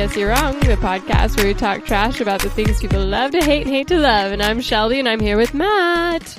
[0.00, 0.16] P.S.
[0.16, 3.66] You're Wrong, the podcast where we talk trash about the things people love to hate
[3.66, 4.32] and hate to love.
[4.32, 6.38] And I'm Shelby, and I'm here with Matt.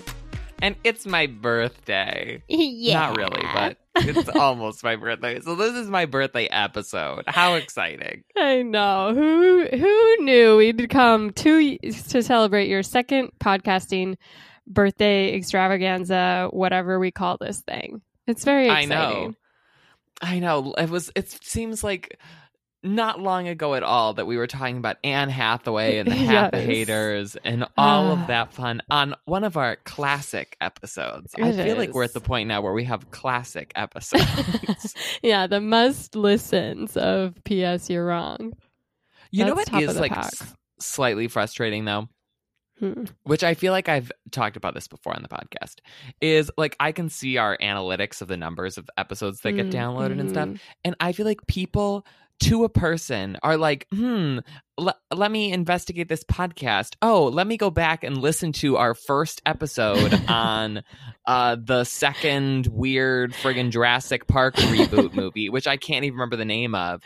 [0.63, 2.41] And it's my birthday.
[2.47, 3.01] yeah.
[3.01, 5.41] Not really, but it's almost my birthday.
[5.41, 7.25] So this is my birthday episode.
[7.27, 8.23] How exciting.
[8.35, 9.13] I know.
[9.13, 14.15] Who who knew we'd come to to celebrate your second podcasting
[14.65, 18.01] birthday extravaganza, whatever we call this thing.
[18.25, 18.91] It's very exciting.
[18.91, 19.33] I know.
[20.19, 20.73] I know.
[20.79, 22.17] It was it seems like
[22.83, 26.53] not long ago at all that we were talking about Anne Hathaway and the Yes.
[26.53, 28.21] haters and all Ah.
[28.21, 31.33] of that fun on one of our classic episodes.
[31.39, 34.95] I feel like we're at the point now where we have classic episodes.
[35.21, 37.89] yeah, the must listens of P.S.
[37.89, 38.53] You're Wrong.
[39.29, 42.07] you know That's what top of is like s- slightly frustrating though?
[42.79, 43.03] Hmm.
[43.25, 45.75] which I feel like I've talked about this before on the podcast,
[46.19, 49.71] is like I can see our analytics of the numbers of episodes that get Mm,
[49.71, 50.47] downloaded and stuff.
[50.47, 50.59] mhm.
[50.83, 52.07] And I feel like people
[52.41, 54.39] to a person are like, hmm,
[54.77, 56.95] le- let me investigate this podcast.
[57.01, 60.83] Oh, let me go back and listen to our first episode on
[61.25, 66.45] uh, the second weird friggin' Jurassic Park reboot movie, which I can't even remember the
[66.45, 67.01] name of.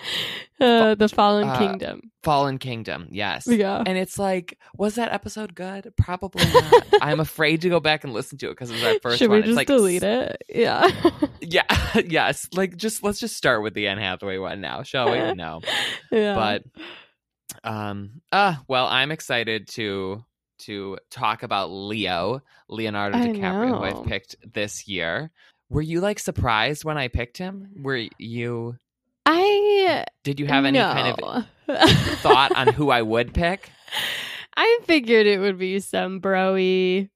[0.60, 2.12] Uh, the Fallen uh, Kingdom.
[2.24, 3.46] Fallen Kingdom, yes.
[3.46, 3.84] Yeah.
[3.86, 5.94] And it's like, was that episode good?
[5.98, 6.86] Probably not.
[7.02, 9.30] I'm afraid to go back and listen to it because it was our first Should
[9.30, 9.42] one.
[9.42, 10.44] we just like, delete it?
[10.50, 10.90] Yeah.
[11.42, 11.64] Yeah,
[12.06, 12.48] yes.
[12.54, 15.34] Like, just let's just start with the Anne Hathaway one now, shall we?
[15.34, 15.62] No,
[16.12, 16.34] yeah.
[16.34, 16.64] but
[17.66, 20.24] um, ah, well, I'm excited to
[20.60, 23.84] to talk about Leo, Leonardo I DiCaprio, who.
[23.84, 25.32] I've picked this year.
[25.70, 27.72] Were you like surprised when I picked him?
[27.82, 28.78] Were you?
[29.26, 33.72] I Did you have any kind of of thought on who I would pick?
[34.56, 37.10] I figured it would be some broy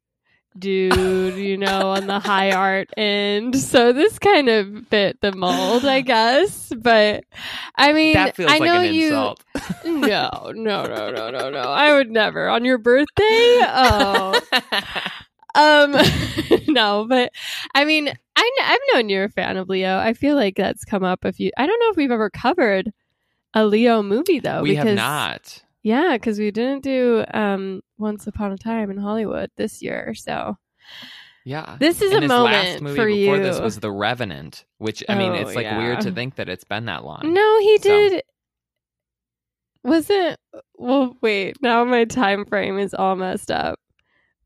[0.57, 3.55] dude, you know, on the high art end.
[3.57, 6.71] So this kind of fit the mold, I guess.
[6.75, 7.23] But
[7.75, 9.07] I mean, That feels I like know an you.
[9.07, 9.43] insult.
[9.85, 11.59] No, no, no, no, no, no.
[11.61, 13.61] I would never on your birthday.
[13.61, 14.39] Oh,
[15.55, 15.95] um,
[16.67, 17.05] no.
[17.07, 17.31] But
[17.75, 19.97] I mean, I, i've known you're a fan of Leo.
[19.97, 21.51] I feel like that's come up a few.
[21.57, 22.91] I don't know if we've ever covered
[23.53, 24.61] a Leo movie though.
[24.61, 25.63] we have not.
[25.83, 30.13] Yeah, because we didn't do um Once Upon a Time in Hollywood this year.
[30.15, 30.57] So
[31.45, 31.77] Yeah.
[31.79, 33.43] this is and a moment last movie for before you.
[33.43, 36.63] this was The Revenant, which I mean, Oh, it's like weird to think that it's
[36.65, 37.21] been that long.
[37.33, 38.23] no, he did.
[39.83, 40.37] Was it?
[40.75, 41.61] Well, wait.
[41.61, 43.79] Now my time frame is all messed up.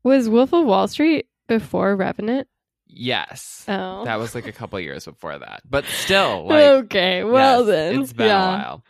[0.04, 2.46] Was Wolf of Wall Street before Revenant?
[2.86, 3.64] Yes.
[3.66, 5.62] Oh, That was like a couple years before that.
[5.68, 7.24] But still, like okay.
[7.24, 8.84] Well yes, then, It's been yeah, a while.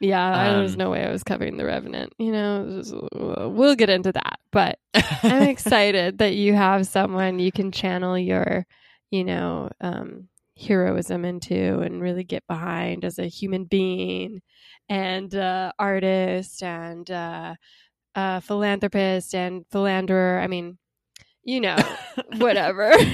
[0.00, 0.38] Yeah.
[0.38, 2.12] I, there's Um, no way I was covering the Revenant.
[2.18, 4.38] You know, just- we'll get into that.
[4.52, 4.78] But
[5.22, 8.66] I'm excited that you have someone you can channel your,
[9.10, 14.40] you know, um, heroism into and really get behind as a human being
[14.88, 17.54] and uh, artist and uh,
[18.14, 20.40] uh, philanthropist and philanderer.
[20.40, 20.78] I mean,
[21.44, 21.76] you know,
[22.38, 22.92] whatever.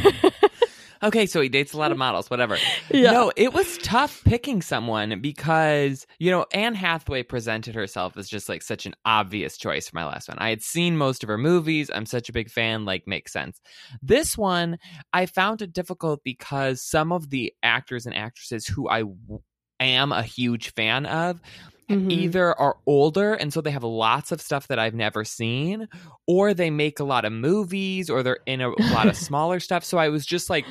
[1.03, 2.57] okay, so he dates a lot of models, whatever.
[2.91, 3.11] yeah.
[3.11, 8.49] No, it was tough picking someone because, you know, Anne Hathaway presented herself as just
[8.49, 10.39] like such an obvious choice for my last one.
[10.39, 11.91] I had seen most of her movies.
[11.93, 13.61] I'm such a big fan, like, makes sense.
[14.03, 14.79] This one,
[15.13, 19.41] I found it difficult because some of the actors and actresses who I w-
[19.81, 21.41] am a huge fan of
[21.91, 22.11] Mhm.
[22.13, 25.89] either are older and so they have lots of stuff that I've never seen,
[26.27, 29.85] or they make a lot of movies, or they're in a, lot of smaller stuff.
[29.85, 30.65] So I was just like,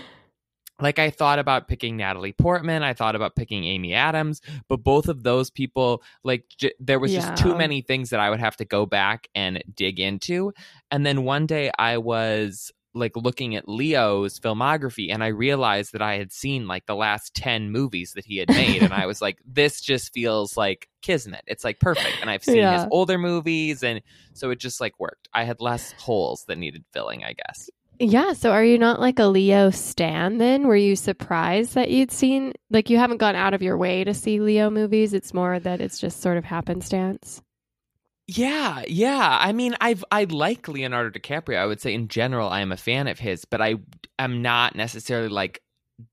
[0.82, 5.08] like I thought about picking Natalie Portman, I thought about picking Amy Adams, but both
[5.08, 8.58] of those people, like, j- there was just too many things that I would have
[8.58, 10.54] to go back and dig into.
[10.90, 16.02] And then one day I was like looking at Leo's filmography and I realized that
[16.02, 19.22] I had seen like the last 10 movies that he had made and I was
[19.22, 21.42] like this just feels like kismet.
[21.48, 22.80] It's like perfect and I've seen Yeah.
[22.80, 24.02] his older movies and
[24.34, 25.30] so it just like worked.
[25.34, 27.70] I had less holes that needed filling, I guess.
[28.02, 28.34] Yeah.
[28.34, 30.68] So are you not like a Leo stan then?
[30.68, 34.14] Were you surprised that you'd seen, like, you haven't gone out of your way to
[34.14, 35.14] see Leo movies?
[35.14, 37.42] It's more that it's just sort of happenstance.
[38.28, 39.38] Yeah, yeah.
[39.42, 41.58] I mean, I've I like Leonardo DiCaprio.
[41.58, 43.76] I would say in general I am a fan of his, but I
[44.18, 45.62] am not necessarily like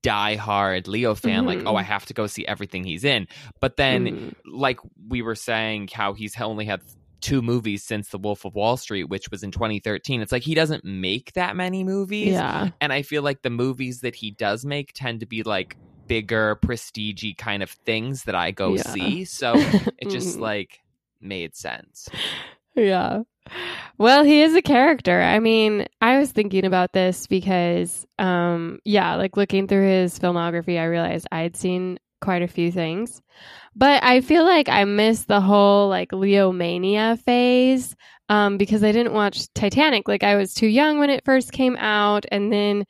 [0.03, 1.67] die hard Leo fan like Mhm.
[1.67, 3.27] oh I have to go see everything he's in.
[3.61, 4.35] But then Mm.
[4.45, 6.81] like we were saying how he's only had
[7.21, 10.21] two movies since The Wolf of Wall Street, which was in 2013.
[10.21, 12.33] It's like he doesn't make that many movies.
[12.33, 12.69] Yeah.
[12.81, 15.77] And I feel like the movies that he does make tend to be like
[16.07, 18.93] bigger, prestigey kind of things that I go Yeah.
[18.93, 19.25] see.
[19.25, 19.53] So
[19.97, 20.41] it just Mhm.
[20.41, 20.79] like
[21.21, 22.07] made sense.
[22.75, 23.23] Yeah.
[23.97, 25.19] Well, he is a character.
[25.21, 30.79] I mean, I was thinking about this because, um, yeah, like looking through his filmography,
[30.79, 33.21] I realized I had seen quite a few things.
[33.75, 37.95] But I feel like I missed the whole like Leo mania phase
[38.27, 40.07] um, because I didn't watch Titanic.
[40.07, 42.83] Like I was too young when it first came out, and then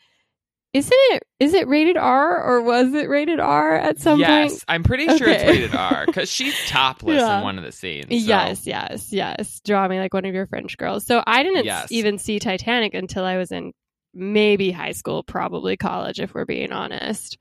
[0.72, 4.52] isn't it is it rated R or was it rated R at some yes, point?
[4.52, 7.38] Yes, I'm pretty sure it's rated R because she's topless Yeah.
[7.40, 8.06] in one of the scenes.
[8.10, 9.62] so- Yes, yes, yes.
[9.66, 11.06] Draw me like one of your French girls.
[11.08, 11.92] So I didn't Yes.
[11.92, 13.74] even see Titanic until I was in
[14.14, 17.38] maybe high school, probably college, if we're being honest.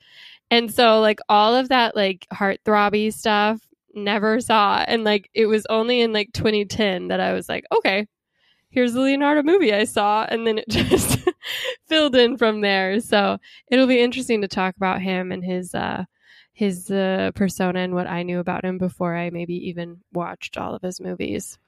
[0.50, 3.60] And so, like, all of that, like, heartthrobby stuff,
[3.94, 4.84] never saw.
[4.86, 8.06] And, like, it was only in, like, 2010 that I was like, okay,
[8.70, 10.24] here's the Leonardo movie I saw.
[10.28, 11.18] And then it just
[11.86, 13.00] filled in from there.
[13.00, 13.38] So
[13.70, 16.04] it'll be interesting to talk about him and his, uh,
[16.52, 20.74] his uh, persona and what I knew about him before I maybe even watched all
[20.74, 21.58] of his movies.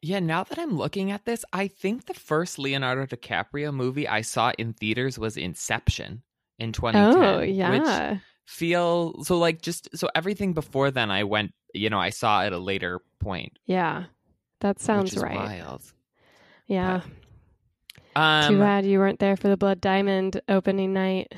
[0.00, 4.22] Yeah, now that I'm looking at this, I think the first Leonardo DiCaprio movie I
[4.22, 6.22] saw in theaters was Inception
[6.58, 7.22] in 2010.
[7.22, 8.18] Oh, Which yeah.
[8.46, 12.52] feel so like just so everything before then I went, you know, I saw at
[12.52, 13.58] a later point.
[13.66, 14.04] Yeah.
[14.60, 15.36] That sounds which right.
[15.36, 15.82] wild.
[16.66, 17.00] Yeah.
[17.00, 21.32] Too Um bad you weren't there for the Blood Diamond opening night.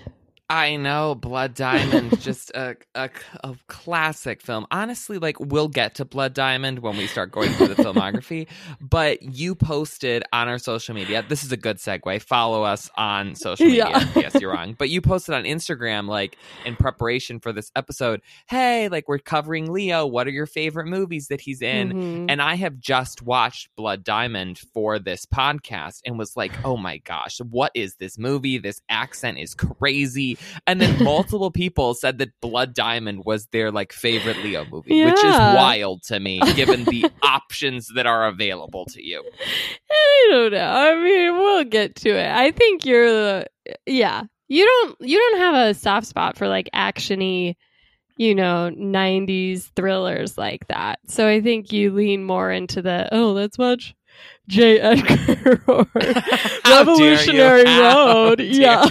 [0.51, 3.09] I know Blood Diamond, just a, a
[3.45, 4.67] a classic film.
[4.73, 8.49] Honestly, like we'll get to Blood Diamond when we start going through the filmography.
[8.81, 11.25] But you posted on our social media.
[11.29, 12.21] This is a good segue.
[12.23, 13.89] Follow us on social media.
[13.91, 14.09] Yeah.
[14.17, 14.75] yes, you're wrong.
[14.77, 18.21] But you posted on Instagram, like in preparation for this episode.
[18.49, 20.05] Hey, like we're covering Leo.
[20.07, 21.93] What are your favorite movies that he's in?
[21.93, 22.27] Mhm.
[22.29, 26.99] And I have just watched Blood Diamond for this podcast and was like, oh my
[26.99, 28.59] gosh, what is this movie?
[28.59, 30.37] This accent is crazy.
[30.67, 35.19] And then multiple people said that Blood Diamond was their like favorite Leo movie, which
[35.19, 39.23] is wild to me given the options that are available to you.
[39.91, 40.71] I don't know.
[40.71, 42.31] I mean, we'll get to it.
[42.31, 43.47] I think you're the
[43.87, 44.25] yeah.
[44.49, 47.55] You don't you don't have a soft spot for like actiony,
[48.17, 50.99] you know, 90s thrillers like that.
[51.07, 53.95] So I think you lean more into the oh, let's watch
[54.49, 54.81] J.
[54.81, 56.79] Edgar or How dare you.
[56.79, 58.41] Revolutionary Road.
[58.41, 58.89] Yeah.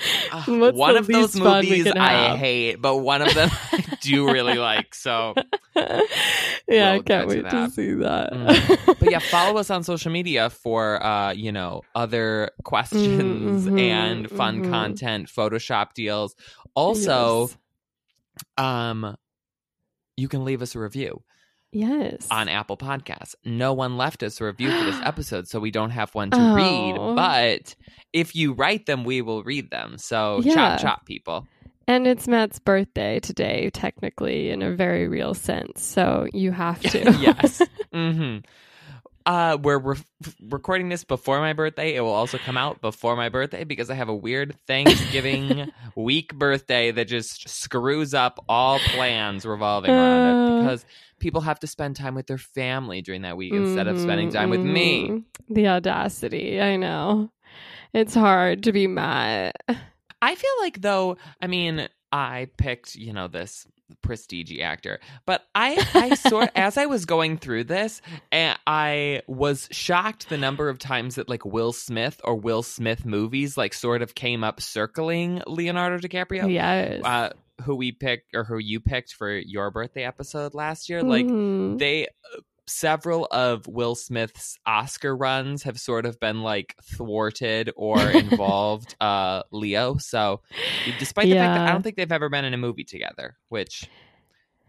[0.32, 2.38] Uh, one of those movies I have?
[2.38, 4.94] hate, but one of them I do really like.
[4.94, 5.34] So,
[5.76, 8.32] yeah, I can't wait to see that.
[8.32, 8.98] Mm.
[9.00, 14.30] but yeah, follow us on social media for uh, you know, other questions Mhm, and
[14.30, 14.70] fun mhm.
[14.70, 16.34] content, Photoshop deals.
[16.74, 17.56] Also, Yes.
[18.56, 19.16] um
[20.16, 21.22] you can leave us a review
[21.72, 22.26] yes.
[22.30, 23.34] on Apple Podcasts.
[23.44, 26.36] No one left us a review for this episode, so we don't have one to
[26.38, 26.54] Oh.
[26.54, 27.16] read.
[27.16, 27.74] But
[28.12, 29.96] if you write them, we will read them.
[29.98, 30.54] So Yeah.
[30.54, 31.46] chop chop people.
[31.86, 35.82] And it's Matt's birthday today, technically, in a very real sense.
[35.82, 36.98] So you have to.
[37.20, 37.62] yes.
[37.92, 38.38] Mm-hmm.
[39.26, 39.96] Uh, we're re-
[40.48, 41.94] recording this before my birthday.
[41.94, 46.34] It will also come out before my birthday because I have a weird Thanksgiving week
[46.34, 50.62] birthday that just screws up all plans revolving around it Uh.
[50.62, 50.84] because
[51.20, 54.50] people have to spend time with their family during that week instead of spending time
[54.50, 55.08] with me.
[55.08, 55.24] Mhm.
[55.48, 56.60] The audacity.
[56.60, 57.30] I know.
[57.92, 59.56] It's hard to be Matt.
[60.22, 63.66] I feel like though, I mean, I picked, you know, this
[64.02, 69.68] prestige actor, but I I sort as I was going through this, and I was
[69.72, 74.02] shocked the number of times that like Will Smith or Will Smith movies like sort
[74.02, 76.52] of came up circling Leonardo DiCaprio.
[76.52, 77.02] Yes.
[77.04, 77.30] Uh,
[77.60, 81.78] who we picked or who you picked for your birthday episode last year, like Mhm.
[81.78, 82.06] they
[82.66, 89.42] several of Will Smith's Oscar runs have sort of been like thwarted or involved uh
[89.50, 89.96] Leo.
[89.98, 90.40] So
[90.98, 93.88] despite the fact that I don't think they've ever been in a movie together, which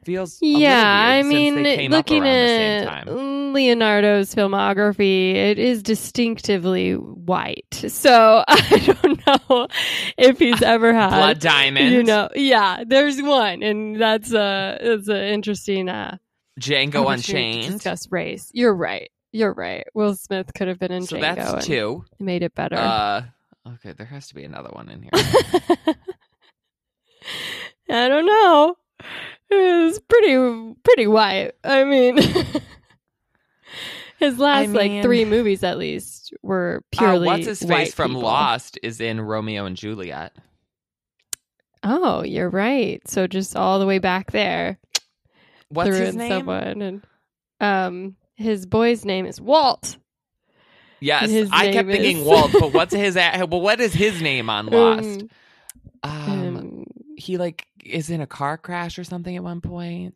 [0.03, 3.53] feels yeah, I mean, they came looking up around the same at time.
[3.53, 7.85] Leonardo's filmography, it is distinctively white.
[7.87, 9.67] So I don't know
[10.17, 15.07] if he's ever had Blood Diamond, You know, yeah, there's one, and that's a that's
[15.07, 16.17] an interesting uh,
[16.59, 17.73] Django Unchained.
[17.73, 18.49] Discuss race.
[18.53, 19.09] You're right.
[19.31, 19.85] You're right.
[19.93, 22.03] Will Smith could have been in So Django that's two.
[22.19, 22.75] made it better.
[22.75, 23.23] Uh,
[23.75, 25.11] okay, there has to be another one in here.
[27.89, 28.75] I don't know.
[29.49, 31.51] It's pretty pretty white.
[31.63, 32.17] I mean,
[34.21, 37.07] his last mean- like three movies at least were purely.
[37.09, 38.21] Uh, purely what's his white face from people.
[38.21, 40.33] Lost is in Romeo and Juliet.
[41.83, 43.01] Oh, you're right.
[43.07, 44.77] So just all the way back there,
[45.69, 46.29] What's threw his in name?
[46.31, 47.01] someone, and
[47.59, 49.97] um, his boy's name is Walt.
[50.99, 53.15] Yes, I kept name thinking Walt, but what's his?
[53.49, 55.23] Well, what is his name on Lost?
[55.23, 55.29] Um,
[56.03, 56.83] Um, um,
[57.17, 60.15] he like is in a car crash or something at one point.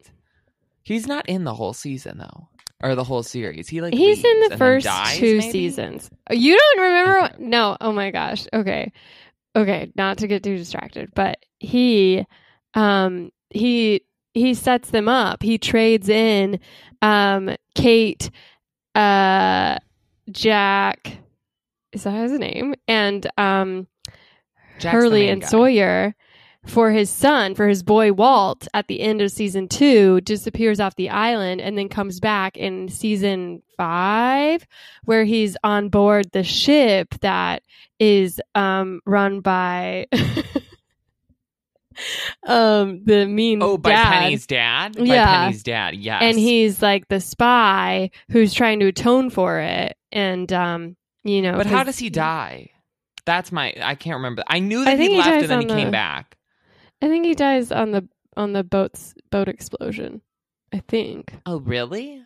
[0.83, 2.47] He's not in the whole season though,
[2.85, 3.67] or the whole series.
[3.67, 5.51] He like He's in the first dies, two maybe?
[5.51, 6.09] seasons.
[6.29, 7.19] You don't remember?
[7.25, 7.35] Okay.
[7.39, 7.75] No.
[7.81, 8.47] Oh my gosh.
[8.53, 8.91] Okay.
[9.55, 9.91] Okay.
[9.95, 12.25] Not to get too distracted, but he
[12.75, 14.01] um, he
[14.35, 15.41] he sets them up.
[15.41, 16.59] He trades in
[17.01, 18.29] um, Kate,
[18.93, 19.79] uh,
[20.29, 21.17] Jack.
[21.91, 22.75] Is that his name?
[22.87, 23.87] And um,
[24.79, 25.47] Jack's Hurley and guy.
[25.47, 26.15] Sawyer
[26.67, 30.95] for his son, for his boy Walt, at the end of season two, disappears off
[30.95, 34.65] the island and then comes back in season five,
[35.03, 37.61] where he's on board the ship that
[37.99, 40.07] is um, run by
[42.47, 44.11] um, the mean Oh, by dad.
[44.21, 44.95] Penny's dad.
[44.97, 45.43] By Yeah.
[45.45, 45.95] Penny's dad.
[45.95, 46.21] Yes.
[46.23, 51.57] and he's like the spy who's trying to atone for it, and um, you know,
[51.57, 52.71] But how does he die?
[53.25, 53.73] That's my.
[53.81, 54.43] I can't remember.
[54.47, 56.37] I knew that I he left and then he on came back.
[57.01, 60.21] I think he dies on the on the boat's boat explosion.
[60.73, 62.21] I think Oh, really?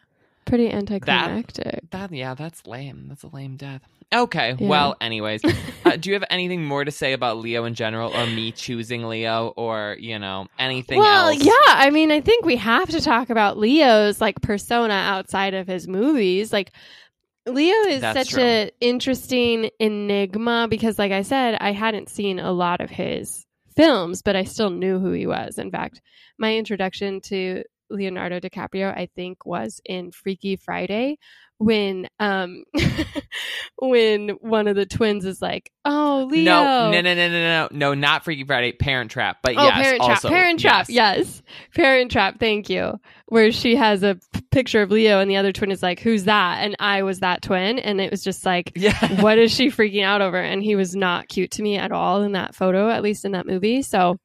[0.45, 1.81] pretty anticlimactic.
[1.91, 3.05] That yeah, that's lame.
[3.09, 3.81] That's a lame death.
[4.11, 4.55] Okay.
[4.57, 4.67] Yeah.
[4.67, 5.41] Well, anyways,
[5.85, 9.03] uh, do you have anything more to say about Leo in general, or me choosing
[9.07, 11.43] Leo, or you know anything well, else?
[11.43, 11.51] yeah.
[11.67, 15.88] I mean, I think we have to talk about Leo's like persona outside of his
[15.88, 16.51] movies.
[16.51, 16.71] Like
[17.45, 18.43] Leo is That's such true.
[18.43, 23.45] a interesting enigma because, like I said, I hadn't seen a lot of his
[23.79, 25.57] films, but I still knew who he was.
[25.57, 26.01] In fact,
[26.38, 31.17] my introduction to Leonardo DiCaprio, I think, was in Freaky Friday
[31.59, 32.63] when um
[33.77, 37.67] when one of the twins is like, "Oh, Leo." No, no, no, no, no, no,
[37.71, 39.37] no, not Freaky Friday, Parent Trap.
[39.43, 40.31] But Oh, yes, Parent also, Trap.
[40.39, 40.85] Parent Trap.
[40.89, 41.17] yes.
[41.19, 41.41] Yes.
[41.75, 42.39] Parent Trap.
[42.39, 42.99] Thank you.
[43.27, 46.23] Where she has a p- picture of Leo and the other twin is like, who's
[46.23, 46.63] that?
[46.63, 47.77] And I was that twin.
[47.77, 49.21] And it was just like, Yeah.
[49.21, 50.37] what is she freaking out over?
[50.37, 53.33] And he was not cute to me at all in that photo, at least in
[53.33, 53.83] that movie.
[53.83, 54.19] So,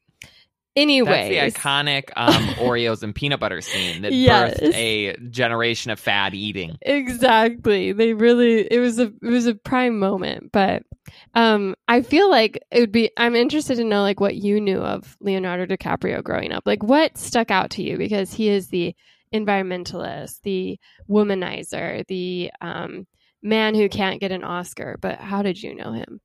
[0.77, 1.35] anyway.
[1.35, 4.59] That's the iconic um, Oreos and peanut butter scene that Yes.
[4.61, 6.77] birthed a generation of fad eating.
[6.83, 7.93] Exactly.
[7.93, 10.83] They really it was a it was a prime moment, but
[11.35, 14.79] um I feel like it would be I'm interested to know like what you knew
[14.81, 16.65] of Leonardo DiCaprio growing up.
[16.67, 18.95] Like what stuck out to you because he is the
[19.33, 20.79] environmentalist, the
[21.09, 23.07] womanizer, the um
[23.43, 26.21] man who can't get an Oscar, but how did you know him?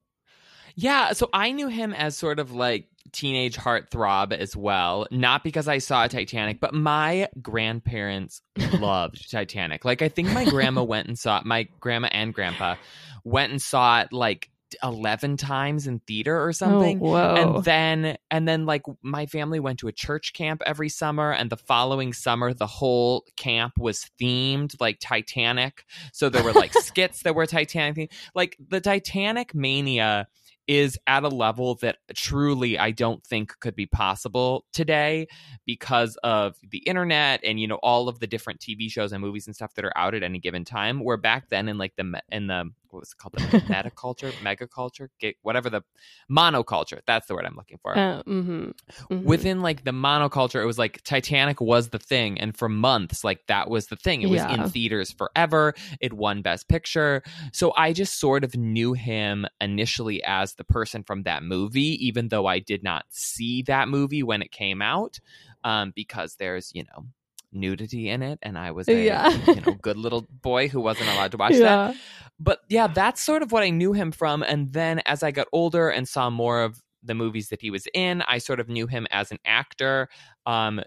[0.75, 5.07] Yeah, so I knew him as sort of like teenage heartthrob as well.
[5.11, 8.41] Not because I saw Titanic, but my grandparents
[8.73, 9.85] loved Titanic.
[9.85, 12.75] Like I think my grandma went and saw it, my grandma and grandpa
[13.23, 14.49] went and saw it like
[14.83, 16.99] 11 times in theater or oh, something.
[17.01, 21.31] Oh, and then and then like my family went to a church camp every summer
[21.31, 26.73] and the following summer the whole camp was themed like titanic so there were like
[26.79, 28.11] skits that were titanic themed.
[28.35, 30.27] like the titanic mania
[30.69, 35.27] is at a level that truly I don't think could be possible today
[35.65, 39.47] because of the internet and you know all of the different TV shows and movies
[39.47, 41.03] and stuff that are out at any given time.
[41.03, 45.10] Where back then in like the in the what was it called the metaculture, megaculture,
[45.19, 45.81] Ga- whatever the
[46.29, 47.00] monoculture.
[47.05, 47.98] That's the word I'm looking for.
[47.98, 48.74] Uh, mhm,
[49.12, 49.24] mhm.
[49.24, 53.46] Within like the monoculture, it was like Titanic was the thing, and for months, like
[53.48, 54.22] that was the thing.
[54.22, 54.63] It was Yeah.
[54.63, 55.74] in theaters forever.
[56.00, 57.24] It won Best Picture.
[57.53, 62.29] So I just sort of knew him initially as the person from that movie, even
[62.29, 65.19] though I did not see that movie when it came out,
[65.63, 67.05] um, because there's you know
[67.51, 69.29] nudity in it, and I was a Yeah.
[69.48, 71.96] you know good little boy who wasn't allowed to watch that
[72.39, 74.44] but yeah, that's sort of what I knew him from.
[74.44, 77.86] And then as I got older and saw more of the movies that he was
[77.94, 80.08] in, I sort of knew him as an actor.
[80.46, 80.82] Um,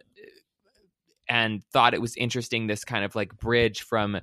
[1.29, 4.21] and thought it was interesting this kind of like bridge from,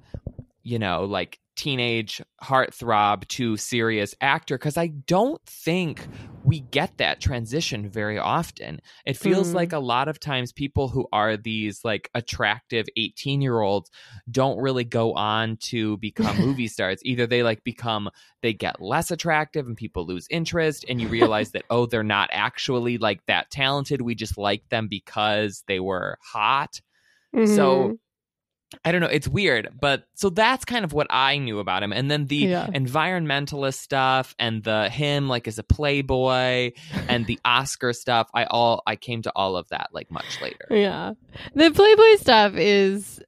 [0.63, 6.07] you know, like teenage heartthrob to serious actor because I don't think
[6.45, 8.79] we get that transition very often.
[9.05, 9.55] It feels Mm.
[9.55, 13.91] like a lot of times people who are these like attractive 18 year olds
[14.31, 17.01] don't really go on to become movie stars.
[17.03, 18.09] Either they like become,
[18.41, 22.29] they get less attractive and people lose interest, and you realize that, oh, they're not
[22.31, 24.01] actually like that talented.
[24.01, 26.79] We just like them because they were hot.
[27.35, 27.53] Mhm.
[27.53, 27.99] So
[28.85, 29.07] I don't know.
[29.07, 31.91] It's weird, but so that's kind of what I knew about him.
[31.91, 32.67] And then the Yeah.
[32.67, 36.71] environmentalist stuff and the him like as a playboy
[37.07, 38.29] and the Oscar stuff.
[38.33, 40.67] I all I came to all of that like much later.
[40.69, 41.13] Yeah.
[41.55, 43.19] The Playboy stuff is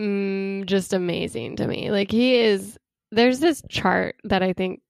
[0.00, 1.90] mm, just amazing to me.
[1.90, 2.78] Like, he is,
[3.10, 4.80] there's this chart that I think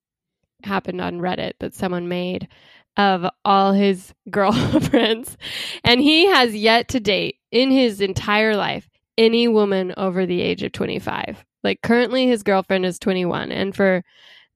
[0.65, 2.49] happened on Reddit that someone made
[2.97, 5.37] of all his girlfriends.
[5.85, 8.89] And he has yet to date in his entire life
[9.19, 11.45] any woman over the age of 25.
[11.63, 13.53] Like, currently his girlfriend is 21.
[13.53, 14.03] And for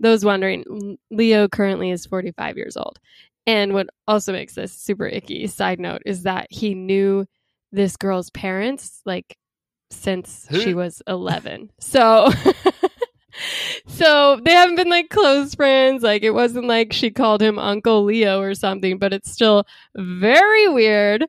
[0.00, 2.98] those wondering, Leo currently is 45 years old.
[3.46, 7.26] And what also makes this super icky, side note, is that he knew
[7.72, 9.36] this girl's parents like
[9.90, 11.70] since Who- she was 11.
[11.80, 12.30] So
[13.86, 16.02] so they haven't been like close friends.
[16.02, 19.64] Like it wasn't like she called him Uncle Leo or something, but it's still
[19.96, 21.26] very weird.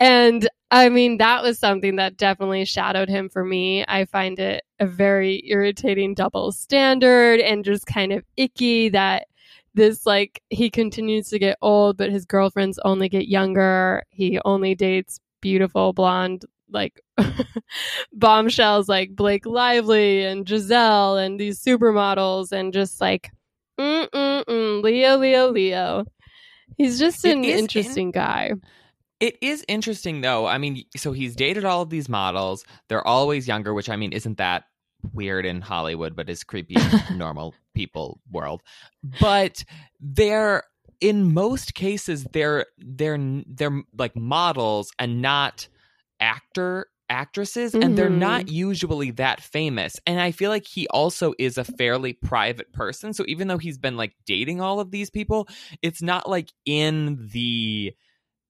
[0.00, 3.84] And I mean, that was something that definitely shadowed him for me.
[3.86, 9.26] I find it a very irritating double standard and just kind of icky that
[9.74, 14.74] this like he continues to get old but his girlfriends only get younger he only
[14.74, 17.00] dates beautiful blonde like
[18.12, 23.30] bombshells like blake lively and Gisele and these supermodels and just like
[23.78, 26.04] mm-mm-mm, leo leo leo
[26.76, 28.52] he's just an interesting in- guy
[29.20, 30.46] it is interesting though.
[30.46, 32.64] I mean, so he's dated all of these models.
[32.88, 34.64] They're always younger, which I mean, isn't that
[35.12, 38.62] weird in Hollywood, but is creepy in normal people world.
[39.20, 39.64] But
[40.00, 40.64] they're
[41.00, 45.68] in most cases they're they're they're like models and not
[46.20, 47.82] actor actresses mm-hmm.
[47.82, 48.54] and they're not mm-hmm.
[48.54, 53.24] usually that famous and i feel like he also is a fairly private person so
[53.28, 55.46] even though he's been like dating all of these people
[55.82, 57.94] it's not like in the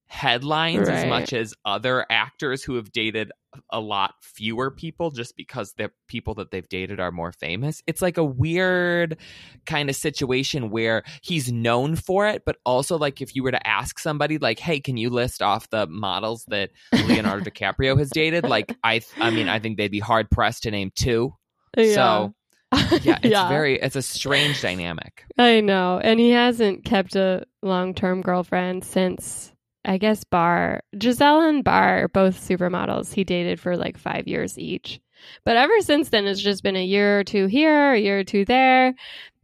[0.08, 0.98] headlines right.
[0.98, 3.32] as much as other actors who have dated
[3.70, 7.82] a lot fewer people just because the people that they've dated are more famous.
[7.86, 9.16] It's like a weird
[9.64, 13.66] kind of situation where he's known for it, but also like if you were to
[13.66, 18.44] ask somebody like, "Hey, can you list off the models that Leonardo DiCaprio has dated?"
[18.44, 21.34] Like I I mean, I think they'd be hard pressed to name two.
[21.76, 21.94] Yeah.
[21.94, 22.34] So
[23.02, 23.48] yeah, it's yeah.
[23.48, 25.24] very it's a strange dynamic.
[25.38, 25.98] I know.
[26.02, 29.52] And he hasn't kept a long-term girlfriend since
[29.86, 35.00] I guess Bar, Gisele and Bar, both supermodels, he dated for like five years each.
[35.44, 38.24] But ever since then, it's just been a year or two here, a year or
[38.24, 38.94] two there.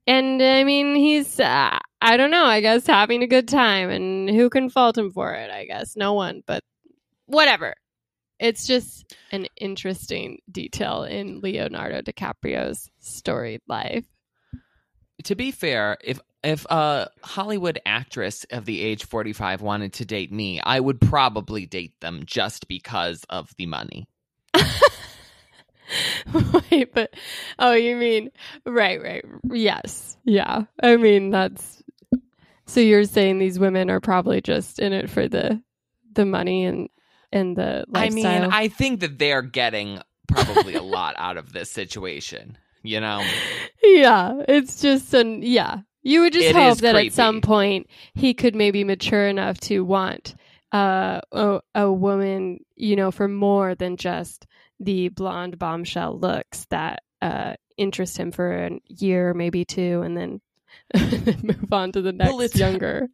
[0.07, 3.89] And I mean, he's, uh, I don't know, I guess having a good time.
[3.89, 5.51] And who can fault him for it?
[5.51, 6.65] I guess no one, but
[7.27, 7.75] whatever.
[8.41, 14.05] It's just an interesting detail in Leonardo DiCaprio's storied life.
[15.25, 20.33] To be fair, if if a Hollywood actress of the age 45 wanted to date
[20.33, 24.09] me, I would probably date them just because of the money.
[26.71, 27.15] Wait, but
[27.59, 28.31] oh, you mean
[28.65, 29.25] right, right.
[29.51, 30.17] Yes.
[30.25, 30.65] Yeah.
[30.83, 31.83] I mean, that's
[32.67, 35.63] so you're saying these women are probably just in it for the
[36.15, 36.89] the money and
[37.31, 38.27] and the lifestyle.
[38.27, 43.01] I mean, I think that they're getting probably a lot out of this situation, you
[43.01, 43.25] know.
[43.85, 47.09] Yeah, it's just an yeah, you would just it hope that creepy.
[47.09, 50.35] at some point he could maybe mature enough to want
[50.73, 54.47] uh, a, a woman, you know, for more than just
[54.81, 60.41] the blonde bombshell looks that uh, interest him for a year, maybe two, and then
[61.43, 63.09] move on to the next well, younger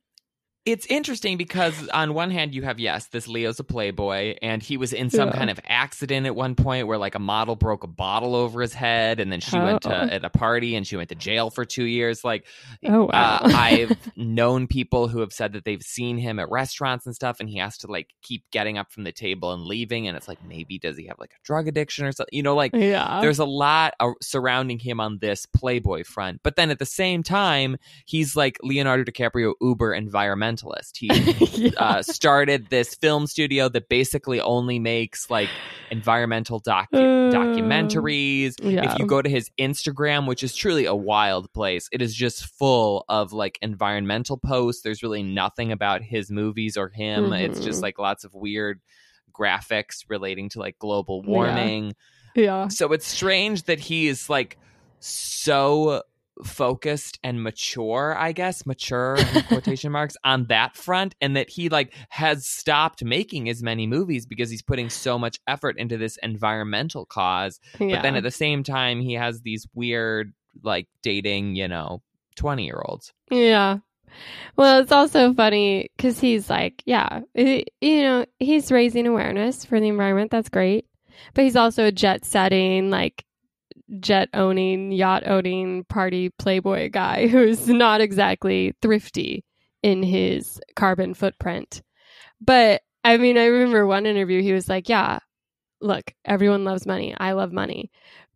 [0.64, 4.76] it's interesting because on one hand you have yes this leo's a playboy and he
[4.76, 5.34] was in some yeah.
[5.34, 8.74] kind of accident at one point where like a model broke a bottle over his
[8.74, 9.64] head and then she oh.
[9.64, 12.46] went to at a party and she went to jail for two years like
[12.84, 13.38] oh, wow.
[13.42, 17.40] uh, i've known people who have said that they've seen him at restaurants and stuff
[17.40, 20.28] and he has to like keep getting up from the table and leaving and it's
[20.28, 23.20] like maybe does he have like a drug addiction or something you know like yeah.
[23.20, 27.22] there's a lot uh, surrounding him on this playboy front but then at the same
[27.22, 30.96] time he's like leonardo dicaprio uber environmental environmentalist.
[30.96, 31.08] He
[31.62, 31.70] yeah.
[31.76, 35.48] uh, started this film studio that basically only makes like
[35.90, 38.54] environmental docu- uh, documentaries.
[38.60, 38.92] Yeah.
[38.92, 42.46] If you go to his Instagram, which is truly a wild place, it is just
[42.46, 44.82] full of like environmental posts.
[44.82, 47.24] There's really nothing about his movies or him.
[47.24, 47.32] Mm-hmm.
[47.34, 47.82] It's just mm-hmm.
[47.82, 48.80] like lots of weird
[49.32, 51.94] graphics relating to like global warming.
[52.34, 52.42] Yeah.
[52.44, 52.68] yeah.
[52.68, 54.58] So it's strange that he is like
[55.00, 56.02] so
[56.44, 61.92] focused and mature, I guess, mature quotation marks on that front, and that he like
[62.10, 67.06] has stopped making as many movies because he's putting so much effort into this environmental
[67.06, 67.60] cause.
[67.78, 67.96] Yeah.
[67.96, 72.02] But then at the same time, he has these weird like dating, you know,
[72.36, 73.12] twenty year olds.
[73.30, 73.78] Yeah.
[74.56, 77.64] Well, it's also funny because he's like, yeah, you
[78.02, 80.30] know, he's raising awareness for the environment.
[80.30, 80.86] That's great.
[81.34, 83.24] But he's also a jet setting, like
[84.00, 89.44] jet owning, yacht owning, party playboy guy who's not exactly thrifty
[89.82, 91.82] in his carbon footprint.
[92.40, 95.18] But I mean, I remember one interview, he was like, Yeah,
[95.80, 97.14] look, everyone loves money.
[97.18, 97.90] I love money.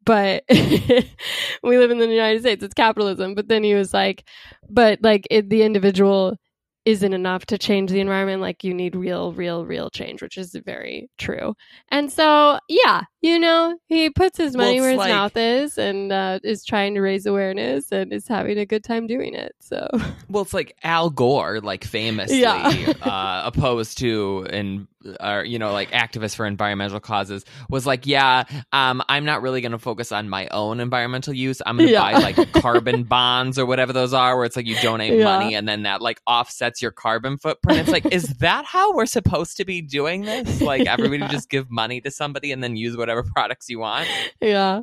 [0.05, 3.35] But we live in the United States, it's capitalism.
[3.35, 4.25] But then he was like,
[4.69, 6.37] But like it, the individual
[6.85, 10.57] isn't enough to change the environment like you need real real real change which is
[10.67, 11.55] very true
[11.91, 15.79] and so yeah you know, he puts his money Well, where his like- mouth is
[15.79, 19.55] and uh, is trying to raise awareness and is having a good time doing it.
[19.61, 19.87] So,
[20.29, 22.93] Well, it's like Al Gore, like famously Yeah.
[23.03, 24.87] uh, opposed to and
[25.19, 29.61] or you know like activists for environmental causes was like, yeah, um, I'm not really
[29.61, 31.61] going to focus on my own environmental use.
[31.67, 32.13] I'm going to Yeah.
[32.13, 35.25] buy like carbon bonds or whatever those are, where it's like you donate Yeah.
[35.25, 37.81] money and then that like offsets your carbon footprint.
[37.81, 40.61] It's like, is that how we're supposed to be doing this?
[40.61, 44.09] Like everybody just give money to somebody and then use whatever products you want.
[44.41, 44.83] yeah.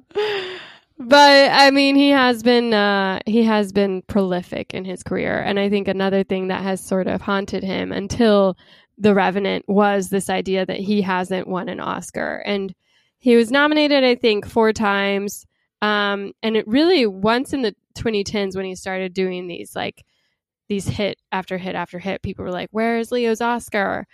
[1.00, 5.58] But I mean, he has been uh, he has been prolific in his career, and
[5.58, 8.58] I think another thing that has sort of haunted him until
[8.98, 12.76] The Revenant was this idea that he hasn't won an Oscar, and
[13.18, 15.46] he was nominated, I think, four times.
[15.82, 20.04] Um, and it really once in the 2010s when he started doing these like
[20.68, 24.06] these hit after hit after hit, people were like, "Where is Leo's Oscar?"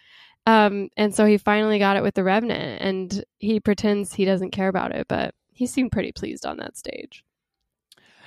[0.45, 4.51] Um, and so he finally got it with The Revenant, and he pretends he doesn't
[4.51, 7.23] care about it, but he seemed pretty pleased on that stage.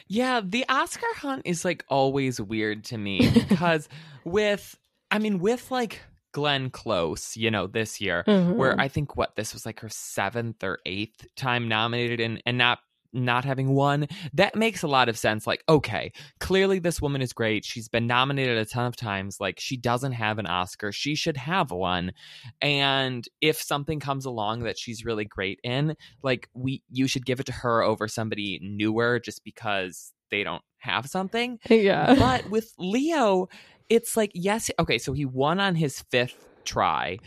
[0.08, 3.88] Yeah, the Oscar hunt is like always weird to me because
[4.24, 4.76] with
[5.10, 6.00] I mean with like
[6.32, 8.80] Glenn Close, you know, this year where Mm-hmm.
[8.80, 12.78] I think what this was like her 7th or 8th time nominated and and not
[13.12, 17.32] not having won that makes a lot of sense like okay clearly this woman is
[17.32, 21.14] great she's been nominated a ton of times like she doesn't have an oscar she
[21.14, 22.12] should have one
[22.60, 27.40] and if something comes along that she's really great in like we you should give
[27.40, 32.14] it to her over somebody newer just because they don't have something yeah.
[32.14, 33.48] but with Leo,
[33.88, 37.18] it's like, yes, okay, so he won on his fifth try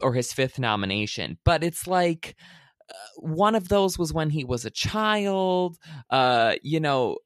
[0.00, 2.36] or his fifth nomination, but it's like
[3.16, 5.78] one of those was when he was a child.
[6.08, 7.18] Uh, you know,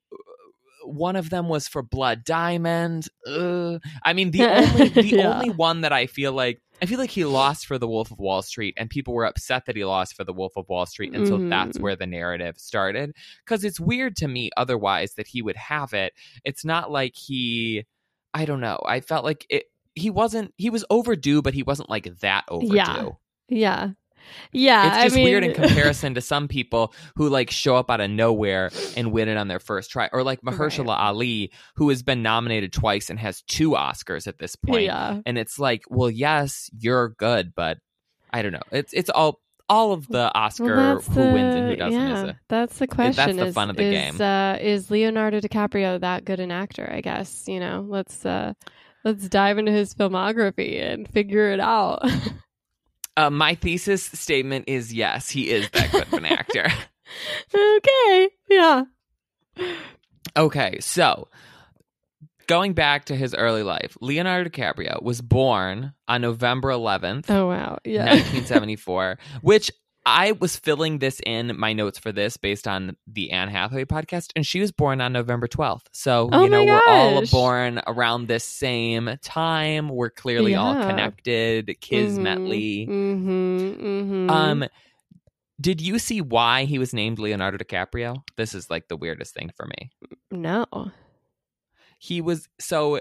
[0.85, 3.09] one of them was for Blood Diamond.
[3.27, 3.81] Ugh.
[4.03, 5.33] I mean, the only the Yeah.
[5.35, 8.19] only one that I feel like I feel like he lost for The Wolf of
[8.19, 11.15] Wall Street, and people were upset that he lost for The Wolf of Wall Street,
[11.15, 13.15] and so that's where the narrative started.
[13.45, 16.13] Because it's weird to me, otherwise, that he would have it.
[16.45, 17.87] It's not like he,
[18.35, 18.83] I don't know.
[18.85, 19.67] I felt like it.
[19.95, 20.53] He wasn't.
[20.57, 22.75] He was overdue, but he wasn't like that overdue.
[22.75, 23.09] Yeah.
[23.49, 23.91] Yeah.
[24.53, 24.87] Yeah.
[24.87, 28.01] It's just I mean, weird in comparison to some people who like show up out
[28.01, 32.03] of nowhere and win it on their first try, or like Mahershala Ali, who has
[32.03, 34.85] been nominated twice and has two Oscars at this point.
[34.85, 35.21] Yeah.
[35.27, 37.79] And it's like, well, yes, you're good, but
[38.33, 38.63] I don't know.
[38.73, 42.23] It's it's all all of the Oscar Well, that's who wins and who doesn't yeah,
[42.23, 43.37] is a that's the question.
[43.37, 44.21] the is, fun of the is, game.
[44.21, 46.89] Uh, is Leonardo DiCaprio that good an actor?
[46.91, 47.85] I guess you know.
[47.89, 48.53] Let's uh,
[49.05, 52.03] let's dive into his filmography and figure it out.
[53.17, 56.67] Uh, my thesis statement is yes, he is that good of an actor.
[57.55, 58.29] okay.
[58.51, 58.83] Yeah.
[60.37, 61.29] Okay, so
[62.49, 67.79] going back to his early life, Leonardo DiCaprio was born on November 11th, Oh wow.
[67.85, 68.07] Yeah.
[68.07, 69.71] 1974, which
[70.07, 74.33] I was filling this in my notes for this based on the Anne Hathaway podcast,
[74.37, 75.87] and she was born on November 12th.
[75.93, 79.89] So, Oh you know, my we're all born around this same time.
[79.89, 82.87] We're clearly all connected, kismetly.
[82.87, 83.87] Mm-hmm.
[83.87, 84.31] Mm-hmm.
[84.31, 84.65] Um,
[85.61, 88.17] did you see why he was named Leonardo DiCaprio?
[88.37, 89.91] This is like the weirdest thing for me.
[90.31, 90.67] no.
[91.99, 93.01] He was so.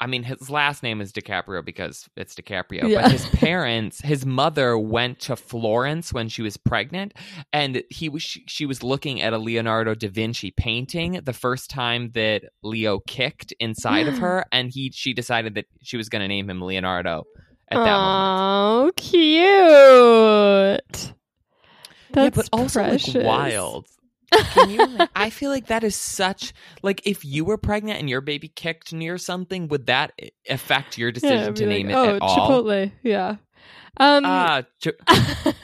[0.00, 2.88] I mean, his last name is DiCaprio because it's DiCaprio.
[2.88, 3.02] Yeah.
[3.02, 7.14] But his parents, his mother went to Florence when she was pregnant,
[7.52, 11.70] and he was she, she was looking at a Leonardo da Vinci painting the first
[11.70, 16.22] time that Leo kicked inside of her, and he she decided that she was going
[16.22, 17.24] to name him Leonardo
[17.68, 18.88] at that moment.
[18.88, 19.54] Oh, cute.
[22.12, 23.14] That's yeah, but also precious.
[23.14, 23.86] like wild.
[24.52, 24.86] Can you?
[24.86, 28.48] like- I feel like that is such like if you were pregnant and your baby
[28.48, 30.12] kicked near something, would that
[30.48, 32.62] affect your decision it'd to name like, it oh, at all?
[32.62, 32.92] Chipotle.
[33.02, 33.36] Yeah.
[33.96, 34.88] Um, Ah, Ch-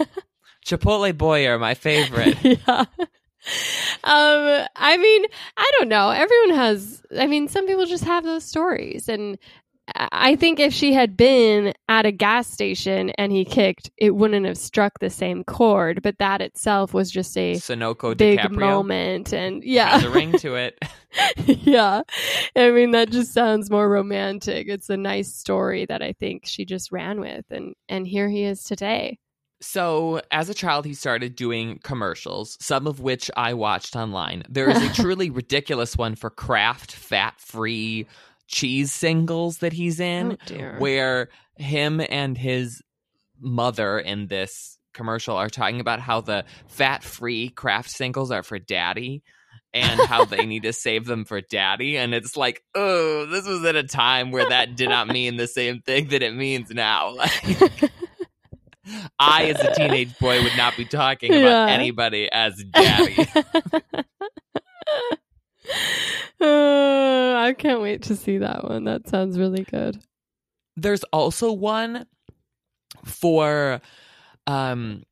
[0.66, 2.36] Chipotle Boyer, my favorite.
[2.42, 2.84] yeah.
[4.04, 5.24] Um, I mean,
[5.56, 6.10] I don't know.
[6.10, 7.02] Everyone has.
[7.18, 9.38] I mean, some people just have those stories, and
[9.94, 14.46] I think if she had been at a gas station and he kicked, it wouldn't
[14.46, 16.02] have struck the same chord.
[16.02, 20.32] But that itself was just a Sunoco big DiCaprio moment, and has yeah, a ring
[20.38, 20.78] to it.
[21.46, 22.02] yeah.
[22.56, 24.68] I mean, that just sounds more romantic.
[24.68, 28.44] It's a nice story that I think she just ran with, and and here he
[28.44, 29.18] is today.
[29.62, 34.42] So, as a child, he started doing commercials, some of which I watched online.
[34.48, 38.06] There is a truly ridiculous one for Kraft fat free
[38.50, 40.36] cheese singles that he's in.
[40.52, 42.82] oh where him and his
[43.40, 48.58] mother in this commercial are talking about how the fat free Kraft singles are for
[48.58, 49.22] daddy
[49.72, 53.64] and how they need to save them for daddy and it's like oh this was
[53.64, 57.14] at a time where that did not mean the same thing that it means now
[57.14, 57.90] Like,
[59.20, 61.72] I, as a teenage boy, would not be talking about Yeah.
[61.72, 63.24] anybody as daddy.
[66.40, 68.84] Uh, I can't wait to see that one.
[68.84, 69.98] That sounds really good.
[70.76, 72.06] There's also one
[73.04, 73.80] for
[74.46, 75.02] um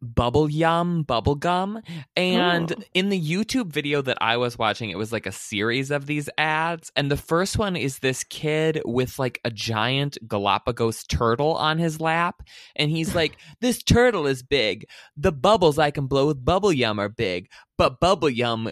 [0.00, 1.80] bubble yum bubble gum
[2.16, 2.82] and Oh.
[2.92, 6.28] in the youtube video that i was watching it was like a series of these
[6.36, 11.78] ads and the first one is this kid with like a giant galapagos turtle on
[11.78, 12.42] his lap
[12.74, 16.98] and he's like this turtle is big the bubbles i can blow with bubble yum
[16.98, 18.70] are big but bubble yum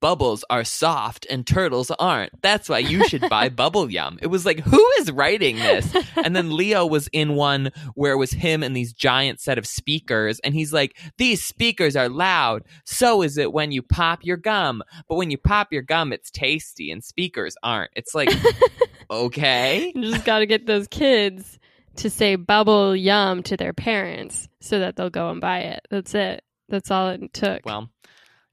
[0.00, 4.44] bubbles are soft and turtles aren't that's why you should buy bubble yum it was
[4.44, 8.62] like who is writing this and then Leo was in one where it was him
[8.62, 12.62] and these giant set of speakers, and he's like, "These speakers are loud.
[12.84, 14.82] So is it when you pop your gum.
[15.08, 18.30] But when you pop your gum, it's tasty, and speakers aren't." It's like,
[19.10, 21.58] okay, You just got to get those kids
[21.96, 25.86] to say bubble yum to their parents so that they'll go and buy it.
[25.90, 26.42] That's it.
[26.68, 27.66] That's all it took.
[27.66, 27.90] well.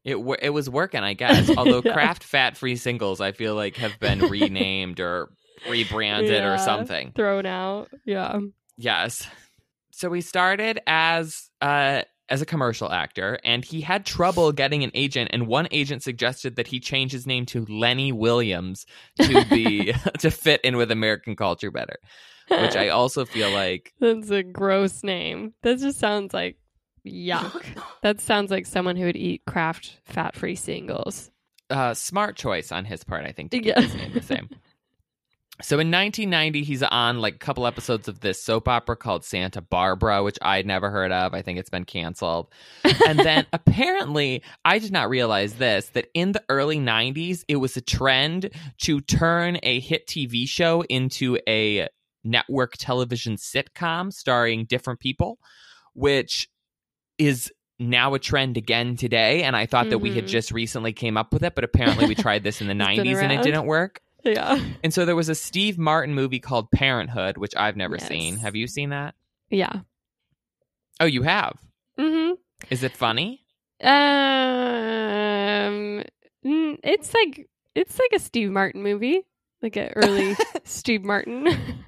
[0.10, 1.50] It, it was working, I guess.
[1.56, 1.82] Although.
[1.90, 5.30] Kraft Fat Free Singles, I feel like have been renamed or
[5.70, 6.54] rebranded Yeah.
[6.54, 7.12] or something.
[7.16, 7.90] Thrown out.
[8.06, 8.40] Yeah.
[8.78, 9.28] Yes.
[9.92, 14.92] So he started as uh as a commercial actor and he had trouble getting an
[14.94, 18.86] agent and one agent suggested that he change his name to Lenny Williams
[19.20, 21.98] to be to fit in with American culture better.
[22.50, 25.54] Which I also feel like That's a gross name.
[25.64, 26.58] That just sounds like
[27.06, 27.66] yuck.
[28.02, 31.32] that sounds like someone who would eat Kraft fat free singles.
[31.70, 33.82] uh smart choice on his part, I think, to keep Yeah.
[33.82, 34.50] his name the same.
[35.62, 39.60] So in 1990, he's on like a couple episodes of this soap opera called Santa
[39.60, 41.34] Barbara, which I'd never heard of.
[41.34, 42.48] I think it's been canceled.
[43.06, 47.76] And then apparently, I did not realize this that in the early 90s, it was
[47.76, 48.52] a trend
[48.84, 51.90] to turn a hit TV show into a
[52.24, 55.40] network television sitcom starring different people,
[55.94, 56.48] which
[57.20, 59.44] is now a trend again today.
[59.44, 60.30] And I thought that we had Mhm.
[60.30, 63.32] just recently came up with it, but apparently we tried this in the 90s and
[63.32, 64.02] it didn't work.
[64.24, 64.60] Yeah.
[64.84, 68.08] And so there was a Steve Martin movie called Parenthood, which I've never Yes.
[68.10, 68.38] seen.
[68.38, 69.16] Have you seen that?
[69.50, 69.82] Yeah.
[71.00, 71.58] Oh, you have.
[71.98, 72.34] Mm-hmm.
[72.70, 73.44] Is it funny?
[73.82, 73.94] Um,
[76.44, 79.22] it's like it's like a Steve Martin movie,
[79.62, 81.48] like an early Steve Martin.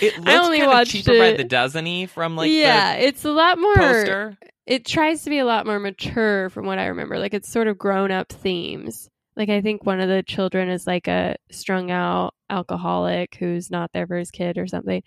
[0.00, 3.24] It looks only kind of watched cheaper by it- the dozen from like yeah, it's
[3.24, 3.74] a lot more.
[3.74, 4.38] poster.
[4.64, 7.18] It tries to be a lot more mature, from what I remember.
[7.18, 9.08] Like it's sort of grown up themes.
[9.36, 13.90] Like I think one of the children is like a strung out alcoholic who's not
[13.92, 15.02] there for his kid or something.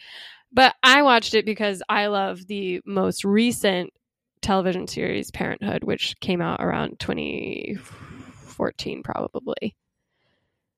[0.52, 3.92] But I watched it because I love the most recent
[4.42, 9.76] television series Parenthood, which came out around 2014 probably.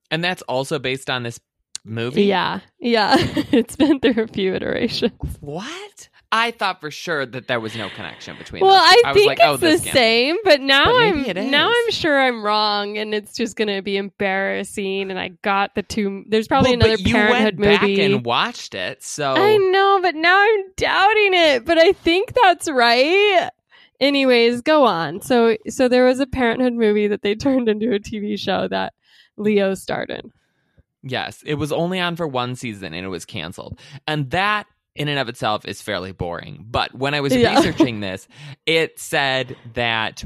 [0.10, 1.40] And that's also based on this
[1.88, 2.24] movie?
[2.24, 2.60] Yeah.
[2.80, 3.16] Yeah.
[3.18, 5.12] it's been through a few iterations.
[5.40, 6.10] What?
[6.32, 8.76] I thought for sure that there was no connection between Well.
[8.76, 11.70] I, was think like, oh, it's oh, the same, but now But I'm now.
[11.70, 15.10] I'm sure I'm wrong, and it's just going to be embarrassing.
[15.10, 16.26] And I got the two.
[16.28, 17.96] There's probably Well, another but you Parenthood went movie.
[17.96, 21.66] back and watched it, so I know, but now I'm doubting it.
[21.66, 23.50] But I think that's right.
[24.02, 25.22] Anyways, go on.
[25.22, 28.94] So, so there was a Parenthood movie that they turned into a TV show that
[29.38, 30.34] Leo starred in.
[31.08, 33.80] Yes, it was only on for one season and it was canceled.
[34.08, 36.66] And that in and of itself is fairly boring.
[36.68, 37.56] But when I was Yeah.
[37.56, 38.28] researching this,
[38.66, 40.24] it said that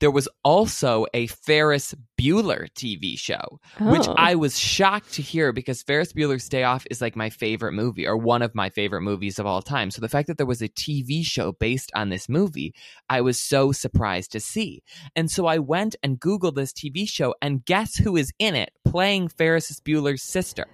[0.00, 4.14] there was also a Ferris Bueller TV show, which Oh.
[4.16, 8.06] I was shocked to hear because Ferris Bueller's Day Off is like my favorite movie
[8.06, 9.90] or one of my favorite movies of all time.
[9.90, 12.74] So the fact that there was a TV show based on this movie,
[13.08, 14.82] I was so surprised to see.
[15.16, 18.70] And so I went and Googled this TV show, and guess who is in it
[18.86, 20.66] playing Ferris Bueller's sister?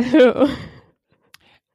[0.00, 0.48] Who?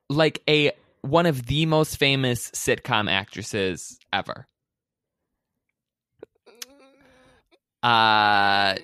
[0.10, 4.46] Like a one of the most famous sitcom actresses ever.
[7.88, 8.76] Uh,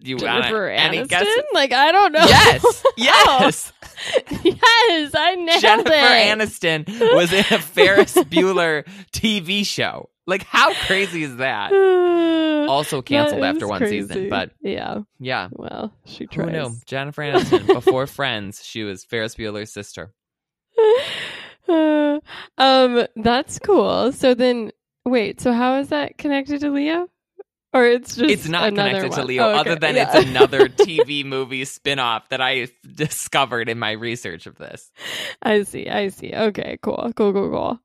[0.00, 1.08] you Jennifer any Aniston?
[1.08, 1.44] guesses?
[1.54, 2.24] Like I don't know.
[2.26, 3.72] Yes, yes.
[4.42, 6.38] yes, I nailed Jennifer it.
[6.38, 10.08] Aniston was in a Ferris Bueller TV show.
[10.26, 11.70] Like, how crazy is that?
[12.62, 14.02] Also canceled That after one crazy.
[14.02, 16.52] season, but yeah, yeah, well, she who tries.
[16.52, 16.70] knew?
[16.86, 20.14] Jennifer Aniston before Friends, she was Ferris Bueller's sister.
[21.68, 22.20] Uh,
[22.58, 24.12] um, that's cool.
[24.12, 24.70] So then,
[25.04, 25.40] wait.
[25.40, 27.08] So how is that connected to Leo?
[27.74, 29.24] Or it's just It's not connected to?
[29.24, 29.58] Leo, Oh, okay.
[29.70, 30.14] other than Yeah.
[30.16, 34.90] it's another TV movie spin-off that I discovered in my research of this.
[35.42, 35.88] I see.
[35.88, 36.32] I see.
[36.34, 36.78] Okay.
[36.82, 37.12] Cool.
[37.16, 37.32] Cool.
[37.32, 37.50] Cool.
[37.50, 37.80] Cool.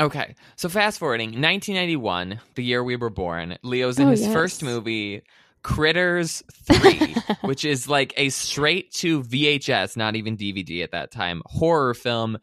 [0.00, 4.32] Okay, so fast forwarding, 1991, the year we were born, Leo's in Oh, his yes.
[4.32, 5.22] first movie
[5.62, 11.42] Critters 3, which is like a straight to VHS, not even DVD at that time,
[11.46, 12.38] horror film.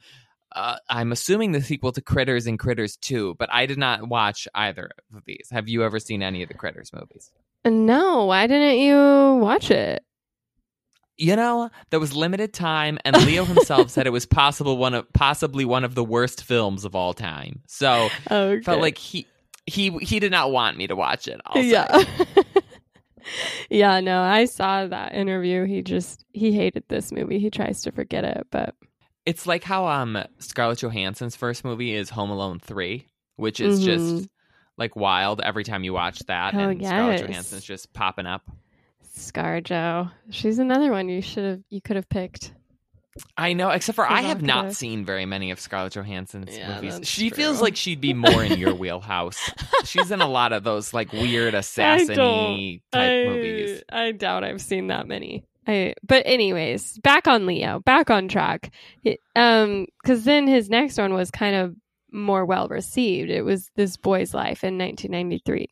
[0.54, 4.48] Uh, I'm assuming the sequel to Critters and Critters 2, but I did not watch
[4.54, 5.48] either of these.
[5.52, 7.32] Have you ever seen any of the Critters movies?
[7.66, 10.04] No, why didn't you watch it?
[11.18, 15.12] You know, there was limited time, and Leo himself said it was possible one of
[15.14, 17.62] possibly one of the worst films of all time.
[17.68, 18.62] So Okay.
[18.64, 19.28] felt like he
[19.68, 21.40] he he did not want me to watch it.
[21.46, 22.04] I'll yeah.
[23.70, 25.66] yeah, no, I saw that interview.
[25.66, 27.38] He just he hated this movie.
[27.40, 28.74] He tries to forget it, but
[29.26, 33.06] It's like how um Scarlett Johansson's first movie is Home Alone 3,
[33.36, 34.30] which is just Mhm.
[34.78, 37.22] like wild every time you watch that Oh, and Scarlett.
[37.22, 38.44] Johansson's just popping up.
[39.16, 40.12] ScarJo.
[40.30, 42.54] She's another one you should have you could have picked.
[43.36, 47.02] I know, except for I have not seen very many of Scarlett Johansson's Yeah, movies.
[47.08, 47.36] She true.
[47.36, 49.52] feels like she'd be more in your wheelhouse.
[49.84, 53.84] She's in a lot of those like weird assassin type I, movies.
[53.92, 55.44] I doubt I've seen that many.
[55.68, 58.72] I, but anyways, back on Leo, back on track.
[59.36, 61.76] Um, because then his next one was kind of
[62.12, 63.30] more well received.
[63.30, 65.70] It was This Boy's Life in 1993,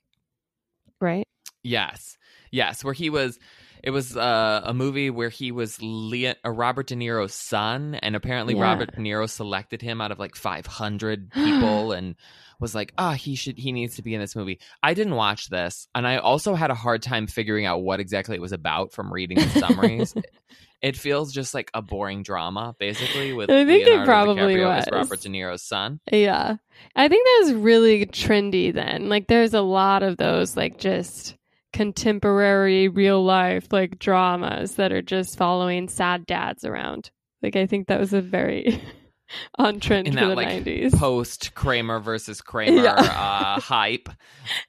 [1.01, 1.27] right?
[1.63, 2.17] Yes.
[2.51, 3.39] Yes, where he was
[3.83, 8.15] it was uh, a movie where he was Leo, uh, Robert De Niro's son and
[8.15, 8.63] apparently Yeah.
[8.63, 12.15] Robert De Niro selected him out of like 500 people and
[12.59, 15.47] was like, "Ah, he should he needs to be in this movie." I didn't watch
[15.49, 18.91] this and I also had a hard time figuring out what exactly it was about
[18.93, 20.13] from reading the summaries.
[20.81, 24.77] it feels just like a boring drama basically with I think it Leonardo probably DiCaprio
[24.77, 24.91] as was.
[24.93, 25.99] Robert De Niro's son.
[26.11, 26.55] Yeah.
[26.95, 29.09] I think that was really trendy then.
[29.09, 31.35] Like there's a lot of those like just
[31.73, 37.11] contemporary real life like dramas that are just following sad dads around.
[37.41, 38.81] Like I think that was a very
[39.59, 40.97] on trend In that, the like, 90s.
[40.97, 42.93] Post Kramer versus Kramer Yeah.
[42.95, 44.09] uh, hype.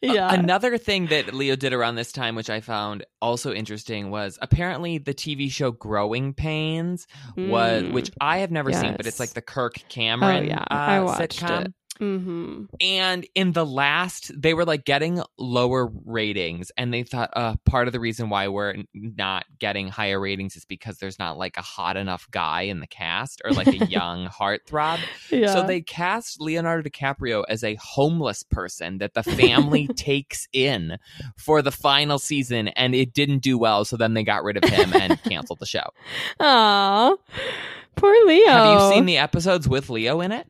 [0.03, 0.33] Yeah.
[0.35, 4.99] another thing that Leo did around this time, which I found also interesting, was apparently
[4.99, 7.93] the TV show Growing Pains was, Mm.
[7.93, 10.61] which I have never seen, but it's like the Kirk Cameron Oh, yeah.
[10.71, 11.65] uh, I watched sitcom.
[11.67, 11.73] it.
[12.01, 12.69] Mhm.
[12.81, 17.89] And in the last, they were like getting lower ratings, and they thought uh, part
[17.89, 21.63] of the reason why we're not getting higher ratings is because there's not like a
[21.63, 24.99] hot enough guy in the cast or like a young heartthrob.
[25.31, 25.53] Yeah.
[25.53, 30.97] So they cast Leonardo DiCaprio as a homeless person that the family takes in
[31.37, 33.85] for the final season, and it didn't do well.
[33.85, 35.91] So then they got rid of him and canceled the show.
[36.41, 37.15] Aw.
[37.97, 38.49] Poor Leo.
[38.49, 40.47] Have you seen the episodes with Leo in it?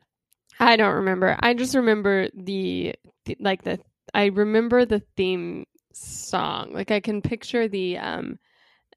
[0.61, 1.35] I don't remember.
[1.39, 2.95] I just remember the,
[3.25, 3.79] the like the
[4.13, 6.71] I remember the theme song.
[6.73, 8.37] Like I can picture the um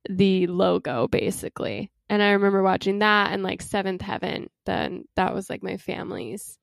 [0.08, 1.90] the logo basically.
[2.10, 4.50] And I remember watching that and like Seventh Heaven.
[4.66, 6.58] Then that was like my family's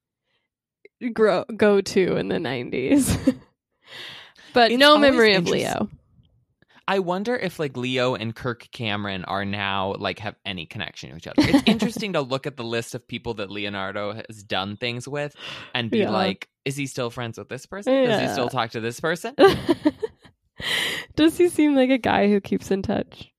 [1.13, 3.17] grow go to in the nineties.
[4.53, 5.89] but It's no memory of Leo.
[6.91, 11.15] I wonder if like Leo and Kirk Cameron are now like have any connection to
[11.15, 11.35] each other.
[11.47, 15.33] It's interesting to look at the list of people that Leonardo has done things with
[15.73, 16.09] and be Yeah.
[16.09, 17.93] like, is he still friends with this person?
[17.93, 19.33] Does he still talk to this person?
[21.15, 23.31] Does he seem like a guy who keeps in touch?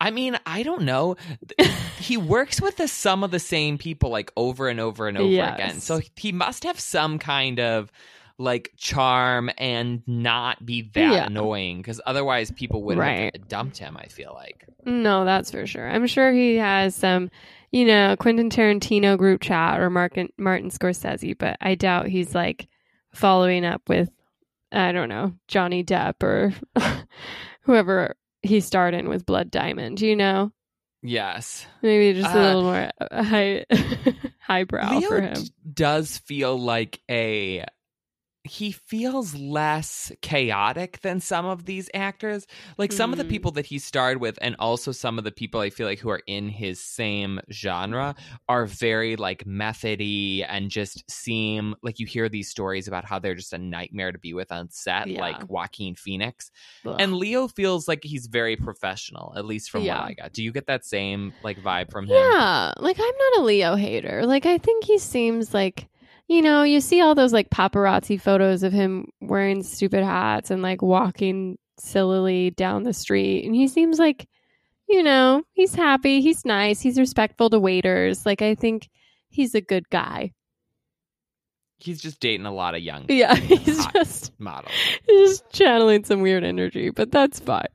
[0.00, 1.16] I mean, I don't know.
[1.98, 5.28] he works with the, some of the same people like over and over and over
[5.28, 5.54] Yes.
[5.54, 5.80] again.
[5.80, 7.92] So he must have some kind of
[8.38, 11.26] like charm and not be that Yeah.
[11.26, 13.34] annoying because otherwise people would Right.
[13.36, 13.96] have dumped him.
[13.96, 14.64] I feel like.
[14.84, 15.88] No, that's for sure.
[15.90, 17.30] I'm sure he has some,
[17.72, 22.68] you know, Quentin Tarantino group chat or Martin, Martin Scorsese, but I doubt he's like
[23.12, 24.08] following up with,
[24.70, 26.54] I don't know, Johnny Depp or
[27.62, 30.52] whoever he starred in with Blood Diamond, you know?
[31.02, 33.64] Yes, Maybe just a Uh, little more uh, high,
[34.40, 35.34] highbrow Leo for him.
[35.34, 37.64] d- does feel like a.
[38.48, 42.46] He feels less chaotic than some of these actors.
[42.76, 43.28] Like some of the Mhm.
[43.30, 46.08] people that he starred with, and also some of the people I feel like who
[46.10, 48.14] are in his same genre
[48.48, 53.34] are very like methody and just seem like you hear these stories about how they're
[53.34, 55.20] just a nightmare to be with on set, Yeah.
[55.20, 56.50] like Joaquin Phoenix.
[56.86, 56.96] Ugh.
[56.98, 60.00] And Leo feels like he's very professional, at least from Yeah.
[60.00, 60.32] what I got.
[60.32, 62.16] Do you get that same like vibe from him?
[62.16, 64.24] Yeah, like I'm not a Leo hater.
[64.26, 65.88] Like I think he seems like
[66.28, 70.62] you know, you see all those like paparazzi photos of him wearing stupid hats and
[70.62, 74.28] like walking sillily down the street and he seems like
[74.88, 78.24] you know, he's happy, he's nice, he's respectful to waiters.
[78.24, 78.88] Like I think
[79.28, 80.32] he's a good guy.
[81.78, 84.70] He's just dating a lot of young Yeah, he's just model.
[85.06, 87.66] he's just channeling some weird energy, but that's fine.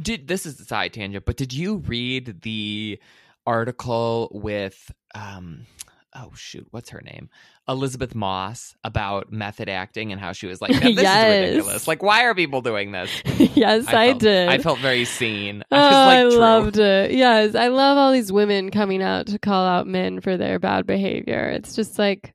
[0.00, 2.98] Did this is a side tangent, but did you read the
[3.46, 5.66] article with um
[6.14, 7.28] oh shoot, what's her name?
[7.68, 11.26] Elisabeth Moss about method acting and how she was like, this Yes.
[11.26, 11.88] is ridiculous.
[11.88, 13.10] Like, why are people doing this?
[13.54, 14.48] yes, I, felt, did.
[14.48, 15.62] I felt very seen.
[15.70, 17.12] Oh, I like, I loved it.
[17.12, 20.86] Yes, I love all these women coming out to call out men for their bad
[20.86, 21.48] behavior.
[21.48, 22.34] It's just like,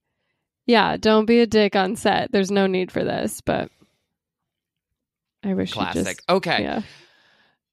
[0.67, 2.31] yeah, don't be a dick on set.
[2.31, 3.69] There's no need for this, but
[5.43, 6.03] I wish you Classic.
[6.05, 6.63] just okay.
[6.63, 6.81] yeah.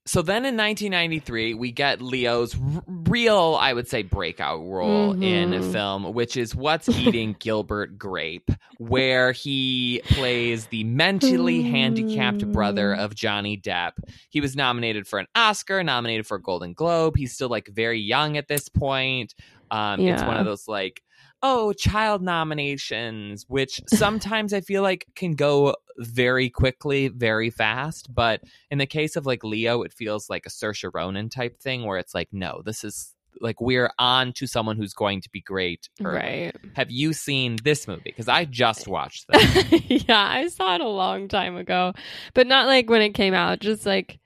[0.05, 5.55] So then in 1993, we get Leo's r- real, I would say, breakout role in
[5.55, 12.97] a film, which is What's Eating Gilbert Grape, where he plays the mentally handicapped brother
[12.97, 12.99] Mm.
[13.05, 13.93] of Johnny Depp.
[14.29, 17.17] He was nominated for an Oscar, nominated for a Golden Globe.
[17.17, 19.37] He's still like very young at this point.
[19.71, 21.01] Um, It's one of those like,
[21.43, 28.15] oh, child nominations, which sometimes I feel like can go very quickly, very fast.
[28.15, 31.85] But in the case of like Leo, it feels like a Saoirse Ronan type thing
[31.85, 35.41] where it's like, no, this is like we're on to someone who's going to be
[35.41, 35.89] great.
[36.05, 36.17] early.
[36.17, 36.57] Right.
[36.75, 38.03] Have you seen this movie?
[38.05, 40.05] Because I just watched this.
[40.09, 41.93] yeah, I saw it a long time ago,
[42.35, 43.61] but not like when it came out.
[43.61, 44.19] Just like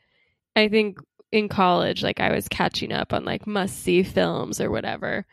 [0.55, 0.99] I think
[1.33, 5.27] in college, like I was catching up on like must see films or whatever,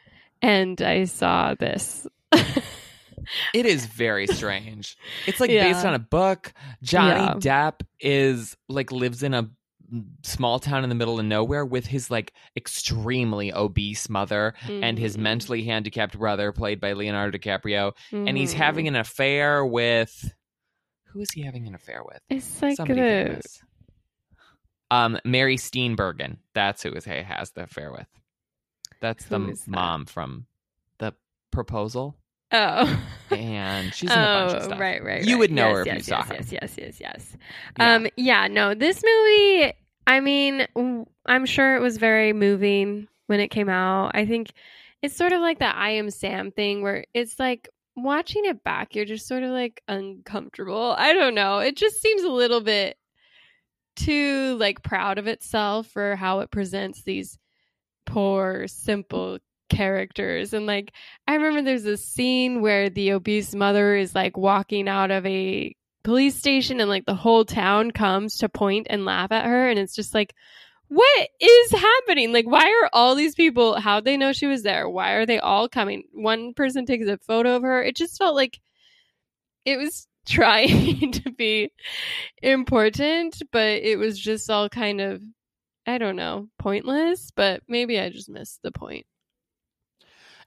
[0.44, 2.06] and I saw this.
[3.54, 4.98] it is very strange.
[5.26, 6.54] It's like based on a book.
[6.82, 7.34] Johnny Yeah.
[7.70, 9.50] Depp is like lives in a
[10.24, 15.16] small town in the middle of nowhere with his like extremely obese mother and his
[15.18, 15.22] Mhm.
[15.22, 18.58] mentally handicapped brother played by Leonardo DiCaprio and he's Mhm.
[18.58, 20.34] having an affair with
[21.06, 22.20] who is he having an affair with?
[22.28, 23.62] It's like Somebody the famous.
[24.90, 26.38] Um, Mary Steenburgen.
[26.56, 28.08] That's who he has the affair with.
[29.04, 29.72] That's the Who is that?
[29.72, 30.46] mom from
[30.98, 31.14] the
[31.52, 32.16] proposal,
[32.54, 33.04] oh.
[33.32, 34.80] and she's in a bunch of Oh, stuff.
[34.80, 35.24] right, right.
[35.26, 35.40] You right.
[35.40, 36.34] would know yes, her if yes, you saw yes, her.
[36.36, 37.38] Yes, yes, yes, yes.
[37.78, 37.96] Yeah.
[37.96, 39.74] Um, yeah, no, this movie.
[40.08, 40.66] I mean,
[41.26, 44.12] I'm sure it was very moving when it came out.
[44.16, 44.54] I think
[45.02, 48.96] it's sort of like that I Am Sam thing, where it's like watching it back,
[48.96, 50.96] you're just sort of like uncomfortable.
[50.98, 51.60] I don't know.
[51.60, 52.98] It just seems a little bit
[53.98, 57.38] too like proud of itself for how it presents these
[58.06, 59.40] poor, simple
[59.70, 60.54] characters.
[60.54, 60.94] And like,
[61.28, 65.76] I remember there's a scene where the obese mother is like walking out of a
[66.04, 69.70] police station and like the whole town comes to point and laugh at her.
[69.70, 70.34] And it's just like,
[70.90, 72.32] what is happening?
[72.34, 74.88] Like, why are all these people, how'd they know she was there?
[74.88, 76.04] Why are they all coming?
[76.14, 77.82] One person takes a photo of her.
[77.82, 78.60] It just felt like
[79.66, 81.72] it was trying to be
[82.42, 85.22] important, but it was just all kind of,
[85.86, 87.32] I don't know, pointless.
[87.36, 89.06] But maybe I just missed the point.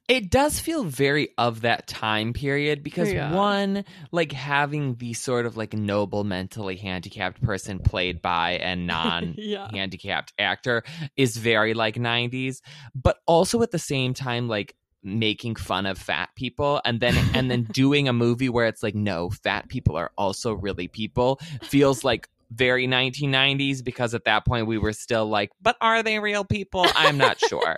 [0.08, 3.34] It does feel very of that time period because Yeah.
[3.34, 9.34] one, like having the sort of like noble mentally handicapped person played by a non
[9.38, 9.66] yeah.
[9.72, 10.84] handicapped actor
[11.16, 12.60] is very like 90s,
[12.94, 17.50] but also at the same time like making fun of fat people and then and
[17.50, 22.02] then doing a movie where it's like no fat people are also really people feels
[22.02, 26.44] like very 1990s because at that point we were still like but are they real
[26.44, 27.76] people i'm not sure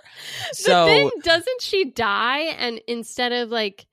[0.53, 2.39] so then doesn't she die?
[2.57, 3.87] And instead of like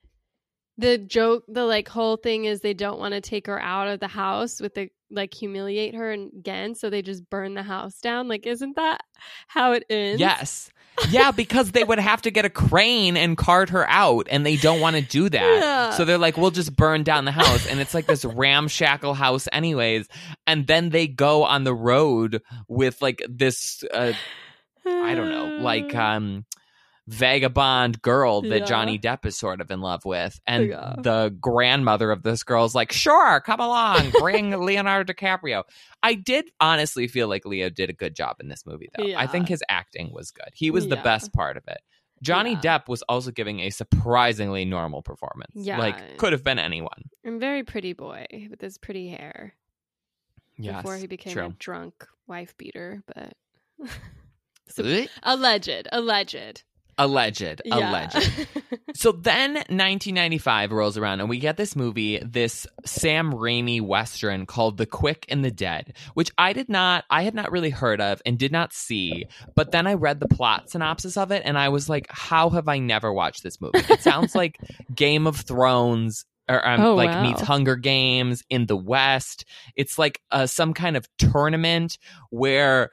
[0.78, 4.00] the joke, the like whole thing is they don't want to take her out of
[4.00, 8.28] the house with the like humiliate her again, so they just burn the house down.
[8.28, 9.02] Like, isn't that
[9.46, 10.20] how it ends?
[10.20, 10.70] Yes.
[11.08, 14.56] Yeah, because they would have to get a crane and cart her out, and they
[14.56, 15.60] don't want to do that.
[15.60, 15.90] Yeah.
[15.90, 17.66] So they're like, we'll just burn down the house.
[17.66, 20.08] And it's like this ramshackle house, anyways.
[20.46, 24.12] And then they go on the road with like this, uh,
[24.84, 26.44] I don't know, like um,
[27.08, 28.64] vagabond girl that Yeah.
[28.64, 30.40] Johnny Depp is sort of in love with.
[30.46, 30.94] And Yeah.
[30.98, 35.62] the grandmother of this girl is like, sure, come along, bring Leonardo DiCaprio.
[36.02, 39.14] I did honestly feel like Leo did a good job in this movie, though.
[39.16, 40.48] I think his acting was good.
[40.54, 41.78] He was the best part of it.
[42.22, 42.78] Johnny Yeah.
[42.80, 45.52] Depp was also giving a surprisingly normal performance.
[45.54, 45.78] Yeah.
[45.78, 47.10] Like, could have been anyone.
[47.22, 49.54] and very pretty boy with his pretty hair
[50.58, 50.82] Yes.
[50.82, 53.02] before he became a drunk wife beater.
[53.06, 53.34] But
[54.78, 55.10] Alleged.
[55.22, 56.64] alleged, alleged,
[56.98, 57.62] Alleged.
[57.64, 57.90] yeah.
[57.90, 58.46] Alleged.
[58.94, 64.78] So then 1995 rolls around and we get this movie, this Sam Raimi Western called
[64.78, 68.22] The Quick and the Dead, which I did not, I had not really heard of
[68.24, 69.26] and did not see.
[69.54, 72.68] But then I read the plot synopsis of it and I was like, how have
[72.68, 73.80] I never watched this movie?
[73.90, 74.58] It sounds like
[74.94, 76.24] Game of Thrones.
[76.48, 77.22] Or um, Oh, like wow.
[77.22, 79.44] meets Hunger Games in the West.
[79.74, 81.98] It's like uh, some kind of tournament
[82.30, 82.88] where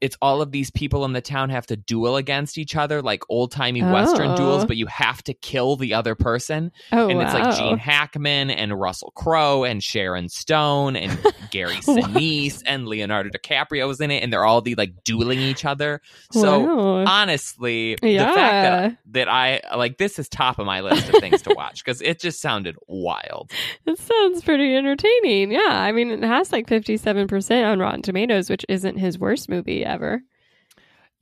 [0.00, 3.22] it's all of these people in the town have to duel against each other like
[3.28, 4.36] old timey western oh.
[4.36, 4.66] duels, Oh.
[4.66, 6.72] but you have to kill the other person.
[6.92, 7.24] Oh, and wow.
[7.24, 11.18] it's like Gene Hackman and Russell Crowe and Sharon Stone and
[11.50, 15.64] Gary Sinise and Leonardo DiCaprio was in it, and they're all the like dueling each
[15.64, 16.00] other.
[16.32, 17.04] So Wow.
[17.06, 18.28] honestly, Yeah.
[18.30, 21.54] the fact that that I like this is top of my list of things to
[21.54, 23.50] watch because it just sounded wild.
[23.86, 25.52] It sounds pretty entertaining.
[25.52, 25.60] Yeah.
[25.68, 30.22] I mean, it has like 57% on Rotten Tomatoes, which isn't his worst movie ever.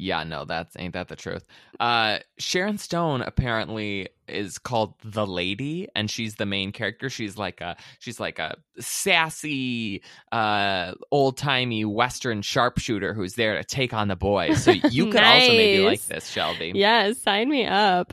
[0.00, 1.44] Yeah, no, that's ain't that the truth.
[1.80, 7.10] Uh Sharon Stone apparently is called the lady and she's the main character.
[7.10, 13.92] She's like a she's like a sassy uh old-timey western sharpshooter who's there to take
[13.92, 14.62] on the boys.
[14.62, 16.72] So you could also maybe like this, Shelby.
[16.76, 17.18] Yes.
[17.18, 18.12] Sign me up.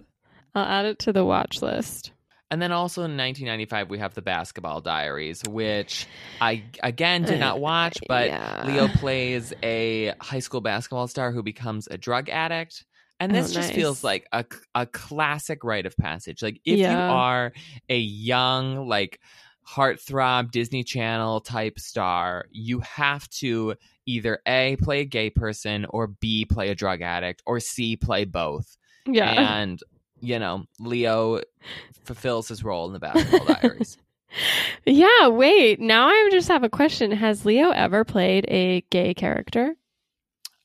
[0.55, 2.11] I'll add it to the watch list.
[2.55, 6.07] And then also in 1995 we have The Basketball Diaries, which
[6.39, 8.63] I again did not watch, but Yeah.
[8.65, 12.85] Leo plays a high school basketball star who becomes a drug addict.
[13.19, 13.75] And Oh, this just nice.
[13.75, 16.41] feels like a, a classic rite of passage.
[16.41, 17.51] Like, if you are
[17.89, 19.19] a young, like,
[19.67, 23.75] heartthrob Disney Channel type star, you have to
[24.05, 28.23] either A, play a gay person, or B, play a drug addict, or C, play
[28.23, 28.77] both.
[29.05, 29.29] Yeah.
[29.29, 29.81] And,
[30.25, 31.41] you know, Leo
[32.03, 33.97] fulfills his role in the Basketball Diaries.
[34.85, 35.27] yeah.
[35.27, 35.79] Wait.
[35.79, 37.11] Now I just have a question.
[37.11, 39.75] Has Leo ever played a gay character?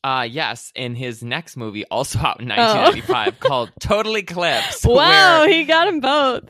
[0.03, 4.83] Uh yes, in his next movie, also out in 1995, called Total Eclipse.
[4.85, 4.95] Oh.
[4.95, 5.41] wow.
[5.41, 6.43] where- He got them both.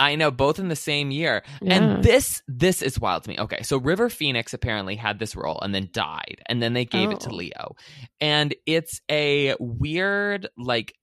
[0.00, 1.42] I know, both in the same year.
[1.60, 1.74] Yeah.
[1.74, 3.36] And this this is wild to me.
[3.40, 7.10] Okay, so River Phoenix apparently had this role and then died, and then they gave
[7.10, 7.34] it to Oh.
[7.34, 7.74] Leo.
[8.20, 10.94] And it's a weird, like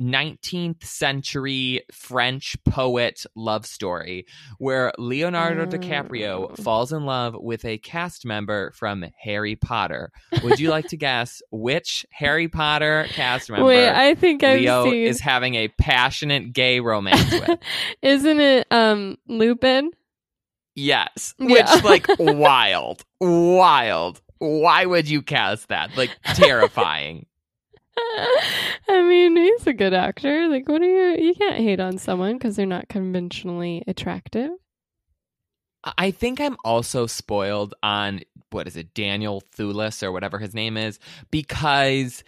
[0.00, 4.26] 19th century French poet love story
[4.58, 6.54] where Leonardo DiCaprio Oh.
[6.62, 10.10] falls in love with a cast member from Harry Potter.
[10.42, 14.84] Would you like to guess which Harry Potter cast member Wait, I think I've Leo
[14.84, 15.06] seen.
[15.06, 17.58] is having a passionate gay romance with?
[18.02, 19.90] Isn't it um Lupin?
[20.76, 21.34] Yes.
[21.38, 21.74] Yeah.
[21.74, 23.04] Which, like, wild.
[23.20, 24.22] Wild.
[24.38, 25.94] Why would you cast that?
[25.96, 27.26] Like, terrifying.
[28.88, 30.48] I mean, he's a good actor.
[30.48, 30.84] Like, what are
[31.16, 31.24] you?
[31.26, 34.50] You can't hate on someone because they're not conventionally attractive.
[35.82, 38.20] I think I'm also spoiled on,
[38.50, 40.98] what is it, Daniel Thewlis or whatever his name is,
[41.30, 42.22] because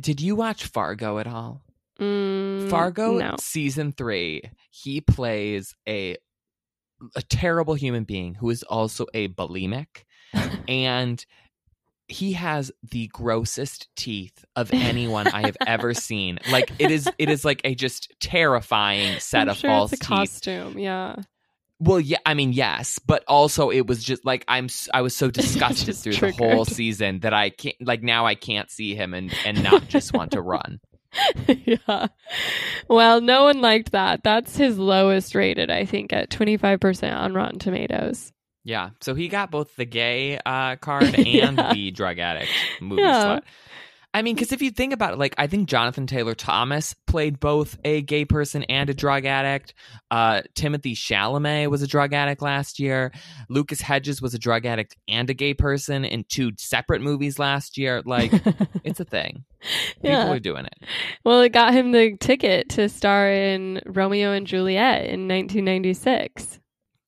[0.00, 1.62] did you watch Fargo at all?
[1.98, 3.34] Mm, Fargo No.
[3.40, 6.16] season three, he plays a
[7.16, 10.04] a terrible human being who is also a bulimic,
[10.68, 11.26] and
[12.12, 16.38] he has the grossest teeth of anyone I have ever seen.
[16.50, 20.02] Like it is, it is like a just terrifying set I'm of sure false it's
[20.02, 20.16] a teeth.
[20.16, 20.78] costume.
[20.78, 21.16] Yeah.
[21.80, 24.68] Well, yeah, I mean, yes, but also it was just like I'm.
[24.94, 27.74] I was so disgusted through the whole season that I can't.
[27.80, 30.78] Like now, I can't see him and and not just want to run.
[31.48, 32.06] yeah.
[32.88, 34.22] Well, no one liked that.
[34.22, 38.32] That's his lowest rated, I think, at 25% on Rotten Tomatoes.
[38.64, 41.72] Yeah, so he got both the gay uh, card and Yeah.
[41.72, 42.50] the drug addict
[42.80, 43.20] movie Yeah.
[43.22, 43.44] slot.
[44.14, 47.40] I mean, because if you think about it, like I think Jonathan Taylor Thomas played
[47.40, 49.72] both a gay person and a drug addict.
[50.10, 53.10] Uh, Timothy Chalamet was a drug addict last year.
[53.48, 57.78] Lucas Hedges was a drug addict and a gay person in two separate movies last
[57.78, 58.02] year.
[58.04, 58.32] Like
[58.84, 59.44] it's a thing.
[60.02, 60.30] People yeah.
[60.30, 60.74] are doing it.
[61.24, 66.58] Well, it got him the ticket to star in Romeo and Juliet in 1996.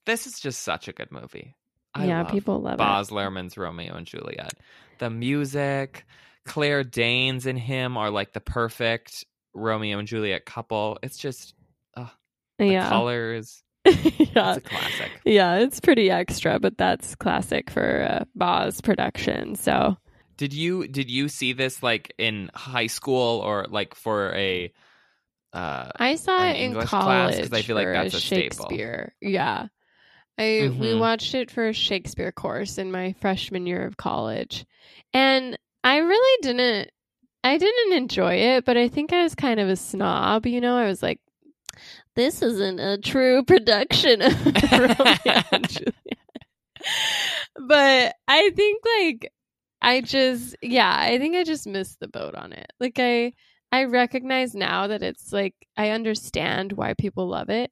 [0.07, 1.55] This is just such a good movie.
[1.95, 2.79] I yeah, love people love it.
[2.79, 4.55] Baz Luhrmann's Romeo and Juliet.
[4.99, 6.05] The music,
[6.45, 9.25] Claire Danes and him are like the perfect
[9.55, 10.99] Romeo and Juliet couple.
[11.03, 11.55] It's just
[11.97, 12.07] it.
[12.59, 12.89] the Yeah.
[12.89, 13.63] colors.
[13.85, 13.93] yeah.
[14.57, 15.11] It's a classic.
[15.25, 19.55] Yeah, it's pretty extra, but that's classic for uh, Baz production.
[19.57, 19.97] So,
[20.37, 24.73] Did you did you see this like in high school or like for a
[25.53, 28.67] uh I saw it in college 'Cause I feel like that's a staple.
[28.69, 29.15] Shakespeare.
[29.21, 29.69] Yeah.
[30.39, 30.99] I we Mhm.
[30.99, 34.65] watched it for a Shakespeare course in my freshman year of college.
[35.13, 36.91] And I really didn't
[37.45, 40.77] I didn't enjoy it, but I think I was kind of a snob, you know.
[40.77, 41.21] I was like
[42.17, 44.33] this isn't a true production of
[44.73, 46.19] Romeo and Juliet.
[47.59, 49.33] But I think like
[49.83, 52.73] I just yeah, I think I just missed the boat on it.
[52.81, 53.33] Like I
[53.73, 57.71] I recognize now that it's like I understand why people love it.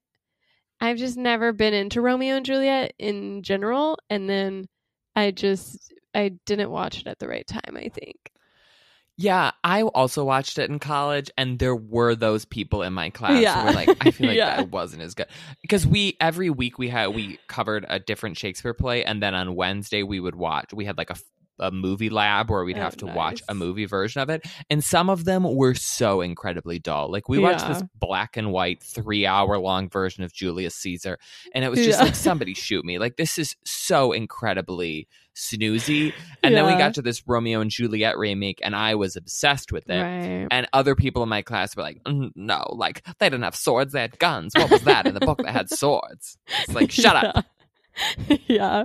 [0.82, 4.66] I've just never been into Romeo and Juliet in general and then
[5.16, 8.16] I just I didn't watch it at the right time, I think.
[9.18, 13.40] Yeah, I also watched it in college, and there were those people in my class
[13.42, 13.60] Yeah.
[13.60, 14.56] who were like, I feel like Yeah.
[14.56, 15.26] that wasn't as good
[15.60, 19.54] because we every week we had we covered a different Shakespeare play, and then on
[19.54, 20.72] Wednesday we would watch.
[20.72, 21.16] We had like a
[21.58, 24.44] a movie lab where we'd Oh, have to watch a movie version of it.
[24.70, 27.10] And some of them were so incredibly dull.
[27.10, 31.18] Like we watched this black and white three hour long version of Julius Caesar,
[31.54, 32.06] and it was just Yeah.
[32.06, 32.98] like somebody shoot me.
[32.98, 36.12] Like this is so incredibly snoozy.
[36.42, 39.88] And then we got to this Romeo and Juliet remake, and I was obsessed with
[39.88, 40.00] it.
[40.02, 40.46] Right.
[40.50, 43.92] And other people in my class were like, "Mm, "No, like they didn't have swords;
[43.92, 44.52] they had guns.
[44.54, 47.44] What was that in the book that had swords?" It's like, shut up.
[48.46, 48.84] yeah.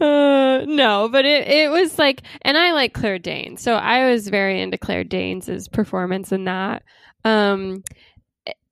[0.00, 3.62] Uh, no, but it, it was like, and I like Claire Danes.
[3.62, 6.82] So I was very into Claire Danes' performance in that.
[7.24, 7.82] Um,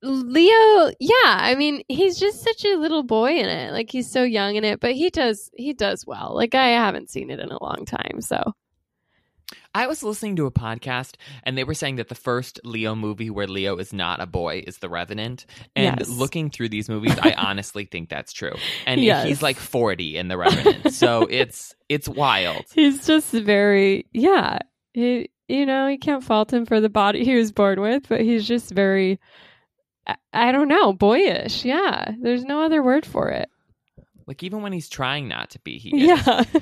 [0.01, 3.71] Leo, yeah, I mean, he's just such a little boy in it.
[3.71, 6.33] Like he's so young in it, but he does, he does well.
[6.35, 8.21] Like I haven't seen it in a long time.
[8.21, 8.53] So
[9.73, 13.29] I was listening to a podcast, and they were saying that the first Leo movie
[13.29, 15.45] where Leo is not a boy is The Revenant.
[15.75, 16.09] And Yes.
[16.09, 18.53] looking through these movies, I honestly think that's true.
[18.85, 19.27] And Yes.
[19.27, 22.65] he's like forty in The Revenant, so it's it's wild.
[22.73, 24.59] he's just very, yeah,
[24.93, 28.21] he, you know, you can't fault him for the body he was born with, but
[28.21, 29.19] he's just very,
[30.07, 31.63] I, I don't know, boyish.
[31.63, 32.13] Yeah.
[32.19, 33.47] There's no other word for it.
[34.25, 36.25] Like even when he's trying not to be, he is.
[36.25, 36.43] Yeah.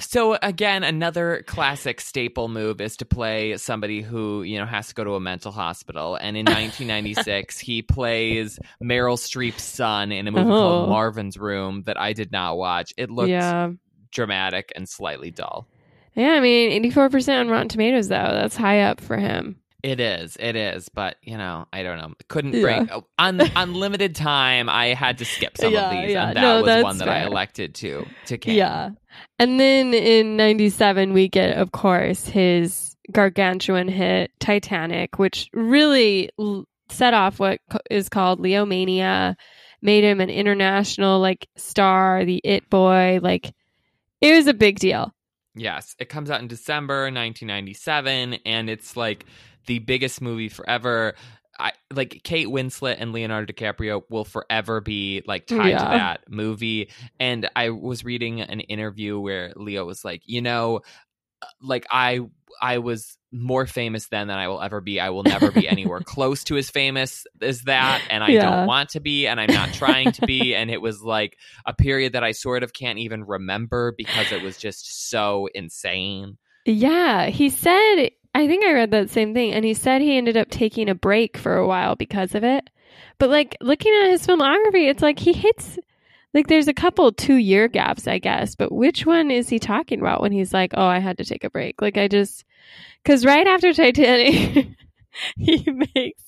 [0.00, 4.94] So again, another classic staple move is to play somebody who you know has to
[4.94, 6.16] go to a mental hospital.
[6.16, 10.52] And in 1996, he plays Meryl Streep's son in a movie Oh.
[10.52, 12.92] called Marvin's Room that I did not watch.
[12.96, 13.70] It looked yeah.
[14.10, 15.68] dramatic and slightly dull.
[16.14, 16.32] Yeah.
[16.32, 18.16] I mean, 84% on Rotten Tomatoes, though.
[18.16, 19.60] That's high up for him.
[19.82, 22.12] It is, it is, but you know, I don't know.
[22.28, 22.62] Couldn't Yeah.
[22.62, 24.68] bring oh, un, unlimited time.
[24.68, 26.28] I had to skip some Yeah, of these, yeah.
[26.28, 28.54] and that No, was one that I elected to to can.
[28.54, 28.90] Yeah.
[29.38, 36.64] And then in 97, we get, of course, his gargantuan hit, Titanic, which really l-
[36.88, 39.36] set off what co- is called Leomania,
[39.80, 43.20] made him an international, like, star, the it boy.
[43.22, 43.52] Like,
[44.20, 45.14] it was a big deal.
[45.54, 49.24] Yes, it comes out in December 1997, and it's like
[49.68, 51.14] the biggest movie forever.
[51.60, 56.90] I like Kate Winslet and Leonardo DiCaprio will forever be like tied to that movie.
[57.18, 60.80] And I was reading an interview where Leo was like, you know,
[61.42, 62.20] uh, like I
[62.62, 65.00] I was more famous then than I will ever be.
[65.00, 68.42] I will never be anywhere close to as famous as that, and I Yeah.
[68.58, 70.54] don't want to be, and I'm not trying to be.
[70.58, 74.42] And it was like a period that I sort of can't even remember because it
[74.42, 76.38] was just so insane.
[76.64, 77.26] Yeah.
[77.26, 79.52] He said, I think I read that same thing.
[79.52, 82.70] And he said he ended up taking a break for a while because of it.
[83.18, 85.78] But like looking at his filmography, it's like he hits,
[86.34, 88.54] like there's a couple two year gaps, I guess.
[88.54, 91.44] But which one is he talking about when he's like, oh, I had to take
[91.44, 91.80] a break?
[91.82, 92.44] Like I just,
[93.02, 94.68] because right after Titanic,
[95.36, 95.64] he
[95.94, 96.22] makes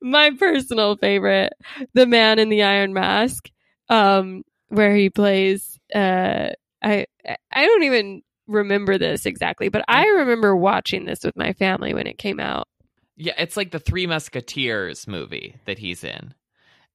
[0.00, 1.52] my personal favorite,
[1.92, 3.50] The Man in the Iron Mask,
[3.88, 6.50] um, where he plays, uh,
[6.82, 7.06] I,
[7.50, 10.18] I don't even remember this exactly, but I mm.
[10.18, 12.68] remember watching this with my family when it came out.
[13.16, 16.34] Yeah, it's like the Three Musketeers movie that he's in,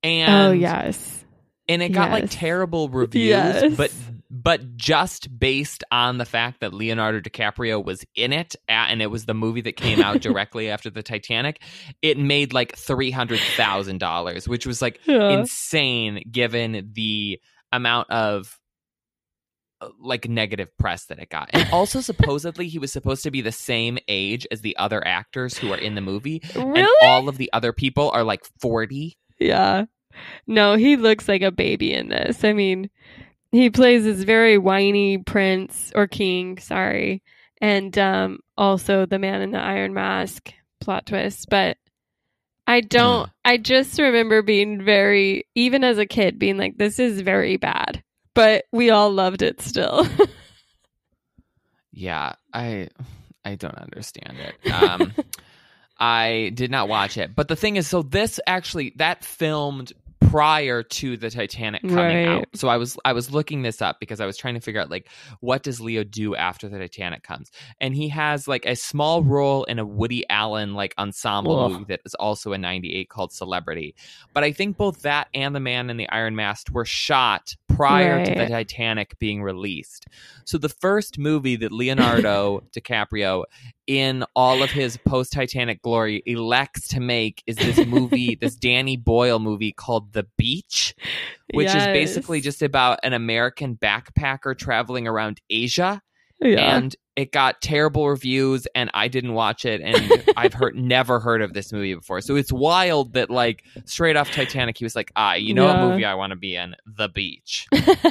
[0.04, 1.24] oh, and oh yes,
[1.70, 3.76] and it got like terrible reviews, Yes.
[3.76, 3.94] but
[4.30, 9.08] but just based on the fact that Leonardo DiCaprio was in it, a- and it
[9.08, 11.62] was the movie that came out directly after the Titanic,
[12.02, 15.30] it made like three hundred thousand dollars, which was like Yeah.
[15.30, 17.40] insane given the
[17.72, 18.59] amount of
[20.00, 21.50] like negative press that it got.
[21.54, 25.58] And also supposedly he was supposed to be the same age as the other actors
[25.58, 26.42] who are in the movie.
[26.56, 27.08] And really?
[27.08, 29.18] all of the other people are like 40.
[29.40, 29.86] yeah.
[30.48, 32.44] No, he looks like a baby in this.
[32.44, 32.90] I mean,
[33.52, 37.24] he plays this very whiny prince or king, sorry,
[37.62, 41.48] and um, also the man in the iron mask plot twist.
[41.50, 41.78] But
[42.68, 43.30] I don't.
[43.44, 48.04] I just remember being very, even as a kid, being like, "This is very bad,"
[48.34, 50.08] but we all loved it still.
[51.92, 52.90] Yeah, I
[53.44, 54.72] I don't understand it.
[54.72, 55.14] Um
[56.00, 57.36] I did not watch it.
[57.36, 59.92] But the thing is so this actually that filmed
[60.30, 62.28] prior to the Titanic coming Right.
[62.28, 62.46] out.
[62.56, 64.90] So I was I was looking this up because I was trying to figure out
[64.90, 65.08] like
[65.40, 67.52] what does Leo do after the Titanic comes?
[67.82, 71.72] And he has like a small role in a Woody Allen like ensemble Ugh.
[71.72, 73.96] movie that is also in 98 called Celebrity.
[74.34, 78.24] But I think both that and The Man in the Iron Mask were shot prior
[78.26, 80.06] to the Titanic being released.
[80.46, 83.46] So the first movie that Leonardo DiCaprio
[83.90, 88.96] in all of his post Titanic glory elects to make is this movie, this Danny
[88.98, 90.94] Boyle movie called The Beach,
[91.56, 96.04] which is basically just about an American backpacker traveling around Asia
[96.40, 96.78] Yeah.
[96.78, 101.42] and it got terrible reviews and I didn't watch it and I've heard never heard
[101.42, 102.22] of this movie before.
[102.22, 105.84] So it's wild that like straight off Titanic he was like, "Ah, you know Yeah.
[105.84, 106.76] a movie I want to be in?
[106.86, 107.68] The Beach."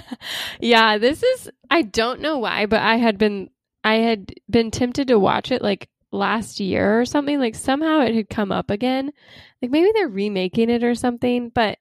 [0.60, 3.48] yeah, this is I don't know why, but I had been
[3.88, 7.38] I had been tempted to watch it like last year or something.
[7.38, 9.10] Like somehow it had come up again.
[9.62, 11.78] Like maybe they're remaking it or something, but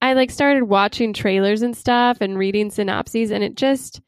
[0.00, 4.00] I like started watching trailers and stuff and reading synopses and it just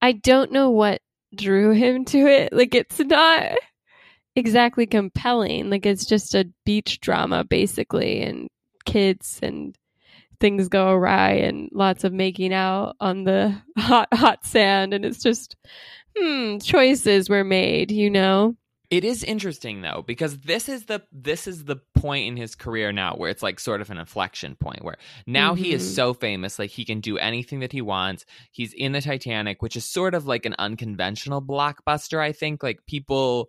[0.00, 1.02] I don't know what
[1.34, 2.50] drew him to it.
[2.56, 3.58] Like it's not
[4.34, 5.68] exactly compelling.
[5.68, 8.48] Like it's just a beach drama basically and
[8.86, 9.76] kids and
[10.40, 15.22] things go awry and lots of making out on the hot hot sand and it's
[15.22, 15.56] just
[16.18, 18.56] hmm choices were made you know
[18.88, 22.92] It is interesting though because this is the this is the point in his career
[22.92, 24.96] now where it's like sort of an inflection point where
[25.26, 25.94] now he is Mhm.
[25.94, 28.24] so famous like he can do anything that he wants.
[28.52, 32.62] He's in the Titanic, which is sort of like an unconventional blockbuster, I think.
[32.62, 33.48] Like people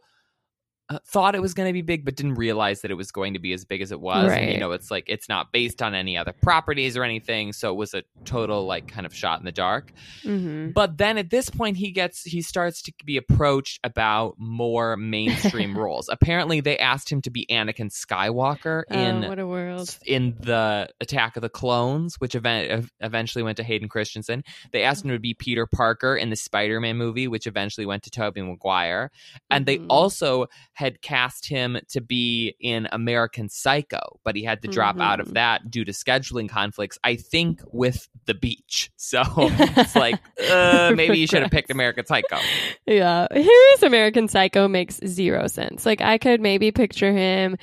[1.05, 3.39] thought it was going to be big but didn't realize that it was going to
[3.39, 4.31] be as big as it was.
[4.31, 7.71] And you know, it's like it's not based on any other properties or anything, so
[7.71, 9.91] it was a total like kind of shot in the dark.
[10.23, 10.69] mm-hmm.
[10.71, 15.77] But then at this point, he gets he starts to be approached about more mainstream
[15.77, 16.09] roles.
[16.09, 20.89] Apparently, they asked him to be Anakin Skywalker in oh, what a world in the
[21.01, 24.43] Attack of the Clones, which event, eventually went to Hayden Christensen.
[24.71, 28.09] They asked him to be Peter Parker in the Spider-Man movie, which eventually went to
[28.09, 29.11] Tobey Maguire.
[29.49, 29.87] And they Mhm.
[29.89, 30.47] also
[30.77, 35.29] had cast him to be in American Psycho, but he had to drop out of
[35.29, 35.33] Mhm.
[35.33, 36.99] that due to scheduling conflicts.
[37.03, 38.91] I think with The Beach.
[38.97, 40.19] So it's like
[40.51, 42.37] uh, maybe you should have picked American Psycho.
[42.85, 47.57] yeah his american psycho makes zero sense like i could maybe picture him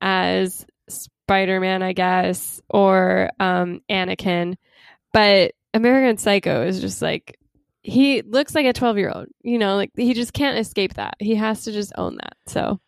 [0.00, 4.56] as spider-man i guess or um anakin
[5.12, 7.38] but american psycho is just like
[7.82, 11.14] he looks like a 12 year old you know like he just can't escape that
[11.18, 12.80] he has to just own that so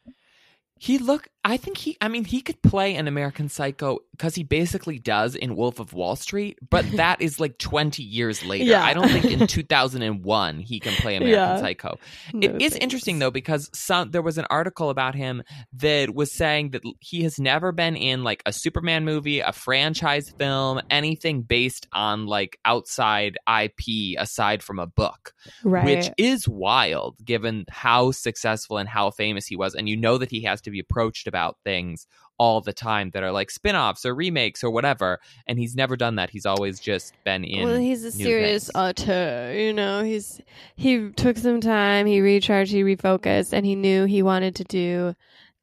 [0.83, 1.29] He look.
[1.45, 1.97] I think he.
[2.01, 5.93] I mean, he could play an American Psycho because he basically does in Wolf of
[5.93, 6.59] Wall Street.
[6.71, 8.65] But that is like twenty years later.
[8.65, 8.85] Yeah.
[8.85, 11.57] I don't think in two thousand and one he can play American Yeah.
[11.59, 11.99] Psycho.
[12.33, 12.85] no it is thanks.
[12.85, 15.43] interesting though because some there was an article about him
[15.75, 20.31] that was saying that he has never been in like a Superman movie, a franchise
[20.39, 25.35] film, anything based on like outside IP aside from a book
[25.65, 29.75] right which is wild given how successful and how famous he was.
[29.75, 32.07] And you know that he has to be approached about things
[32.39, 35.21] all the time that are like spin offs or remakes or whatever.
[35.47, 36.31] And he's never done that.
[36.31, 37.65] He's always just been in.
[37.65, 38.75] well, he's a serious things.
[38.75, 39.55] auteur.
[39.55, 40.41] You know, he's
[40.77, 45.15] he took some time, he recharged, he refocused, and he knew he wanted to do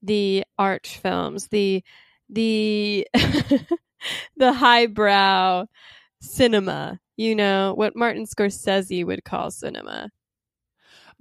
[0.01, 1.83] the arch films, the
[2.29, 3.07] the
[4.37, 5.65] the highbrow
[6.21, 6.99] cinema.
[7.17, 10.09] You know what Martin Scorsese would call cinema.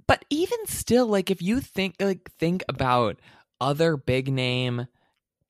[0.07, 3.19] but even still, like if you think like think about
[3.61, 4.87] other big name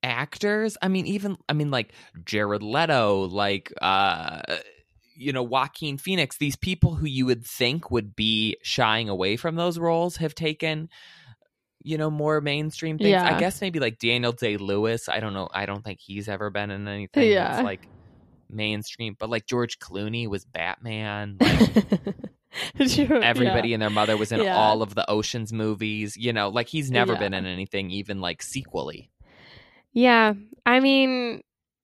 [0.03, 1.93] actors, I mean, even I mean like
[2.26, 4.41] Jared Leto, like uh
[5.16, 9.55] you know Joaquin Phoenix, these people who you would think would be shying away from
[9.55, 10.89] those roles have taken
[11.84, 13.10] you know more mainstream things.
[13.10, 13.36] Yeah.
[13.36, 15.10] I guess maybe like Daniel Day Lewis.
[15.10, 15.49] I don't know.
[15.53, 17.51] I don't think he's ever been in anything Yeah.
[17.51, 17.88] that's like
[18.49, 19.16] mainstream.
[19.18, 21.38] But like George Clooney was Batman.
[21.49, 22.16] Like
[22.89, 24.58] True, everybody and their mother was in Yeah.
[24.58, 26.18] all of the Ocean's movies.
[26.18, 27.20] You know, like he's never Yeah.
[27.20, 29.10] been in anything even like sequely.
[29.93, 30.34] Yeah.
[30.66, 31.41] I mean,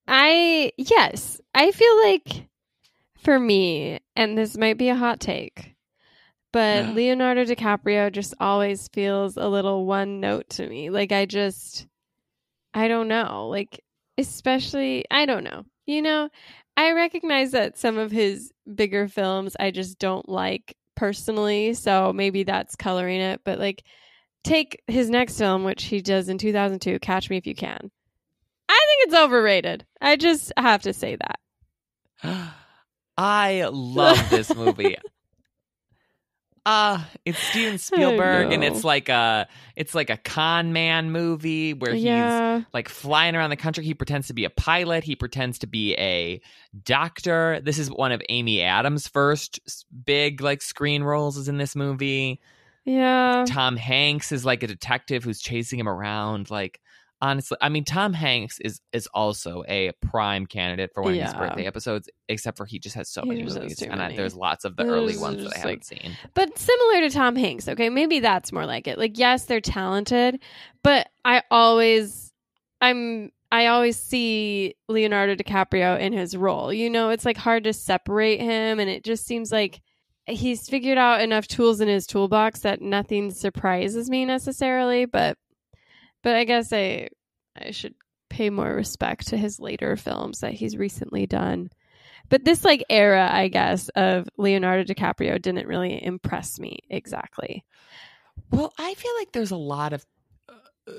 [0.08, 2.48] I, yes, I feel like
[3.18, 5.74] for me, and this might be a hot take,
[6.52, 6.92] but Yeah.
[6.92, 10.90] Leonardo DiCaprio just always feels a little one note to me.
[10.90, 11.86] Like, I just,
[12.74, 13.48] I don't know.
[13.48, 13.82] Like,
[14.18, 15.64] especially, I don't know.
[15.86, 16.28] You know,
[16.76, 21.74] I recognize that some of his bigger films I just don't like personally.
[21.74, 23.40] So maybe that's coloring it.
[23.44, 23.84] But like,
[24.44, 27.90] take his next film, which he does in 2002, Catch Me If You Can.
[28.68, 29.86] I think it's overrated.
[30.00, 32.52] I just have to say that.
[33.18, 34.96] I love this movie.
[36.66, 39.46] Uh it's Steven Spielberg and it's like a
[39.76, 42.62] it's like a con man movie where he's yeah.
[42.74, 43.84] like flying around the country.
[43.84, 45.04] He pretends to be a pilot.
[45.04, 46.40] He pretends to be a
[46.82, 47.60] doctor.
[47.62, 49.60] This is one of Amy Adams' first
[50.04, 52.40] big like screen roles is in this movie.
[52.84, 53.44] Yeah.
[53.46, 56.50] Tom Hanks is like a detective who's chasing him around.
[56.50, 56.80] Like
[57.20, 61.32] honestly, I mean, Tom Hanks is is also a prime candidate for one of these
[61.32, 61.38] Yeah.
[61.38, 62.08] birthday episodes.
[62.28, 64.82] Except for he just has so He many movies, and I, there's lots of the
[64.84, 66.16] This early ones that I haven't like- seen.
[66.34, 67.88] But similar to Tom Hanks, okay?
[67.88, 68.98] Maybe that's more like it.
[68.98, 70.40] Like, yes, they're talented,
[70.82, 72.32] but I always,
[72.80, 76.72] I'm, I always see Leonardo DiCaprio in his role.
[76.72, 79.80] You know, it's like hard to separate him, and it just seems like
[80.26, 85.38] he's figured out enough tools in his toolbox that nothing surprises me necessarily, but
[86.26, 87.06] but I guess I
[87.56, 87.94] I should
[88.28, 91.70] pay more respect to his later films that he's recently done.
[92.28, 97.64] But this like era, I guess, of Leonardo DiCaprio didn't really impress me exactly.
[98.50, 100.04] Well, I feel like there's a lot of
[100.48, 100.94] uh,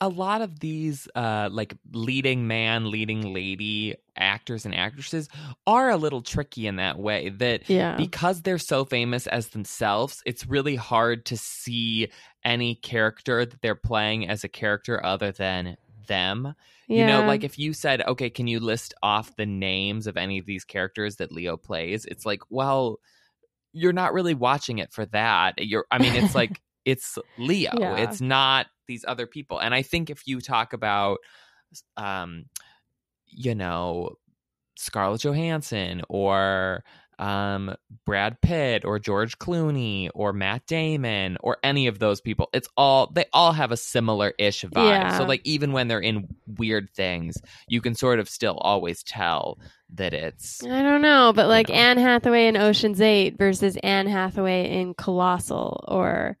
[0.00, 5.28] a lot of these uh like leading man, leading lady actors and actresses
[5.66, 7.96] are a little tricky in that way that Yeah.
[7.96, 12.10] because they're so famous as themselves, it's really hard to see
[12.44, 15.76] any character that they're playing as a character other than
[16.06, 16.54] them.
[16.88, 20.38] You know, like if you said, okay, can you list off the names of any
[20.38, 22.04] of these characters that Leo plays?
[22.04, 22.98] It's like, well,
[23.72, 25.54] you're not really watching it for that.
[25.58, 27.70] You're, I mean, it's like, it's Leo.
[27.78, 27.96] Yeah.
[27.96, 29.60] It's not these other people.
[29.60, 31.18] And I think if you talk about,
[31.96, 32.46] um,
[33.28, 34.16] you know,
[34.76, 36.82] Scarlett Johansson or
[37.20, 37.74] um,
[38.06, 42.48] Brad Pitt or George Clooney or Matt Damon or any of those people.
[42.52, 44.88] It's all they all have a similar ish vibe.
[44.88, 45.18] Yeah.
[45.18, 46.26] So like even when they're in
[46.58, 47.36] weird things,
[47.68, 49.58] you can sort of still always tell
[49.94, 51.74] that it's I don't know, but like know.
[51.74, 56.38] Anne Hathaway in Ocean's Eight versus Anne Hathaway in Colossal, or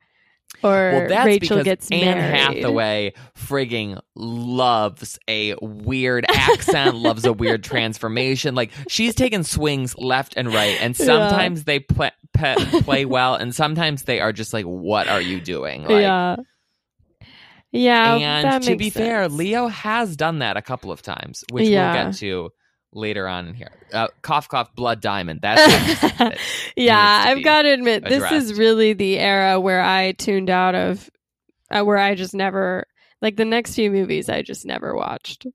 [0.62, 2.56] or well, that's Rachel because gets Anne married.
[2.58, 8.54] Hathaway frigging loves a weird accent, loves a weird transformation.
[8.54, 11.06] Like she's taking swings left and right, and Yeah.
[11.06, 15.82] sometimes they play, play well, and sometimes they are just like, "What are you doing?"
[15.82, 16.36] Like, yeah,
[17.72, 18.14] yeah.
[18.54, 19.28] and to be fair.
[19.28, 21.92] Leo has done that a couple of times, which Yeah.
[21.94, 22.50] we'll get to
[22.92, 23.70] later on in here.
[23.92, 25.40] Uh, cough, cough, blood diamond.
[25.42, 26.12] That's.
[26.18, 26.38] That-
[26.76, 31.08] yeah, I've got to admit, this is really the era where I tuned out of,
[31.70, 32.86] uh, where I just never
[33.22, 35.46] like the next few movies I just never watched.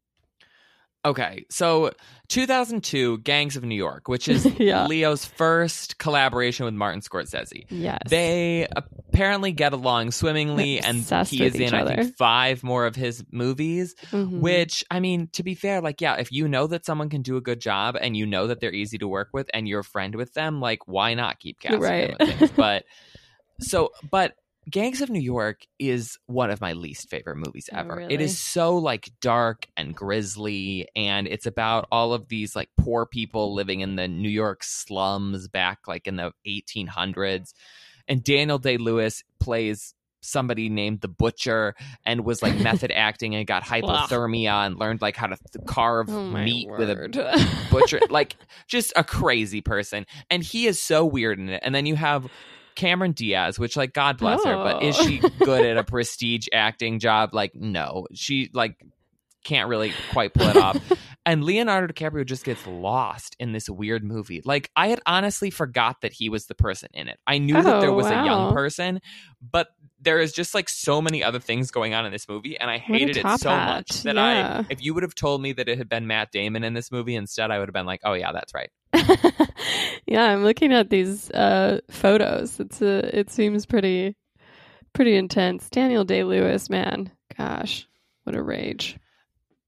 [1.06, 1.92] Okay, so
[2.30, 4.88] 2002, Gangs of New York, which is Yeah.
[4.88, 7.66] Leo's first collaboration with Martin Scorsese.
[7.70, 10.98] Yes, They apparently get along swimmingly, and
[11.28, 13.94] he is in, each I think, five more of his movies.
[14.12, 14.40] Mhm.
[14.40, 17.38] Which, I mean, to be fair, like, yeah, if you know that someone can do
[17.38, 19.84] a good job and you know that they're easy to work with and you're a
[19.84, 22.18] friend with them, like, why not keep casting Right.
[22.18, 22.56] them with?
[22.56, 22.86] But
[23.62, 24.34] so, but
[24.70, 28.00] Gangs of New York is one of my least favorite movies Oh, ever.
[28.00, 28.24] It really?
[28.24, 33.54] is so like dark and grisly, and it's about all of these like poor people
[33.54, 37.54] living in the New York slums back like in the 1800s.
[38.08, 43.46] And Daniel Day Lewis plays somebody named the Butcher and was like method acting and
[43.46, 48.36] got hypothermia and learned like how to th- carve oh meat with a butcher like
[48.68, 52.28] just a crazy person and he is so weird in it and then you have
[52.76, 55.04] cameron diaz which like god bless her but is Oh.
[55.06, 58.76] she good at a prestige acting job like no she like
[59.46, 60.78] can't really quite pull it off
[61.26, 66.02] and leonardo dicaprio just gets lost in this weird movie like i had honestly forgot
[66.02, 68.54] that he was the person in it i knew that there Oh, was a young
[68.54, 69.00] person
[69.52, 69.70] but
[70.02, 72.78] there is just like so many other things going on in this movie and i
[72.78, 73.76] hated it so hat.
[73.76, 74.64] much that Yeah.
[74.64, 76.92] i if you would have told me that it had been matt damon in this
[76.92, 78.70] movie instead i would have been like oh yeah that's right
[80.08, 82.60] yeah, I'm looking at these uh, photos.
[82.62, 84.16] It's a, it seems pretty,
[84.94, 85.70] pretty intense.
[85.70, 87.88] Daniel Day Lewis, man, gosh,
[88.24, 88.98] what a rage.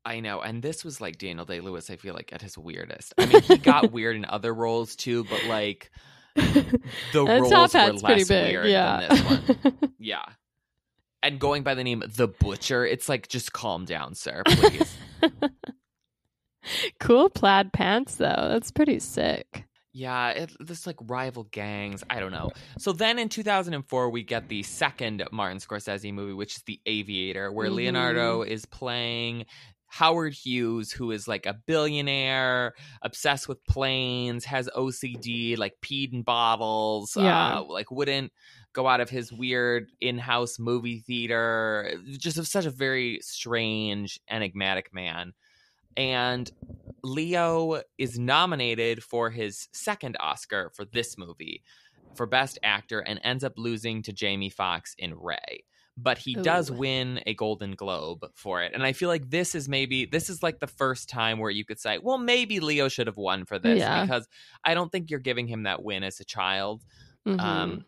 [0.07, 1.89] I know, and this was like Daniel Day Lewis.
[1.89, 3.13] I feel like at his weirdest.
[3.17, 5.91] I mean, he got weird in other roles too, but like
[6.35, 6.79] the
[7.13, 8.51] roles were less big.
[8.53, 9.07] weird yeah.
[9.07, 9.23] than this
[9.63, 9.77] one.
[9.99, 10.23] Yeah,
[11.21, 14.97] and going by the name the Butcher, it's like just calm down, sir, please.
[16.99, 18.47] cool plaid pants though.
[18.49, 19.65] That's pretty sick.
[19.93, 22.03] yeah, it, this like rival gangs.
[22.09, 22.51] I don't know.
[22.77, 27.51] So then in 2004, we get the second Martin Scorsese movie, which is The Aviator,
[27.51, 27.75] where Mhm.
[27.75, 29.45] Leonardo is playing
[29.87, 36.21] Howard Hughes, who is like a billionaire, obsessed with planes, has OCD, like peed in
[36.23, 37.59] bottles, Yeah.
[37.59, 38.31] uh, like wouldn't
[38.73, 41.93] go out of his weird in-house movie theater.
[42.17, 45.33] Just such a very strange, enigmatic man.
[45.95, 46.51] And
[47.03, 51.63] Leo is nominated for his second Oscar for this movie
[52.15, 55.63] for Best Actor and ends up losing to Jamie Foxx in Ray.
[55.99, 58.73] But he does win a Golden Globe for it.
[58.75, 61.65] And I feel like this is maybe this is like the first time where you
[61.65, 64.03] could say, well, maybe Leo should have won for this Yeah.
[64.03, 64.27] because
[64.63, 66.83] I don't think you're giving him that win as a child.
[67.27, 67.39] Mhm.
[67.41, 67.85] Um,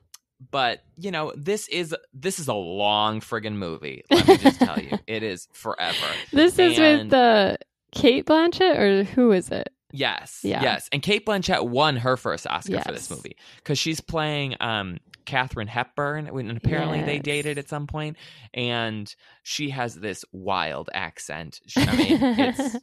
[0.52, 4.04] but you know, this is this is a long friggin' movie.
[4.10, 6.08] Let me just tell you, it is forever.
[6.34, 7.58] this is with and- the
[7.92, 9.70] Cate Blanchett or who is it?
[9.92, 10.62] Yes, Yeah.
[10.62, 14.98] yes, and Cate Blanchett won her first Oscar for this movie because she's playing um
[15.30, 18.18] Katharine Hepburn, and apparently they dated at some point,
[18.54, 19.14] and
[19.44, 21.60] she has this wild accent.
[21.68, 22.76] She- I mean, it's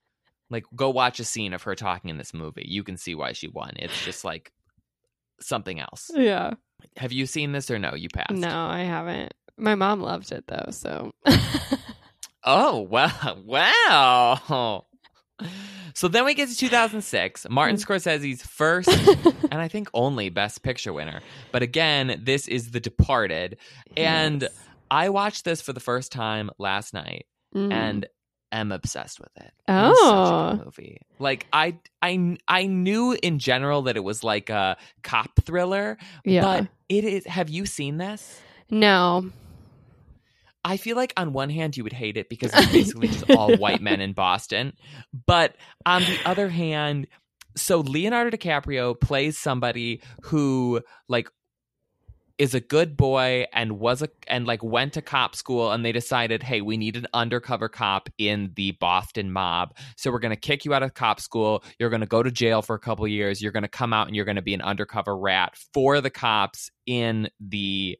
[0.50, 2.66] like go watch a scene of her talking in this movie.
[2.68, 3.72] You can see why she won.
[3.76, 4.52] It's just like
[5.40, 6.10] something else.
[6.14, 6.52] Yeah.
[6.98, 7.94] Have you seen this or no?
[7.94, 8.32] You passed.
[8.32, 9.32] No, I haven't.
[9.56, 11.12] My mom loved it though, so
[12.44, 13.38] Oh, wow.
[13.44, 14.84] Wow.
[15.94, 18.88] So then we get to 2006, Martin Scorsese's first
[19.50, 21.20] and I think only Best Picture winner.
[21.52, 23.58] But again, this is The Departed.
[23.96, 24.58] And Yes.
[24.90, 27.72] I watched this for the first time last night Mm.
[27.72, 28.06] and
[28.50, 29.52] am obsessed with it.
[29.68, 30.60] It is such a Oh.
[30.64, 30.98] movie.
[31.20, 36.42] Like I I I knew in general that it was like a cop thriller, yeah.
[36.42, 38.40] but it is have you seen this?
[38.70, 39.30] no.
[40.64, 43.56] I feel like on one hand you would hate it because it's basically just all
[43.56, 44.72] white men in Boston.
[45.26, 47.06] But on the other hand,
[47.56, 51.28] so Leonardo DiCaprio plays somebody who like
[52.36, 55.92] is a good boy and was a and like went to cop school and they
[55.92, 59.76] decided, "Hey, we need an undercover cop in the Boston mob.
[59.96, 61.62] So we're going to kick you out of cop school.
[61.78, 63.40] You're going to go to jail for a couple years.
[63.40, 66.10] You're going to come out and you're going to be an undercover rat for the
[66.10, 67.98] cops in the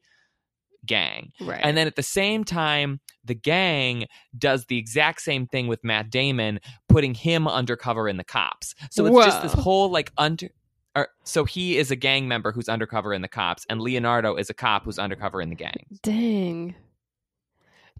[0.85, 1.61] gang." Right.
[1.63, 4.05] And then at the same time, the gang
[4.37, 6.59] does the exact same thing with Matt Damon,
[6.89, 8.75] putting him undercover in the cops.
[8.91, 10.49] So it's just this whole like under.
[10.97, 14.49] Or, so he is a gang member who's undercover in the cops, and Leonardo is
[14.49, 15.85] a cop who's undercover in the gang.
[16.01, 16.73] Dang.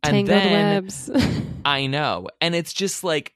[0.02, 1.12] And Tangled then- webs.
[1.66, 3.34] I know, and it's just like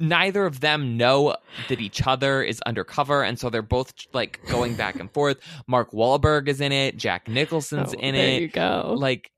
[0.00, 1.36] neither of them know
[1.68, 5.38] that each other is undercover, and so they're both like going back and forth.
[5.66, 8.42] Mark Wahlberg is in it, Jack Nicholson's Oh, in there it.
[8.42, 8.94] you go.
[8.98, 9.30] Like,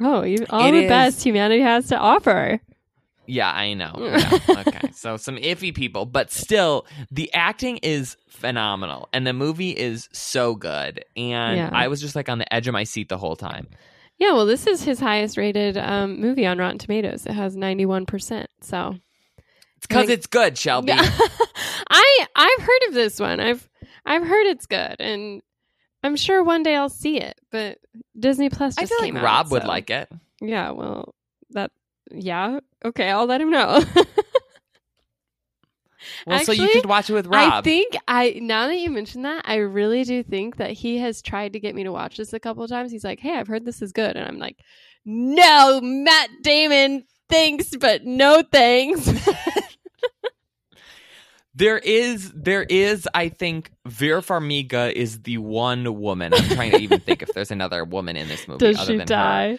[0.00, 2.60] oh, you, all the is- best humanity has to offer.
[3.28, 3.92] Yeah, I know.
[3.98, 4.38] Yeah,
[4.68, 4.90] okay.
[4.92, 10.54] So some iffy people, but still the acting is phenomenal and the movie is so
[10.54, 11.04] good.
[11.16, 11.70] And Yeah.
[11.72, 13.66] I was just like on the edge of my seat the whole time.
[14.18, 17.26] Yeah, well, this is his highest rated um, movie on Rotten Tomatoes.
[17.26, 18.46] It has 91%.
[18.60, 18.94] So
[19.76, 20.92] It's cuz it's good, Shelby.
[21.90, 23.40] I I've heard of this one.
[23.40, 23.68] I've
[24.04, 25.42] I've heard it's good and
[26.02, 27.78] I'm sure one day I'll see it, but
[28.18, 30.08] Disney Plus I feel like out, Rob would like it.
[30.40, 31.14] Yeah, well,
[31.50, 31.72] that
[32.10, 33.82] yeah, okay, I'll let him know.
[36.26, 37.52] Well, so you Actually, could watch it with Rob.
[37.52, 41.22] I think I now that you mention that, I really do think that he has
[41.22, 42.92] tried to get me to watch this a couple of times.
[42.92, 44.56] He's like, "Hey, I've heard this is good," and I'm like,
[45.04, 49.08] "No, Matt Damon, thanks, but no thanks."
[51.56, 56.34] there is there is I think Vera Farmiga is the one woman.
[56.34, 58.92] I'm trying to even think if there's another woman in this movie Does other she
[58.92, 59.04] than her.
[59.06, 59.58] die?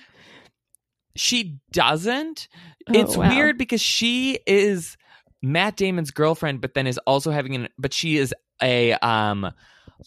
[1.15, 2.47] She doesn't.
[2.87, 3.27] Oh, it's wow.
[3.29, 4.95] weird because she is
[5.41, 9.51] Matt Damon's girlfriend, but then is also having an but she is a um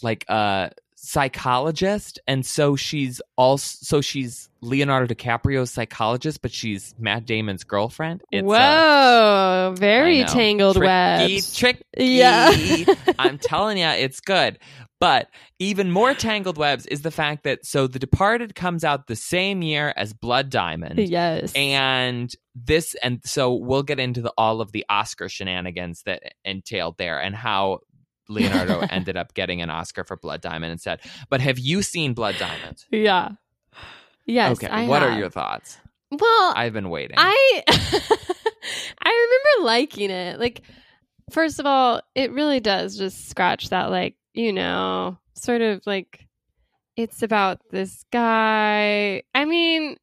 [0.03, 0.71] like a
[1.03, 8.23] psychologist, and so she's also so she's Leonardo DiCaprio's psychologist, but she's Matt Damon's girlfriend.
[8.31, 11.57] It's, uh, Whoa, very tangled tricky, webs.
[11.57, 11.83] Tricky.
[11.97, 12.85] Yeah.
[13.19, 14.59] I'm telling you, it's good.
[15.01, 15.29] But
[15.59, 19.63] even more tangled webs is the fact that so The Departed comes out the same
[19.63, 20.99] year as Blood Diamond.
[20.99, 21.55] yes.
[21.57, 26.99] And this, and so we'll get into the, all of the Oscar shenanigans that entailed
[26.99, 27.79] there and how
[28.31, 31.01] Leonardo ended up getting an Oscar for Blood Diamond instead.
[31.29, 32.85] But have you seen Blood Diamond?
[32.91, 33.31] yeah.
[34.27, 34.53] Yes.
[34.53, 34.69] okay.
[34.69, 35.79] I what are your thoughts?
[36.11, 37.17] Well, I've been waiting.
[37.19, 39.29] I I
[39.59, 40.39] remember liking it.
[40.39, 40.63] Like,
[41.31, 46.29] first of all, it really does just scratch that, like, you know, sort of like
[46.97, 49.23] it's about this guy.
[49.35, 49.97] I mean,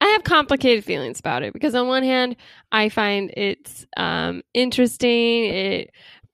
[0.00, 2.36] I have complicated feelings about it because on one hand,
[2.70, 5.44] I find it's um, interesting.
[5.44, 5.90] It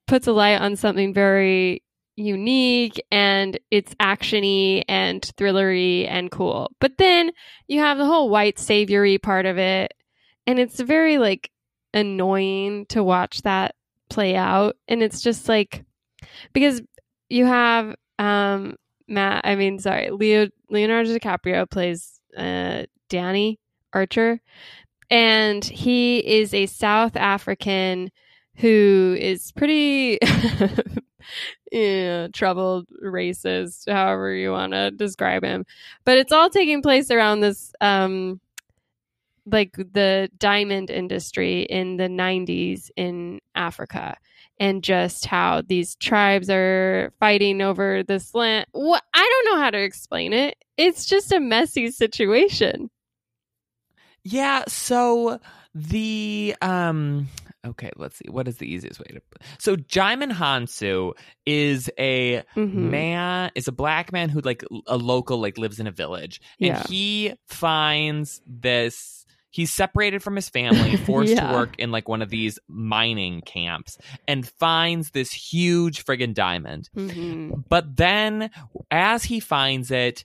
[0.06, 1.82] puts a light on something very
[2.16, 6.70] unique and it's actiony and thrillery and cool.
[6.80, 7.32] But then
[7.68, 9.94] you have the whole white saviory part of it
[10.46, 11.50] and it's very like
[11.94, 13.74] annoying to watch that
[14.08, 15.84] play out and it's just like
[16.52, 16.82] because
[17.28, 18.76] you have um
[19.08, 23.58] Matt I mean sorry Leo Leonardo DiCaprio plays uh Danny
[23.92, 24.40] Archer
[25.10, 28.10] and he is a South African
[28.56, 30.18] who is pretty
[32.32, 35.64] troubled racist however you want to describe him
[36.04, 38.40] but it's all taking place around this um
[39.46, 44.16] like the diamond industry in the 90s in Africa
[44.58, 48.66] and just how these tribes are fighting over this land.
[48.72, 50.56] What I don't know how to explain it.
[50.76, 52.90] It's just a messy situation.
[54.24, 55.40] Yeah, so
[55.74, 57.28] the um
[57.64, 58.28] okay, let's see.
[58.28, 59.20] What is the easiest way to
[59.58, 61.12] So Djimon Hounsou
[61.46, 62.74] is a Mhm.
[62.74, 66.40] man is a black man who like a local like lives in a village.
[66.60, 66.82] And Yeah.
[66.88, 69.18] he finds this
[69.54, 71.46] he's separated from his family, forced Yeah.
[71.48, 76.88] to work in like one of these mining camps, and finds this huge friggin' diamond.
[76.96, 77.62] Mhm.
[77.68, 78.50] But then,
[78.90, 80.24] as he finds it,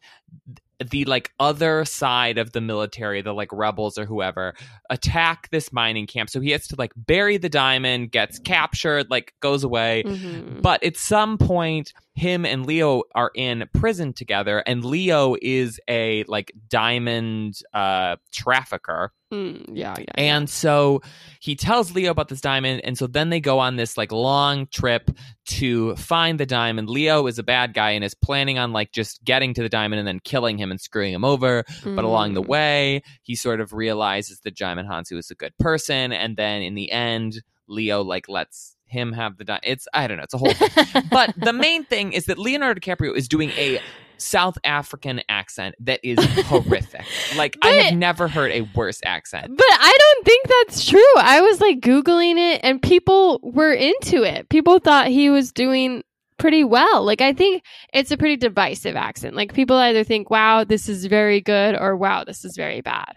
[0.85, 4.53] the like other side of the military, the like rebels or whoever,
[4.89, 6.29] attack this mining camp.
[6.29, 10.03] So he has to like bury the diamond, gets captured, like goes away.
[10.05, 10.61] Mhm.
[10.61, 16.23] But at some point, him and Leo are in prison together, and Leo is a
[16.27, 19.11] like diamond uh trafficker.
[19.33, 20.05] Mm, yeah, yeah.
[20.15, 21.01] And so
[21.41, 22.81] he tells Leo about this diamond.
[22.85, 25.11] And so then they go on this like long trip
[25.47, 26.89] to find the diamond.
[26.89, 29.99] Leo is a bad guy and is planning on like just getting to the diamond
[29.99, 31.65] and then killing him and screwing him over.
[31.83, 32.47] But along the Mm.
[32.47, 36.13] way, he sort of realizes that Djimon Hounsou is a good person.
[36.13, 39.65] And then in the end, Leo like lets him have the diamond.
[39.65, 41.03] It's, I don't know, it's a whole thing.
[41.11, 43.81] But the main thing is that Leonardo DiCaprio is doing a
[44.17, 47.05] South African accent that is horrific.
[47.35, 49.55] Like I have never heard a worse accent.
[49.55, 51.13] But I don't think that's true.
[51.17, 54.49] I was like Googling it and people were into it.
[54.49, 56.03] People thought he was doing
[56.37, 57.03] pretty well.
[57.03, 57.63] Like, I think
[57.93, 59.35] it's a pretty divisive accent.
[59.35, 63.15] Like, people either think, wow, this is very good, or wow, this is very bad.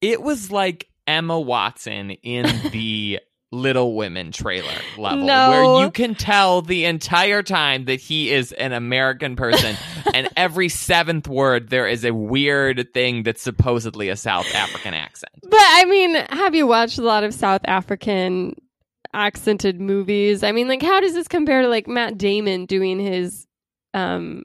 [0.00, 3.20] It was like Emma Watson in the
[3.56, 5.50] Little Women trailer level, No.
[5.50, 9.76] where you can tell the entire time that he is an American person,
[10.14, 15.32] and every seventh word there is a weird thing that's supposedly a South African accent.
[15.42, 18.54] But I mean, have you watched a lot of South African
[19.12, 20.42] accented movies?
[20.42, 23.46] I mean, like, how does this compare to like Matt Damon doing his
[23.94, 24.42] um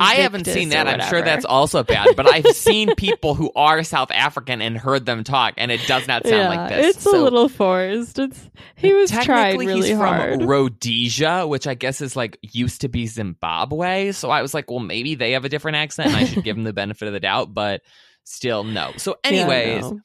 [0.00, 0.86] I haven't seen that.
[0.88, 5.06] I'm sure that's also bad, but I've seen people who are South African and heard
[5.06, 6.96] them talk, and it does not sound like this.
[6.96, 8.18] It's So- a little forced.
[8.18, 10.38] It's he was trying Technically, really he's hard.
[10.40, 14.12] from Rhodesia, which I guess is like used to be Zimbabwe.
[14.12, 16.56] So I was like, well, maybe they have a different accent, and I should give
[16.56, 17.52] them the benefit of the doubt.
[17.54, 17.82] But
[18.24, 18.92] still, no.
[18.96, 20.00] So, Yeah, anyways, no.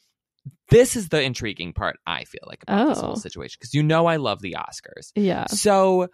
[0.70, 1.98] this is the intriguing part.
[2.06, 3.08] I feel like about this Oh.
[3.08, 5.12] whole situation because you know I love the Oscars.
[5.16, 5.46] yeah.
[5.48, 6.08] So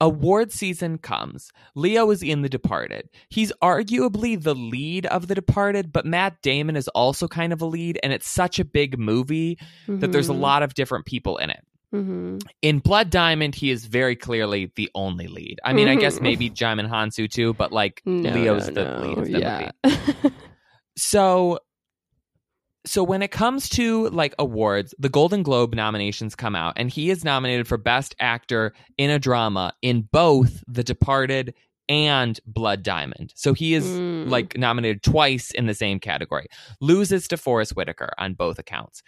[0.00, 1.50] award season comes.
[1.74, 3.08] Leo is in The Departed.
[3.28, 7.66] He's arguably the lead of The Departed, but Matt Damon is also kind of a
[7.66, 10.40] lead, and it's such a big movie that there's a Mhm.
[10.40, 11.64] lot of different people in it.
[11.94, 12.42] Mhm.
[12.60, 15.58] In Blood Diamond, he is very clearly the only lead.
[15.64, 16.22] I mean, I guess Mhm.
[16.22, 19.06] maybe Djimon Hounsou too, but like No, Leo's no, the no.
[19.08, 19.70] lead of the yeah.
[19.84, 20.34] movie.
[20.96, 21.60] So
[22.88, 27.10] so when it comes to like awards, the Golden Globe nominations come out and he
[27.10, 31.54] is nominated for best actor in a drama in both The Departed
[31.88, 33.32] and Blood Diamond.
[33.34, 34.28] So he is Mm.
[34.28, 36.46] like nominated twice in the same category.
[36.80, 39.02] Loses to Forest Whitaker on both accounts.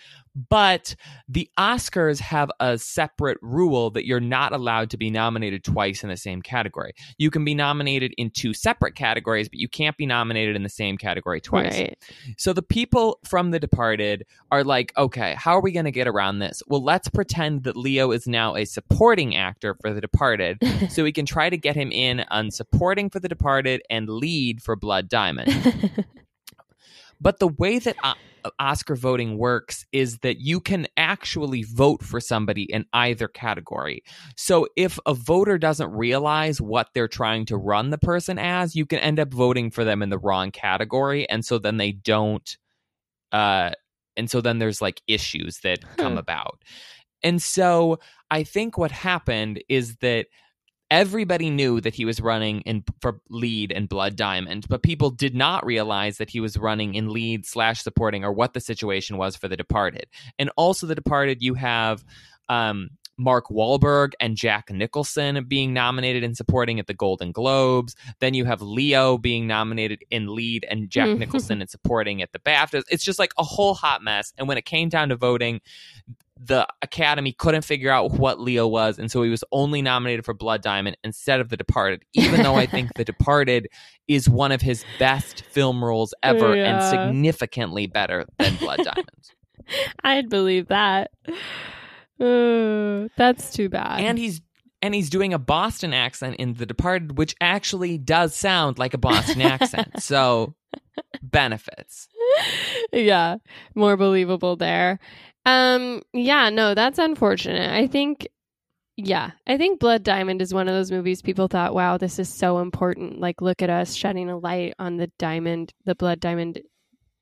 [0.48, 0.94] But
[1.28, 6.08] the Oscars have a separate rule that you're not allowed to be nominated twice in
[6.08, 6.92] the same category.
[7.18, 10.68] You can be nominated in two separate categories, but you can't be nominated in the
[10.68, 11.78] same category twice.
[11.78, 11.98] Right.
[12.38, 16.06] So the people from The Departed are like, okay, how are we going to get
[16.06, 16.62] around this?
[16.68, 20.58] Well, let's pretend that Leo is now a supporting actor for The Departed,
[20.90, 24.62] so we can try to get him in on supporting for The Departed and lead
[24.62, 25.52] for Blood Diamond.
[27.20, 32.18] But the way that o- Oscar voting works is that you can actually vote for
[32.20, 34.02] somebody in either category.
[34.36, 38.86] So if a voter doesn't realize what they're trying to run the person as, you
[38.86, 41.28] can end up voting for them in the wrong category.
[41.28, 42.56] And so then they don't,
[43.32, 43.72] uh,
[44.16, 46.62] and so then there's like issues that come about.
[47.22, 47.98] And so
[48.30, 50.26] I think what happened is that
[50.91, 55.34] everybody knew that he was running in for lead and Blood Diamond, but people did
[55.34, 59.36] not realize that he was running in lead slash supporting or what the situation was
[59.36, 60.07] for The Departed.
[60.38, 62.05] And also, The Departed, you have
[62.49, 67.95] um, Mark Wahlberg and Jack Nicholson being nominated in supporting at the Golden Globes.
[68.20, 71.18] Then you have Leo being nominated in lead and Jack Mhm.
[71.20, 72.84] Nicholson in supporting at the BAFTAs.
[72.91, 74.32] It's just like a whole hot mess.
[74.38, 75.61] And when it came down to voting,
[76.43, 80.32] the Academy couldn't figure out what Leo was, and so he was only nominated for
[80.32, 82.03] Blood Diamond instead of The Departed.
[82.14, 83.68] Even though I think The Departed
[84.09, 89.30] is one of his best film roles ever, and significantly better than Blood Diamond.
[90.03, 91.11] I'd believe that.
[92.18, 94.01] Uh, that's too bad.
[94.01, 94.41] and he's
[94.82, 98.99] and he's doing a Boston accent in The Departed, which actually does sound like a
[98.99, 100.03] Boston accent.
[100.03, 100.54] So
[101.22, 102.08] benefits.
[102.92, 103.37] yeah,
[103.75, 104.99] more believable there.
[105.46, 107.71] Um, yeah, no, that's unfortunate.
[107.71, 108.29] I think,
[108.96, 112.29] yeah, I think Blood Diamond is one of those movies people thought, wow, this is
[112.29, 113.21] so important.
[113.21, 116.61] Like, look at us shedding a light on the diamond, the Blood Diamond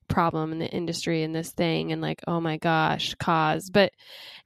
[0.07, 3.69] problem in the industry and this thing, and like, oh my gosh, cause.
[3.69, 3.93] But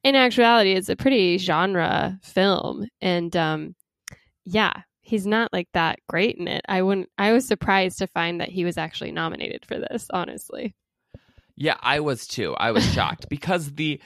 [0.04, 3.76] in actuality, it's a pretty genre film, and um,
[4.45, 4.74] yeah.
[5.06, 6.62] He's not like that great in it.
[6.66, 7.10] I wouldn't.
[7.18, 10.08] I was surprised to find that he was actually nominated for this.
[10.14, 10.76] Honestly,
[11.56, 12.56] Yeah, I was too.
[12.56, 14.02] I was shocked because the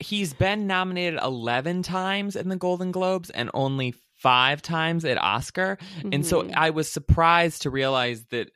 [0.00, 5.78] he's been nominated 11 times in the Golden Globes and only 5 times at Oscar.
[6.12, 6.52] And so Mhm.
[6.56, 8.50] I was surprised to realize that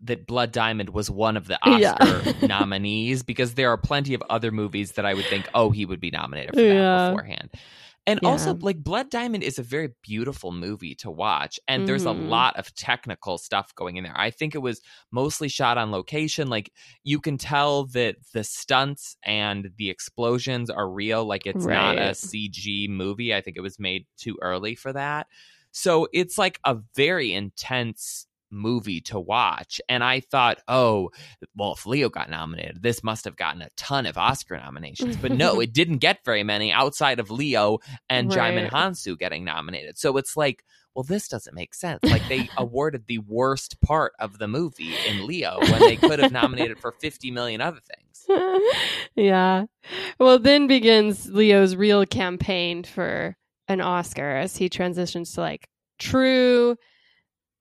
[0.00, 1.96] that Blood Diamond was one of the Yeah.
[2.00, 5.84] Oscar nominees because there are plenty of other movies that I would think, oh, he
[5.84, 7.50] would be nominated for that beforehand.
[8.08, 12.12] And also, like Blood Diamond is a very beautiful movie to watch, and there's a
[12.12, 12.14] Mhm.
[12.14, 14.18] lot of technical stuff going in there.
[14.18, 14.80] I think it was
[15.12, 16.48] mostly shot on location.
[16.48, 16.72] Like
[17.04, 21.26] you can tell that the stunts and the explosions are real.
[21.26, 23.34] Like it's not a CG movie.
[23.34, 25.26] I think it was made too early for that.
[25.70, 29.80] So it's like a very intense movie to watch.
[29.88, 31.10] And I thought, oh,
[31.56, 35.16] well, if Leo got nominated, this must have gotten a ton of Oscar nominations.
[35.16, 39.98] But no, it didn't get very many outside of Leo and Djimon Hounsou getting nominated.
[39.98, 40.64] So it's like,
[40.94, 42.00] well, this doesn't make sense.
[42.02, 46.32] Like they awarded the worst part of the movie in Leo when they could have
[46.32, 48.26] nominated for 50 million other things.
[49.14, 49.66] yeah.
[50.18, 53.36] Well, then begins Leo's real campaign for
[53.68, 55.68] an Oscar as he transitions to like
[55.98, 56.76] true,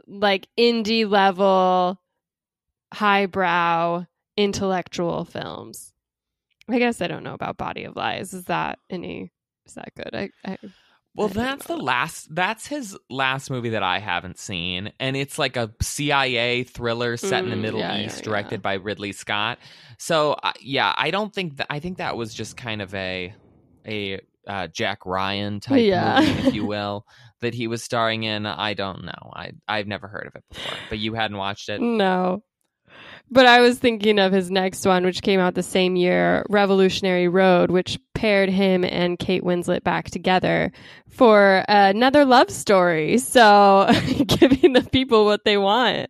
[0.07, 1.99] like indie level,
[2.93, 4.05] highbrow,
[4.35, 5.93] intellectual films.
[6.69, 8.33] I guess I don't know about Body of Lies.
[8.33, 9.31] Is that any?
[9.65, 10.13] Is that good?
[10.13, 10.57] I, I
[11.15, 12.33] Well, I that's the last.
[12.33, 17.43] That's his last movie that I haven't seen, and it's like a CIA thriller set
[17.43, 18.23] in the Mm, Middle yeah, yeah, East, yeah.
[18.23, 19.59] directed by Ridley Scott.
[19.97, 21.67] So, uh, yeah, I don't think that.
[21.69, 23.33] I think that was just kind of a
[23.85, 26.21] a uh, Jack Ryan type Yeah.
[26.21, 27.05] movie, if you will,
[27.41, 28.45] that he was starring in.
[28.45, 29.31] I don't know.
[29.33, 31.81] I I've never heard of it before, but you hadn't watched it.
[31.81, 32.43] No.
[33.29, 37.27] But I was thinking of his next one, which came out the same year, Revolutionary
[37.27, 40.71] Road, which paired him and Kate Winslet back together
[41.09, 43.17] for another love story.
[43.17, 43.85] So
[44.27, 46.09] giving the people what they want.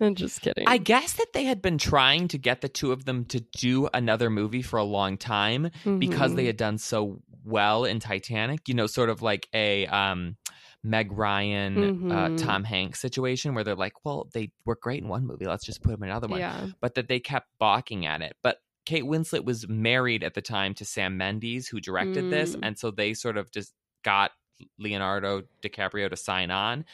[0.00, 0.64] I'm just kidding.
[0.66, 3.88] I guess that they had been trying to get the two of them to do
[3.94, 5.70] another movie for a long time.
[5.98, 6.36] because Mhm.
[6.36, 10.36] they had done so well in Titanic, you know, sort of like a um
[10.84, 12.38] Meg Ryan, uh, Mhm.
[12.38, 15.82] Tom Hanks situation where they're like, well, they were great in one movie, let's just
[15.82, 16.38] put them in another one.
[16.38, 16.68] Yeah.
[16.80, 18.36] But that they kept balking at it.
[18.42, 22.60] But Kate Winslet was married at the time to Sam Mendes, who directed this, Mm.
[22.62, 23.74] and so they sort of just
[24.04, 24.30] got
[24.78, 26.84] Leonardo DiCaprio to sign on.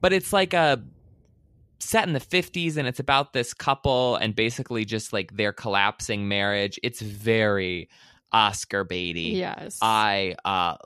[0.00, 0.82] But it's like a
[1.78, 6.26] set in the 50s and it's about this couple and basically just like their collapsing
[6.26, 6.78] marriage.
[6.82, 7.88] It's very
[8.32, 9.34] Oscar baity.
[9.34, 9.78] Yes.
[9.82, 10.76] I uh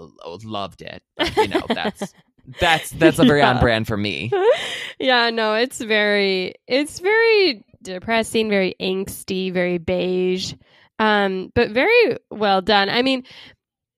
[0.44, 1.02] loved it.
[1.16, 2.14] But, you know, that's
[2.60, 4.30] that's that's a very on brand for me.
[4.98, 10.54] yeah, no, it's very it's very depressing, very angsty, very beige.
[10.98, 12.88] Um, but very well done.
[12.88, 13.24] I mean,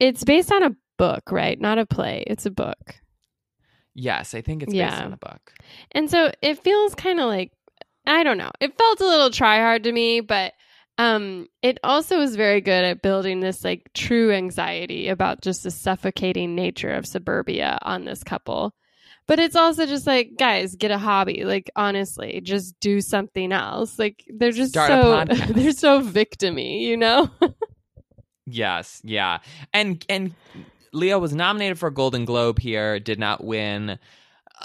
[0.00, 1.60] it's based on a book, right?
[1.60, 2.24] Not a play.
[2.26, 2.94] It's a book.
[3.94, 5.04] Yes, I think it's based Yeah.
[5.04, 5.52] on a book.
[5.92, 7.52] And so it feels kind of like
[8.06, 8.50] I don't know.
[8.60, 10.52] It felt a little try hard to me, but
[10.98, 15.70] um it also is very good at building this like true anxiety about just the
[15.70, 18.74] suffocating nature of suburbia on this couple.
[19.26, 21.44] But it's also just like, guys, get a hobby.
[21.44, 23.98] Like honestly, just do something else.
[23.98, 27.30] Like they're just Start so they're so victimy, you know?
[28.46, 29.38] Yes, yeah.
[29.72, 30.34] And and
[30.92, 33.98] Leo was nominated for a Golden Globe here, did not win.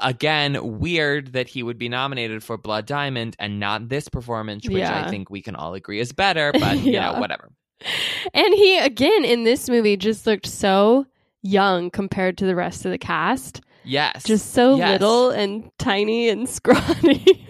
[0.02, 4.82] Again, weird that he would be nominated for Blood Diamond and not this performance, which
[4.82, 5.06] Yeah.
[5.08, 7.12] I think we can all agree is better, but you Yeah.
[7.12, 7.50] know, whatever.
[8.34, 11.06] And he again in this movie just looked so
[11.42, 13.62] young compared to the rest of the cast.
[13.86, 14.24] Yes.
[14.26, 15.00] just so Yes.
[15.00, 17.48] little and tiny and scrawny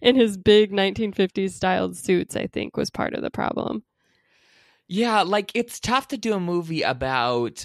[0.00, 3.82] in his big 1950s styled suits i think was part of the problem
[4.88, 7.64] Yeah, like it's tough to do a movie about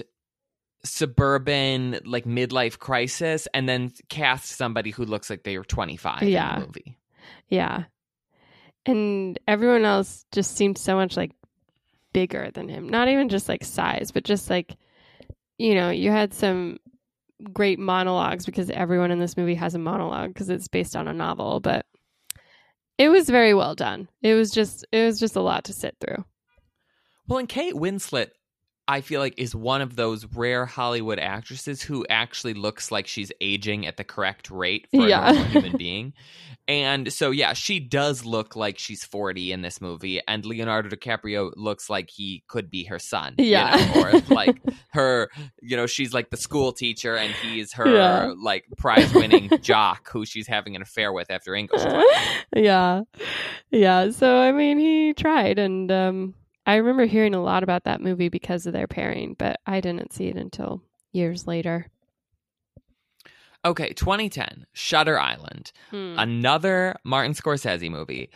[0.84, 6.56] suburban like midlife crisis and then cast somebody who looks like they were 25 Yeah.
[6.56, 6.98] in the movie.
[7.50, 7.84] yeah
[8.86, 11.32] and everyone else just seemed so much like
[12.14, 14.76] bigger than him not even just like size but just like
[15.58, 16.78] you know you had some
[17.54, 21.14] great monologues because everyone in this movie has a monologue because it's based on a
[21.14, 21.86] novel but
[22.98, 25.96] it was very well done it was just it was just a lot to sit
[26.02, 26.24] through
[27.28, 28.30] Well, and Kate Winslet
[28.88, 33.32] I feel like is one of those rare Hollywood actresses who actually looks like she's
[33.40, 35.30] aging at the correct rate for Yeah.
[35.32, 36.14] a human being.
[36.68, 41.52] And so yeah, she does look like she's 40 in this movie and Leonardo DiCaprio
[41.56, 43.92] looks like he could be her son, you Yeah.
[43.96, 44.58] know, or like
[44.94, 45.30] her,
[45.62, 48.34] you know, she's like the school teacher and he's her Yeah.
[48.42, 51.82] like prize-winning jock who she's having an affair with after English
[52.56, 53.02] yeah.
[53.70, 54.10] Yeah.
[54.12, 56.34] So I mean he tried and um
[56.72, 60.14] I remember hearing a lot about that movie because of their pairing, but I didn't
[60.14, 60.82] see it until
[61.12, 61.88] years later.
[63.64, 65.72] Okay, 2010, Shutter Island.
[65.92, 66.16] Hmm.
[66.18, 68.30] another Martin Scorsese movie.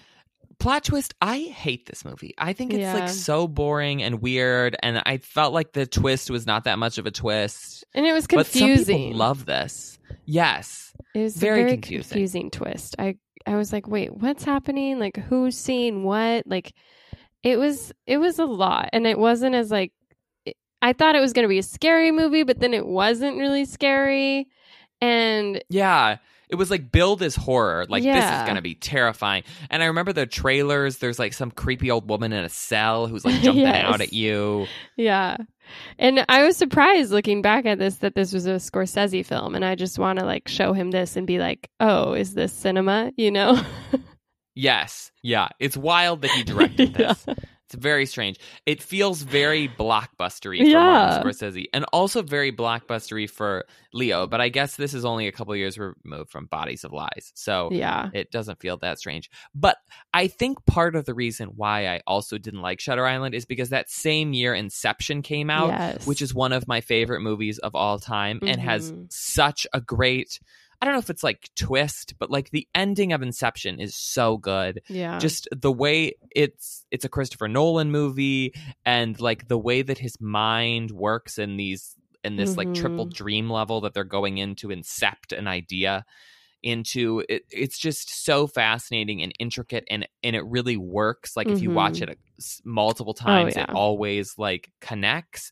[0.60, 2.94] plot twist i hate this movie i think it's Yeah.
[2.94, 6.98] like so boring and weird and i felt like the twist was not that much
[6.98, 8.98] of a twist And it was but some confusing.
[9.10, 12.10] people love this yes It was Very a very confusing.
[12.10, 12.52] confusing.
[12.52, 12.96] twist.
[13.00, 13.18] I
[13.48, 14.98] I was like, wait, what's happening?
[14.98, 16.48] Like, who's seeing what?
[16.48, 16.74] Like,
[17.46, 19.94] it was it was a lot, and it wasn't as like
[20.46, 23.38] it- I thought it was going to be a scary movie, but then it wasn't
[23.38, 24.48] really scary.
[25.02, 26.18] And yeah
[26.48, 30.14] it was like build as horror like this is gonna be terrifying and i remember
[30.14, 33.84] the trailers there's like some creepy old woman in a cell who's like jumping Yes.
[33.84, 35.38] out at you yeah,
[35.98, 39.66] and I was surprised looking back at this that this was a Scorsese film, and
[39.66, 43.12] I just want to like show him this and be like, oh, is this cinema?
[43.18, 43.60] You know?
[44.56, 47.14] yes yeah it's wild that he directed Yeah.
[47.14, 47.26] this
[47.68, 48.38] It's very strange.
[48.68, 50.84] It feels very blockbustery for Yeah.
[51.24, 54.28] Martin Scorsese, and also very blockbustery for Leo.
[54.28, 57.70] But I guess this is only a couple years removed from Bodies of Lies, so
[57.72, 59.32] yeah, it doesn't feel that strange.
[59.56, 59.78] But
[60.14, 63.70] I think part of the reason why I also didn't like Shutter Island is because
[63.70, 66.06] that same year Inception came out, yes.
[66.06, 69.12] which is one of my favorite movies of all time and has Mhm.
[69.12, 70.40] such a great.
[70.86, 74.38] I don't know if it's like twist, but like the ending of Inception is so
[74.38, 78.54] good yeah, just the way it's it's a Christopher Nolan movie
[78.86, 83.14] and like the way that his mind works in these in this like triple Mhm.
[83.14, 86.06] dream level that they're going into to incept an idea
[86.64, 91.62] into it, it's just so fascinating and intricate and and it really works like if
[91.62, 92.10] you watch Mhm.
[92.10, 92.20] it
[92.64, 93.74] multiple times it yeah.
[93.74, 95.52] always like connects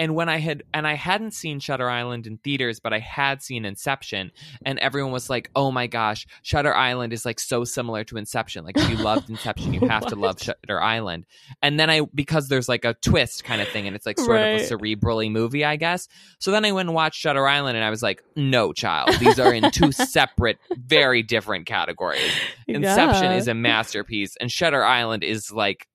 [0.00, 3.42] and when I had and I hadn't seen Shutter Island in theaters, but I had
[3.42, 4.32] seen Inception,
[4.64, 8.64] and everyone was like, "Oh my gosh, Shutter Island is like so similar to Inception.
[8.64, 11.26] Like if you loved Inception, you have to love Shutter Island."
[11.60, 14.40] And then I because there's like a twist kind of thing, and it's like sort
[14.40, 16.08] of a cerebrally movie, I guess.
[16.38, 19.38] So then I went and watched Shutter Island, and I was like, "No, child, these
[19.38, 22.32] are in two separate, very different categories."
[22.66, 23.36] Inception Yeah.
[23.36, 25.86] is a masterpiece, and Shutter Island is like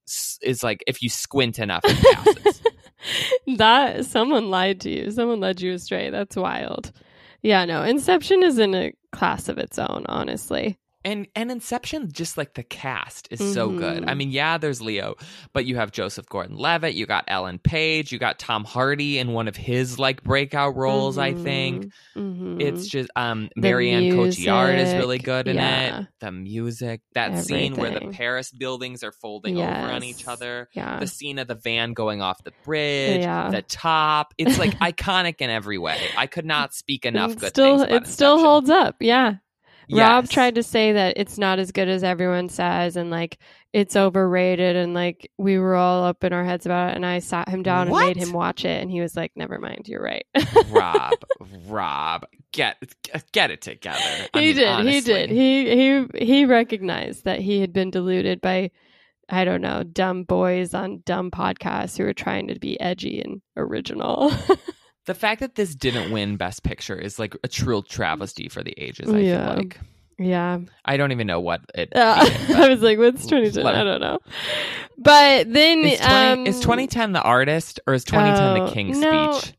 [0.44, 2.62] is like if you squint enough, it passes.
[3.58, 5.12] that someone lied to you.
[5.12, 6.10] Someone led you astray.
[6.10, 6.92] That's wild.
[7.42, 7.84] Yeah, no.
[7.84, 10.78] Inception is in a class of its own, honestly.
[11.06, 14.10] And and Inception, just like the cast is so good.
[14.10, 15.16] I mean, yeah, there's Leo,
[15.54, 19.48] but you have Joseph Gordon-Levitt, you got Ellen Page, you got Tom Hardy in one
[19.48, 21.20] of his like breakout roles.
[21.20, 22.60] I think Mhm.
[22.60, 26.00] it's just um Marion Cotillard is really good in yeah.
[26.02, 26.08] it.
[26.20, 30.70] The music, that scene where the Paris buildings are folding over on each other.
[30.74, 31.00] yeah.
[31.00, 33.52] The scene of the van going off the bridge, Yeah.
[33.52, 34.34] the top.
[34.40, 36.00] It's like iconic in every way.
[36.18, 38.96] I could not speak enough It good still, things about it still holds up.
[39.00, 39.36] Yeah.
[39.92, 40.30] Rob Yes.
[40.32, 43.38] tried to say that it's not as good as everyone says and like
[43.74, 47.20] it's overrated and like we were all up in our heads about it and I
[47.20, 48.06] sat him down What?
[48.06, 50.26] and made him watch it and he was like, Never mind, you're right.
[50.70, 51.14] Rob,
[51.68, 52.78] Rob, get
[53.32, 54.00] get it together.
[54.34, 54.68] I he mean, did.
[54.68, 54.94] honestly.
[54.94, 55.30] He did.
[55.30, 58.72] He he he recognized that he had been deluded by
[59.28, 63.42] I don't know, dumb boys on dumb podcasts who were trying to be edgy and
[63.58, 64.32] original.
[65.06, 68.74] The fact that this didn't win Best Picture is like a true travesty for the
[68.78, 69.10] ages.
[69.10, 69.48] I Yeah.
[69.48, 69.80] feel like
[70.18, 70.60] yeah.
[70.86, 71.96] I don't even know what it.
[71.96, 72.16] Uh,
[72.56, 73.66] I was like, what's 2010?
[73.66, 74.18] I don't know.
[74.98, 78.98] But then is, 20, um, is 2010 the artist or is 2010 Oh, the King's
[79.00, 79.34] no.
[79.34, 79.54] Speech?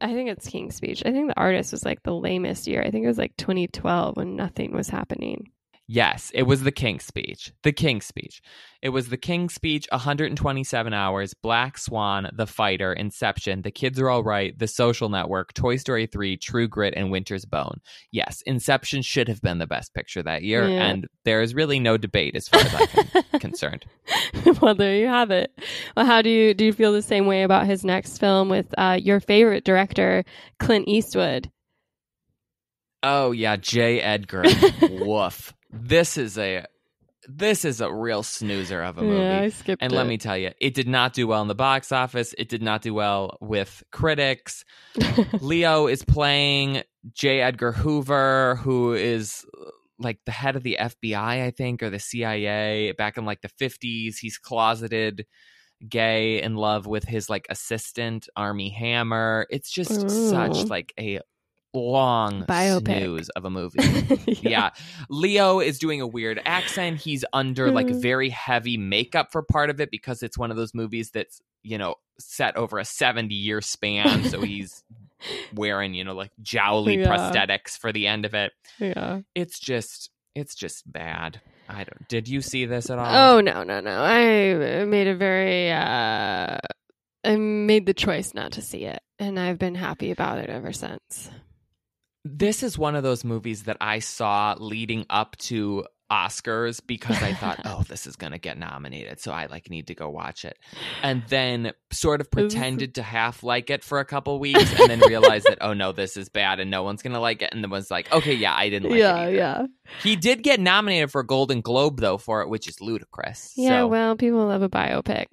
[0.00, 1.02] I think it's King's Speech.
[1.04, 2.82] I think the artist was like the lamest year.
[2.82, 5.50] I think it was like 2012 when nothing was happening.
[5.88, 7.52] Yes, it was the King's Speech.
[7.62, 8.42] The King's Speech.
[8.82, 14.10] It was the King's Speech, 127 hours, Black Swan, The Fighter, Inception, The Kids Are
[14.10, 17.78] All Right, The Social Network, Toy Story 3, True Grit, and Winter's Bone.
[18.10, 20.86] Yes, Inception should have been the best picture that year, Yeah.
[20.86, 23.84] and there is really no debate as far as I'm concerned.
[24.60, 25.52] well, there you have it.
[25.96, 26.64] Well, how do you do?
[26.64, 30.24] You feel the same way about his next film with uh, your favorite director,
[30.58, 31.48] Clint Eastwood?
[33.04, 34.00] Oh yeah, J.
[34.00, 34.42] Edgar.
[34.90, 35.52] Woof.
[35.80, 36.64] This is a
[37.28, 39.18] this is a real snoozer of a movie.
[39.18, 39.96] Yeah, I skipped And it.
[39.96, 42.34] let me tell you, it did not do well in the box office.
[42.38, 44.64] It did not do well with critics.
[45.40, 46.82] Leo is playing
[47.12, 47.40] J.
[47.40, 51.98] Edgar Hoover, who is uh, like the head of the FBI, I think, or the
[51.98, 54.18] CIA back in like the 50s.
[54.18, 55.26] He's closeted
[55.88, 59.46] gay in love with his like assistant, Armie Hammer.
[59.50, 61.20] It's just such like a
[61.76, 62.98] long Biopic.
[62.98, 63.78] snooze of a movie.
[64.42, 64.70] yeah.
[65.08, 67.00] Leo is doing a weird accent.
[67.00, 68.02] He's under like Mm.
[68.02, 71.78] very heavy makeup for part of it because it's one of those movies that's, you
[71.78, 74.24] know, set over a 70 year span.
[74.24, 74.82] So he's
[75.54, 77.08] wearing, you know, like jowly Yeah.
[77.10, 78.52] prosthetics for the end of it.
[78.78, 79.20] yeah.
[79.34, 81.40] It's just, it's just bad.
[81.68, 83.36] I don't, did you see this at all?
[83.36, 84.00] Oh no, no, no!
[84.04, 86.58] I made a very, uh,
[87.24, 90.72] I made the choice not to see it, and I've been happy about it ever
[90.72, 91.28] since.
[92.34, 97.34] This is one of those movies that I saw leading up to Oscars because I
[97.34, 100.56] thought, oh, this is gonna get nominated, so I like need to go watch it,
[101.02, 105.00] and then sort of pretended to half like it for a couple weeks, and then
[105.00, 107.70] realized that oh no, this is bad, and no one's gonna like it, and then
[107.70, 109.66] was like, okay, yeah, I didn't like yeah, yeah,
[110.02, 113.52] He did get nominated for a Golden Globe though for it, which is ludicrous.
[113.56, 113.80] yeah.
[113.80, 115.26] So- Well, people love a biopic,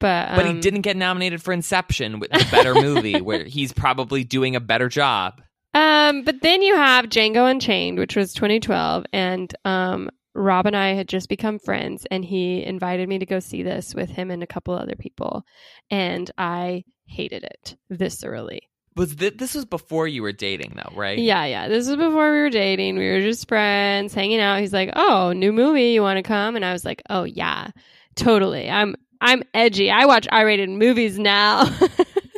[0.00, 3.72] but but he um, didn't get nominated for Inception, with the better movie, where he's
[3.74, 5.42] probably doing a better job.
[5.76, 10.94] Um, but then you have Django Unchained, which was 2012, and um, Rob and I
[10.94, 14.42] had just become friends, and he invited me to go see this with him and
[14.42, 15.44] a couple other people,
[15.90, 18.60] and I hated it viscerally.
[18.96, 21.18] Was th- this was before you were dating though, right?
[21.18, 21.68] Yeah, yeah.
[21.68, 22.96] This was before we were dating.
[22.96, 24.60] We were just friends, hanging out.
[24.60, 27.68] He's like, "Oh, new movie, you want to come?" And I was like, "Oh yeah,
[28.14, 28.70] totally.
[28.70, 29.90] I'm I'm edgy.
[29.90, 31.66] I watch R-rated movies now."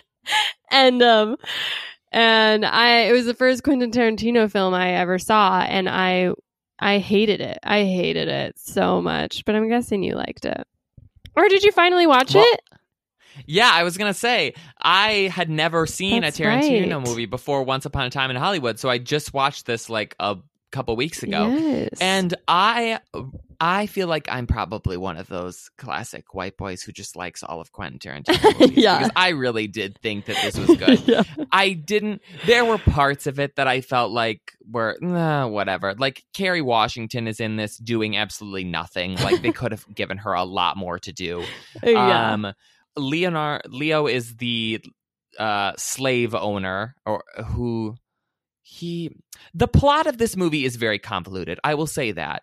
[0.73, 1.37] and um
[2.13, 6.31] and I it was the first Quentin Tarantino film I ever saw and I
[6.79, 7.59] I hated it.
[7.63, 10.67] I hated it so much, but I'm guessing you liked it.
[11.37, 12.61] Or did you finally watch Well, it?
[13.47, 17.07] Yeah, I was gonna say I had never seen That's a Tarantino right.
[17.07, 17.63] movie before.
[17.63, 20.37] Once upon a time in Hollywood, so I just watched this like a
[20.73, 21.91] couple weeks ago, Yes.
[22.01, 23.01] and I
[23.61, 27.61] I feel like I'm probably one of those classic white boys who just likes all
[27.61, 28.77] of Quentin Tarantino movies.
[28.79, 28.99] Yeah.
[28.99, 31.01] because I really did think that this was good.
[31.09, 31.23] yeah.
[31.51, 32.23] I didn't.
[32.47, 35.95] There were parts of it that I felt like were nah, whatever.
[35.95, 39.17] Like Kerry Washington is in this doing absolutely nothing.
[39.17, 41.43] Like they could have given her a lot more to do.
[41.83, 42.33] yeah.
[42.35, 42.53] Um,
[42.97, 44.81] Leonard Leo is the
[45.39, 47.97] uh, slave owner, or who
[48.63, 49.11] he.
[49.55, 51.59] The plot of this movie is very convoluted.
[51.65, 52.43] I will say that.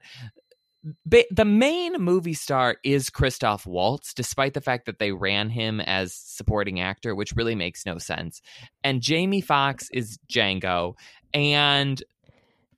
[1.06, 5.80] Ba- the main movie star is Christoph Waltz, despite the fact that they ran him
[5.80, 8.42] as supporting actor, which really makes no sense.
[8.84, 10.96] And Jamie Foxx is Django,
[11.34, 12.02] and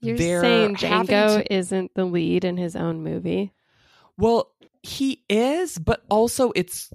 [0.01, 3.51] You're saying Django to- isn't the lead in his own movie?
[4.17, 4.51] Well,
[4.83, 6.91] he is, but also it's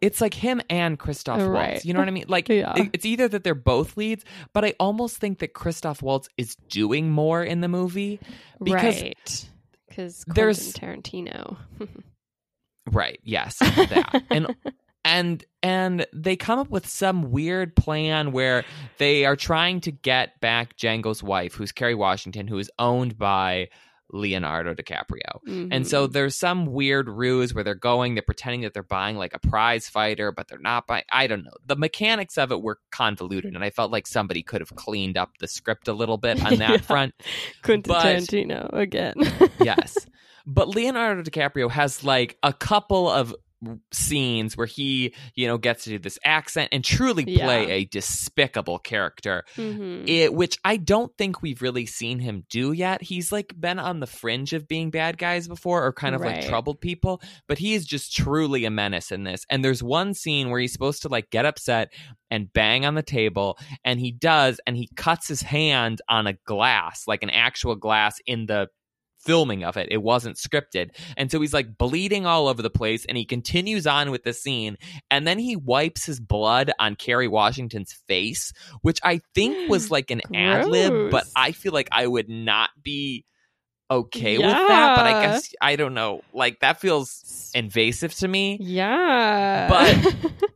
[0.00, 1.58] it's like him and Christoph oh, Waltz.
[1.58, 1.84] Right.
[1.84, 2.26] You know what I mean?
[2.28, 2.74] Like Yeah.
[2.92, 7.10] it's either that they're both leads, but I almost think that Christoph Waltz is doing
[7.10, 8.20] more in the movie.
[8.62, 9.48] Because right.
[9.96, 11.56] Because there's- Tarantino.
[12.92, 13.18] Right.
[13.24, 13.58] Yes.
[13.60, 14.24] That.
[14.28, 14.54] and
[15.06, 18.62] and and they come up with some weird plan where
[18.98, 23.68] they are trying to get back Django's wife, who's Kerry Washington, who is owned by
[24.14, 25.70] Leonardo DiCaprio.
[25.72, 26.12] And so Mhm.
[26.12, 29.88] there's some weird ruse where they're going, they're pretending that they're buying like a prize
[29.88, 31.02] fighter, but they're not buying.
[31.12, 31.50] I don't know.
[31.66, 35.30] The mechanics of it were convoluted, and I felt like somebody could have cleaned up
[35.40, 36.76] the script a little bit on that Yeah.
[36.78, 37.14] front.
[37.62, 39.14] Quentin but- Tarantino again.
[39.60, 39.96] Yes.
[40.46, 43.34] But Leonardo DiCaprio has like a couple of
[43.92, 47.74] scenes where he, you know, gets to do this accent and truly play Yeah.
[47.74, 49.44] a despicable character.
[49.56, 50.08] Mhm.
[50.08, 53.02] it, which I don't think we've really seen him do yet.
[53.02, 56.46] He's like been on the fringe of being bad guys before or kind of like
[56.46, 59.44] troubled people, but he is just truly a menace in this.
[59.50, 61.92] And there's one scene where he's supposed to like get upset
[62.30, 66.32] and bang on the table, and he does, and he cuts his hand on a
[66.46, 68.68] glass, like an actual glass in the
[69.24, 69.88] filming of it.
[69.90, 70.90] It wasn't scripted.
[71.16, 74.32] And so he's like bleeding all over the place and he continues on with the
[74.32, 74.76] scene
[75.10, 78.52] and then he wipes his blood on Kerry Washington's face,
[78.82, 82.70] which I think was like an ad lib, but I feel like I would not
[82.82, 83.24] be
[83.90, 84.96] okay with that.
[84.96, 86.22] But I guess I don't know.
[86.32, 88.58] Like that feels invasive to me.
[88.60, 89.68] yeah.
[89.68, 90.14] But-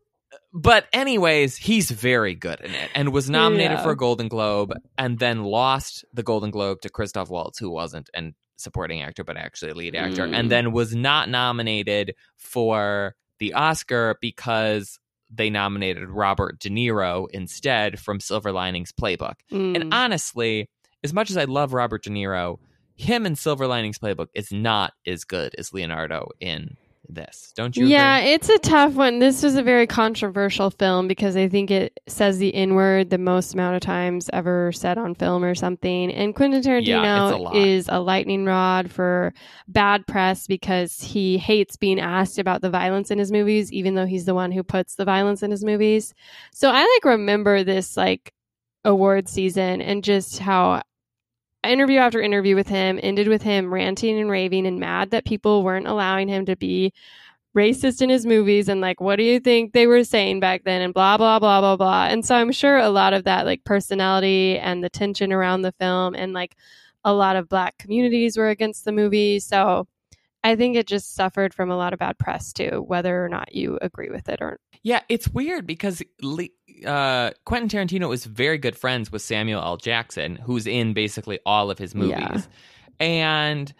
[0.54, 3.82] But anyways, he's very good in it and was nominated Yeah.
[3.82, 8.08] for a Golden Globe and then lost the Golden Globe to Christoph Waltz, who wasn't
[8.14, 10.34] an supporting actor but actually lead actor, Mm.
[10.34, 14.98] and then was not nominated for the Oscar because
[15.30, 19.34] they nominated Robert De Niro instead from Silver Linings Playbook.
[19.52, 19.74] Mm.
[19.76, 20.68] And honestly,
[21.04, 22.58] as much as I love Robert De Niro,
[22.96, 26.76] him in Silver Linings Playbook is not as good as Leonardo in
[27.08, 27.52] this.
[27.56, 27.86] Don't you?
[27.86, 28.32] yeah, agree?
[28.32, 29.18] it's a tough one.
[29.18, 33.18] This was a very controversial film because I think it says the N word the
[33.18, 36.12] most amount of times ever said on film or something.
[36.12, 39.32] And Quentin Yeah, a Tarantino is a lightning rod for
[39.66, 44.06] bad press because he hates being asked about the violence in his movies, even though
[44.06, 46.14] he's the one who puts the violence in his movies.
[46.52, 48.32] So I like remember this like
[48.84, 50.82] award season and just how
[51.64, 55.62] interview after interview with him ended with him ranting and raving and mad that people
[55.62, 56.92] weren't allowing him to be
[57.56, 60.82] racist in his movies and like what do you think they were saying back then
[60.82, 62.06] and blah blah blah blah blah.
[62.06, 65.72] And so i'm sure a lot of that like personality and the tension around the
[65.72, 66.56] film and like
[67.04, 69.40] a lot of black communities were against the movie.
[69.40, 69.88] So
[70.44, 73.54] i think it just suffered from a lot of bad press too whether or not
[73.54, 76.02] you agree with it or Yeah, it's weird because
[76.86, 79.76] uh, Quentin Tarantino is very good friends with Samuel L.
[79.76, 82.12] Jackson, who's in basically all of his movies.
[82.20, 82.42] Yeah.
[83.00, 83.74] And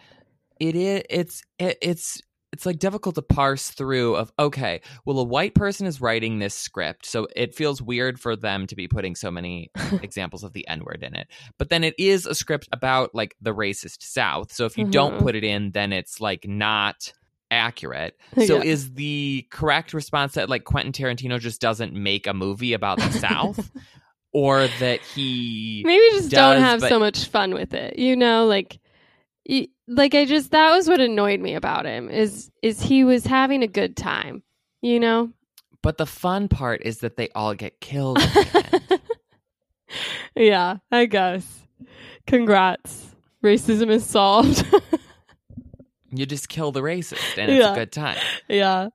[0.59, 2.21] it is it's it, it's
[2.51, 6.53] it's like difficult to parse through of okay well a white person is writing this
[6.55, 9.69] script so it feels weird for them to be putting so many
[10.01, 11.27] examples of the n-word in it
[11.57, 15.13] but then it is a script about like the racist south so if you don't
[15.19, 15.21] Mhm.
[15.21, 17.13] put it in then it's like not
[17.51, 18.15] accurate
[18.45, 18.63] so Yeah.
[18.63, 23.11] is the correct response that like quentin tarantino just doesn't make a movie about the
[23.19, 23.71] south
[24.31, 27.97] or that he Maybe just don't have but- so much fun with it.
[27.97, 28.79] You know, like
[29.49, 33.25] y- like I just that was what annoyed me about him is is he was
[33.25, 34.43] having a good time,
[34.83, 35.31] you know?
[35.81, 39.01] but the fun part is that they all get killed at the end.
[40.35, 41.61] yeah, I guess.
[42.27, 43.15] Congrats.
[43.43, 44.63] Racism is solved.
[46.11, 47.71] You just kill the racist and it's Yeah.
[47.73, 48.17] a good time
[48.47, 48.89] yeah.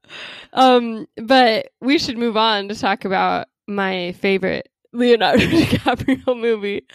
[0.52, 6.86] Um but we should move on to talk about my favorite Leonardo DiCaprio movie.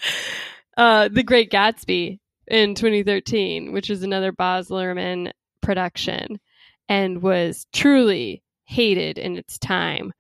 [0.78, 5.32] Uh The Great Gatsby in 2013, which is another Baz Luhrmann
[5.62, 6.40] production
[6.88, 10.12] and was truly hated in its time.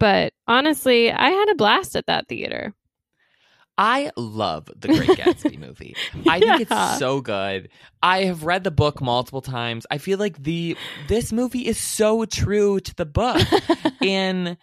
[0.00, 2.74] But honestly, I had a blast at that theater.
[3.78, 5.94] I love the Great Gatsby movie.
[6.26, 6.90] I think Yeah.
[6.92, 7.68] it's so good.
[8.02, 9.86] I have read the book multiple times.
[9.90, 10.76] I feel like the
[11.08, 13.40] this movie is so true to the book
[14.02, 14.56] and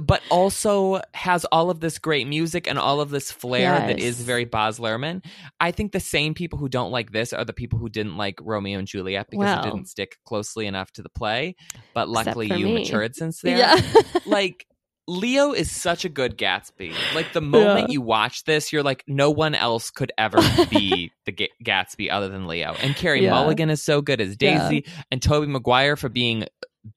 [0.00, 4.22] but also has all of this great music and all of this flair that is
[4.22, 5.22] very Baz Luhrmann.
[5.60, 8.38] I think the same people who don't like this are the people who didn't like
[8.40, 11.56] Romeo and Juliet because it didn't stick closely enough to the play.
[11.92, 12.74] But luckily you me.
[12.74, 14.00] matured since then yeah.
[14.24, 14.66] like
[15.08, 16.94] Leo is such a good Gatsby.
[17.14, 17.92] Like the moment Yeah.
[17.94, 20.38] you watch this, you're like, no one else could ever
[20.70, 22.74] be the Ga- Gatsby other than Leo.
[22.80, 23.30] And Carey Yeah.
[23.30, 24.68] Mulligan is so good as Yeah.
[24.68, 26.44] Daisy, and Tobey Maguire for being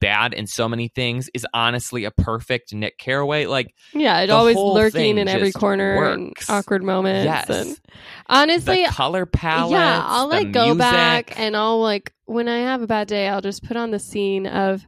[0.00, 3.46] bad in so many things is honestly a perfect Nick Carraway.
[3.46, 6.48] Like Yeah, it always lurking in every corner works.
[6.48, 7.24] and awkward moments.
[7.24, 7.80] yes, And
[8.28, 9.70] honestly, the color palette.
[9.72, 13.40] yeah, I'll like go back and I'll like when I have a bad day, I'll
[13.40, 14.84] just put on the scene of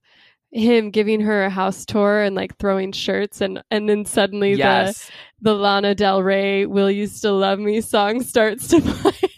[0.50, 5.10] him giving her a house tour and like throwing shirts and and then suddenly yes.
[5.40, 9.30] the the Lana Del Rey "Will You Still Love Me" song starts to play.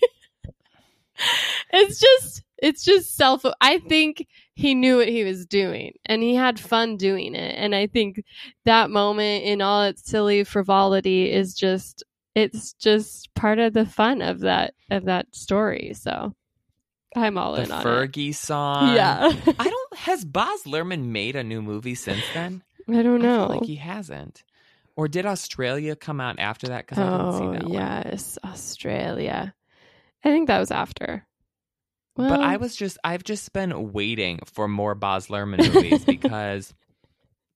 [1.72, 3.42] it's just it's just self.
[3.60, 7.74] I think he knew what he was doing and he had fun doing it, and
[7.74, 8.22] I think
[8.64, 12.04] that moment in all its silly frivolity is just
[12.34, 15.92] it's just part of the fun of that of that story.
[15.94, 16.34] So
[17.16, 18.36] I'm all the in on Fergie it.
[18.36, 18.94] song.
[18.94, 19.80] Yeah, I don't.
[20.05, 22.62] Has Baz Luhrmann made a new movie since then?
[22.89, 23.47] I don't I know.
[23.48, 24.43] feel like he hasn't.
[24.97, 26.86] Or did Australia come out after that?
[26.86, 27.72] Because I didn't see Oh that one.
[27.72, 29.55] yes, Australia.
[30.24, 31.24] I think that was after.
[32.16, 36.74] but I was just I've just been waiting for more Baz Luhrmann movies because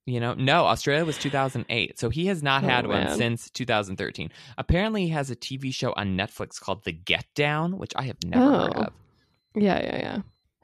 [0.07, 1.99] you know, no, Australia was 2008.
[1.99, 4.31] So he has not Oh, had one since 2013.
[4.59, 8.23] Apparently he has a TV show on Netflix called The Get Down, which I have
[8.23, 8.83] never heard Oh.
[8.83, 8.93] of.
[9.55, 10.19] Yeah, yeah, yeah.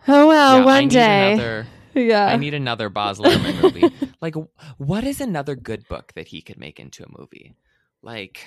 [0.09, 1.33] Oh well, Yeah, one day.
[1.35, 2.27] another yeah.
[2.27, 3.85] I need another Baz Luhrmann movie.
[4.23, 4.35] Like
[4.77, 7.55] what is another good book that he could make into a movie?
[8.03, 8.45] Like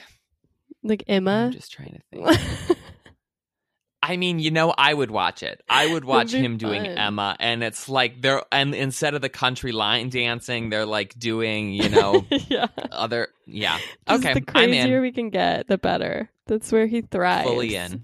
[0.84, 1.49] like I'm Emma.
[1.51, 2.77] just trying to think.
[4.03, 5.61] I mean, you know, I would watch it.
[5.69, 6.85] I would watch him doing.
[6.85, 11.71] Emma, and it's like they're and instead of the country line dancing, they're like doing,
[11.71, 12.67] you know, yeah.
[12.91, 13.30] other.
[13.47, 13.77] Yeah,
[14.07, 16.30] Just okay, the I'm crazier we can get, the better.
[16.47, 17.47] That's where he thrives.
[17.47, 18.03] fully in.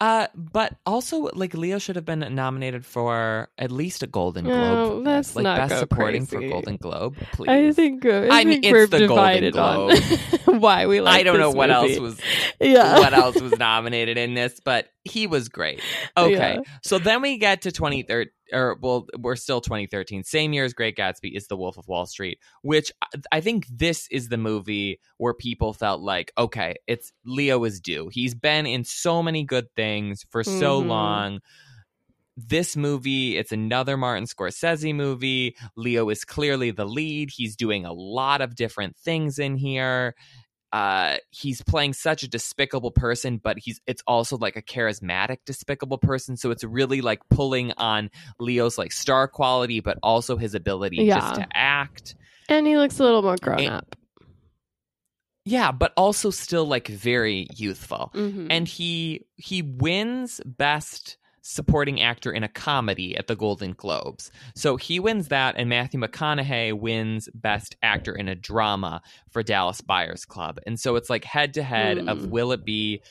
[0.00, 5.04] Uh, but also, like Leo should have been nominated for at least a Golden Globe.
[5.04, 6.40] No, let's like not best supporting for.
[6.40, 7.48] Golden Globe, please.
[7.50, 8.06] I think.
[8.06, 9.94] Uh, I, I mean, think it's we're the Golden Globe.
[10.48, 11.20] on why we like.
[11.20, 11.92] I don't know what movie.
[11.92, 12.20] else was
[12.60, 12.98] Yeah.
[12.98, 15.82] what else was nominated in this, but he was great.
[16.16, 16.54] Okay.
[16.56, 16.60] Yeah.
[16.82, 20.22] So then we get to 2013 or well, we're still 2013.
[20.24, 22.92] Same year as Great Gatsby is The Wolf of Wall Street, which
[23.32, 28.08] I- think this is the movie where people felt like, okay, it's Leo is due.
[28.12, 30.86] He's been in so many good things for so Mhm.
[30.86, 31.40] long.
[32.36, 35.56] This movie, it's another Martin Scorsese movie.
[35.76, 37.30] Leo is clearly the lead.
[37.30, 40.14] He's doing a lot of different things in here
[40.72, 45.98] uh he's playing such a despicable person but he's it's also like a charismatic despicable
[45.98, 50.98] person so it's really like pulling on leo's like star quality but also his ability
[50.98, 51.18] Yeah.
[51.18, 52.14] just to act
[52.48, 53.96] and he looks a little more grown And- up.
[55.44, 58.46] yeah but also still like very youthful Mhm.
[58.50, 64.30] and he he wins best supporting actor in a comedy at the Golden Globes.
[64.54, 69.80] So he wins that and Matthew McConaughey wins best actor in a drama for Dallas
[69.80, 70.58] Buyers Club.
[70.66, 72.30] And so it's like head to head of Hmm.
[72.30, 73.02] will it be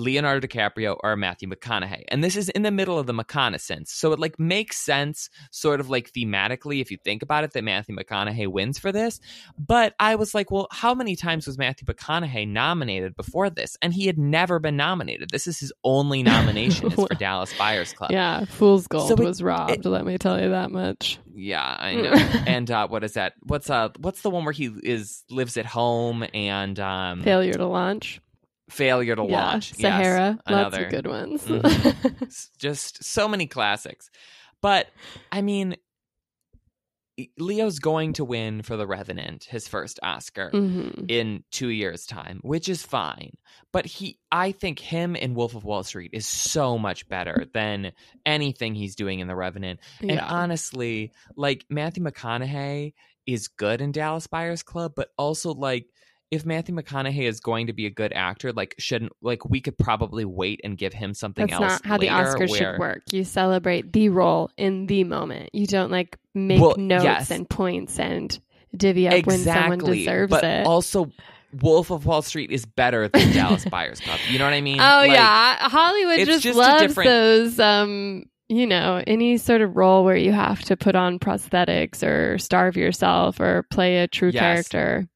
[0.00, 2.04] Leonardo DiCaprio or Matthew McConaughey.
[2.08, 3.88] And this is in the middle of the McConaissance.
[3.88, 7.62] So it like makes sense sort of like thematically if you think about it that
[7.64, 9.20] Matthew McConaughey wins for this.
[9.58, 13.76] But I was like, well, how many times was Matthew McConaughey nominated before this?
[13.82, 15.30] And he had never been nominated.
[15.30, 18.10] This is his only nomination is for Dallas Buyers Club.
[18.10, 21.18] Yeah, Fool's Gold So it- was robbed, it- let me tell you that much.
[21.34, 22.12] Yeah, I know.
[22.46, 23.34] and uh, what is that?
[23.42, 27.66] What's uh what's the one where he is lives at home and um Failure to
[27.66, 28.20] launch.
[28.70, 29.72] Failure to yeah, launch?
[29.76, 30.30] Yes, Sahara.
[30.30, 30.84] Lots another.
[30.86, 31.44] of good ones.
[31.44, 32.48] Mhm.
[32.58, 34.10] Just so many classics.
[34.62, 34.88] But
[35.32, 35.76] I mean,
[37.38, 40.50] Leo's going to win for The Revenant, his first Oscar.
[40.50, 43.32] hmm In two years' time, which is fine,
[43.72, 47.92] but he, I think him in Wolf of Wall Street is so much better than
[48.24, 49.80] anything he's doing in The Revenant.
[50.00, 52.94] And honestly, like Matthew McConaughey
[53.26, 55.86] is good in Dallas Buyers Club, but also like
[56.30, 59.76] if Matthew McConaughey is going to be a good actor, like shouldn't like we could
[59.76, 61.60] probably wait and give him something else.
[61.60, 61.82] That's else.
[61.84, 63.02] not how the Oscars where- should work.
[63.12, 65.50] You celebrate the role in the moment.
[65.52, 67.30] You don't like make Well, notes yes.
[67.30, 68.38] and points and
[68.76, 70.66] divvy up when someone Exactly, deserves but it.
[70.66, 71.10] also
[71.60, 74.20] Wolf of Wall Street is better than Dallas Buyers Club.
[74.28, 74.78] You know what I mean?
[74.78, 77.58] oh Like, yeah, Hollywood just, just loves different- those.
[77.58, 82.36] Um, you know, any sort of role where you have to put on prosthetics or
[82.38, 84.40] starve yourself or play a true Yes.
[84.40, 85.08] character.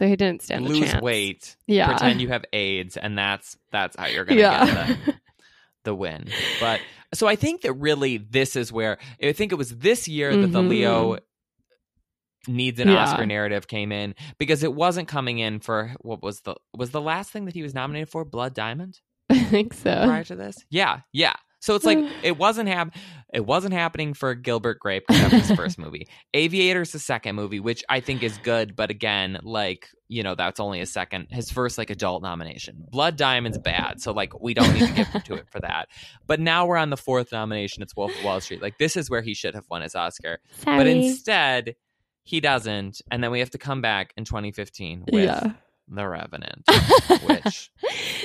[0.00, 1.02] So he didn't stand a lose chance.
[1.02, 1.88] weight, Yeah.
[1.88, 4.86] pretend you have AIDS, and that's that's how you're gonna yeah.
[4.86, 5.14] get the,
[5.84, 6.28] the win.
[6.58, 6.80] But
[7.12, 10.52] so I think that really this is where I think it was this year that
[10.52, 10.62] the.
[10.62, 12.56] Leo mm-hmm.
[12.56, 13.02] needs an Yeah.
[13.04, 17.00] Oscar narrative came in because it wasn't coming in for what was the was the
[17.02, 19.00] last thing that he was nominated for Blood Diamond
[19.30, 20.04] I think so.
[20.06, 20.56] prior to this?
[20.70, 21.34] Yeah, yeah.
[21.60, 22.94] So it's like it wasn't hap-
[23.32, 26.08] it wasn't happening for Gilbert Grape because that was his first movie.
[26.34, 30.58] Aviator's the second movie, which I think is good, but again, like you know, that's
[30.58, 32.84] only his second, his first like adult nomination.
[32.90, 35.88] Blood Diamond's bad, so like we don't need to give him to it for that.
[36.26, 37.82] But now we're on the fourth nomination.
[37.82, 38.60] It's Wolf of Wall Street.
[38.60, 40.76] Like this is where he should have won his Oscar, Sorry.
[40.78, 41.76] but instead
[42.24, 45.52] he doesn't, and then we have to come back in 2015 with yeah.
[45.92, 46.62] The Revenant,
[47.24, 47.70] which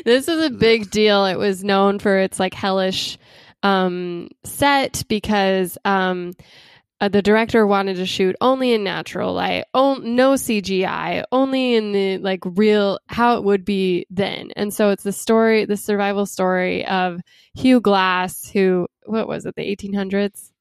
[0.05, 1.25] this is a big deal.
[1.25, 3.17] It was known for its like hellish
[3.65, 6.33] um, set because um,
[7.01, 11.91] uh, the director wanted to shoot only in natural light, on, no CGI, only in
[11.91, 14.51] the like real how it would be then.
[14.55, 17.19] And so it's the story, the survival story of
[17.55, 20.51] Hugh Glass, who what was it, the 1800s?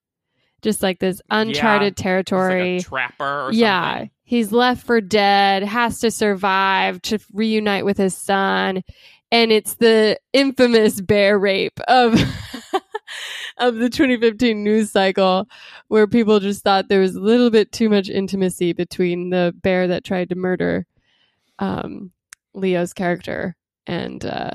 [0.62, 2.76] Just like this uncharted He's territory.
[2.76, 4.10] like a trapper or yeah, something.
[4.22, 8.82] he's left for dead, has to survive to reunite with his son,
[9.30, 12.18] and it's the infamous bear rape of
[13.58, 15.48] of the 2015 news cycle,
[15.88, 19.88] where people just thought there was a little bit too much intimacy between the bear
[19.88, 20.86] that tried to murder
[21.58, 22.10] um,
[22.54, 23.56] Leo's character,
[23.86, 24.52] and uh,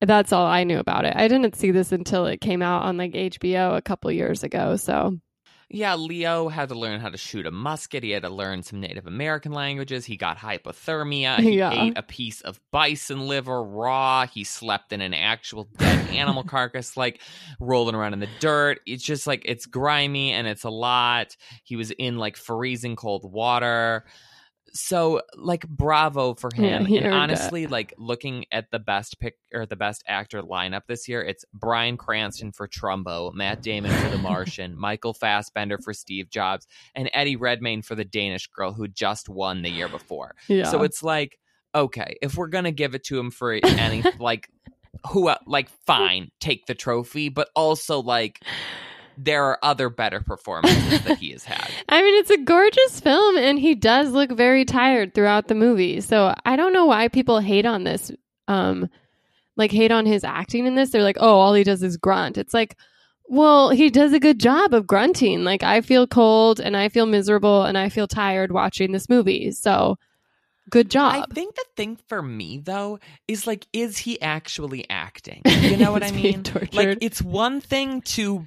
[0.00, 1.16] that's all I knew about it.
[1.16, 4.76] I didn't see this until it came out on like HBO a couple years ago,
[4.76, 5.18] so.
[5.70, 8.02] Yeah, Leo had to learn how to shoot a musket.
[8.02, 10.06] He had to learn some Native American languages.
[10.06, 11.40] He got hypothermia.
[11.40, 11.72] He Yeah.
[11.72, 14.26] ate a piece of bison liver raw.
[14.26, 17.20] He slept in an actual dead animal carcass, like
[17.60, 18.80] rolling around in the dirt.
[18.86, 21.36] It's just like it's grimy and it's a lot.
[21.64, 24.06] He was in like freezing cold water.
[24.72, 26.86] So, like, bravo for him.
[26.86, 31.08] he and honestly, like looking at the best pick or the best actor lineup this
[31.08, 36.30] year, it's Bryan Cranston for Trumbo, Matt Damon for The Martian, Michael Fassbender for Steve
[36.30, 40.34] Jobs, and Eddie Redmayne for The Danish Girl, who just won the year before.
[40.48, 40.64] Yeah.
[40.64, 41.38] So it's like,
[41.74, 44.48] okay, if we're gonna give it to him for any, like,
[45.10, 48.42] who, like, fine, take the trophy, but also like.
[49.20, 51.68] There are other better performances that he has had.
[51.88, 56.00] I mean, it's a gorgeous film, and he does look very tired throughout the movie.
[56.00, 58.12] So I don't know why people hate on this,
[58.46, 58.88] um,
[59.56, 60.90] like hate on his acting in this.
[60.90, 62.38] They're like, oh, all he does is grunt.
[62.38, 62.76] It's like,
[63.24, 65.42] well, he does a good job of grunting.
[65.42, 69.50] Like I feel cold, and I feel miserable, and I feel tired watching this movie.
[69.50, 69.98] So
[70.70, 71.26] good job.
[71.28, 75.42] I think the thing for me though is like, is he actually acting?
[75.68, 76.44] You know what I mean?
[76.72, 78.44] Like, it's one thing to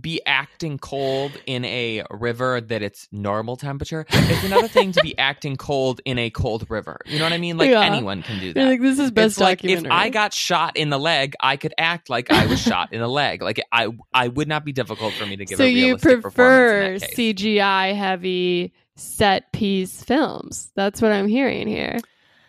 [0.00, 4.06] be acting cold in a river that it's normal temperature.
[4.08, 6.98] It's another thing to be acting cold in a cold river.
[7.04, 7.58] You know what I mean?
[7.58, 7.82] Like Yeah.
[7.82, 8.64] anyone can do that.
[8.64, 9.84] like this is best it's like if.
[9.90, 13.08] I got shot in the leg, I could act like I was shot in the
[13.22, 13.42] leg.
[13.42, 15.58] Like I, I would not be difficult for me to give.
[15.58, 17.34] so a you prefer performance in that case.
[17.34, 20.70] CGI heavy set piece films.
[20.74, 21.98] That's what I'm hearing here.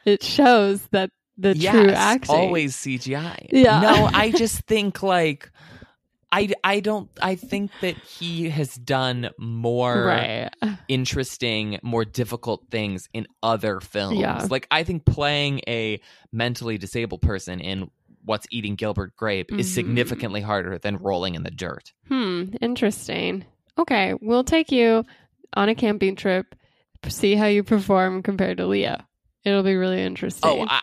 [0.06, 2.36] It shows that the yes, true acting.
[2.36, 3.48] always CGI.
[3.52, 3.80] Yeah.
[3.82, 5.50] No, I just think like
[6.36, 10.50] I, I don't I think that he has done more right.
[10.88, 14.20] interesting, more difficult things in other films.
[14.20, 14.48] Yeah.
[14.50, 16.02] Like I think playing a
[16.32, 17.90] mentally disabled person in
[18.26, 19.74] What's Eating Gilbert Grape is Mhm.
[19.74, 21.92] significantly harder than Rolling in the Dirt.
[22.08, 23.46] Hmm, interesting.
[23.78, 25.04] Okay, we'll take you
[25.56, 26.56] on a camping trip,
[27.10, 28.98] see how you perform compared to Leo.
[29.44, 30.50] It'll be really interesting.
[30.50, 30.82] Oh, I,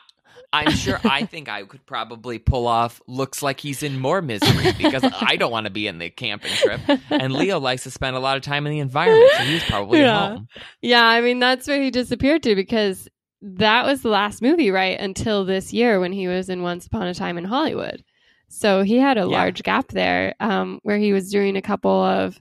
[0.52, 0.98] I'm sure.
[1.05, 3.01] I think I could probably pull off.
[3.06, 6.52] Looks like he's in more misery because I don't want to be in the camping
[6.52, 9.62] trip, and Leo likes to spend a lot of time in the environment, so he's
[9.64, 10.24] probably Yeah.
[10.24, 10.48] at home.
[10.82, 13.09] yeah, I mean that's where he disappeared to because
[13.43, 14.98] that was the last movie, right?
[15.01, 18.02] Until this year when he was in Once Upon a Time in Hollywood.
[18.48, 19.27] So he had a Yeah.
[19.27, 22.40] large gap there, um, where he was doing a couple of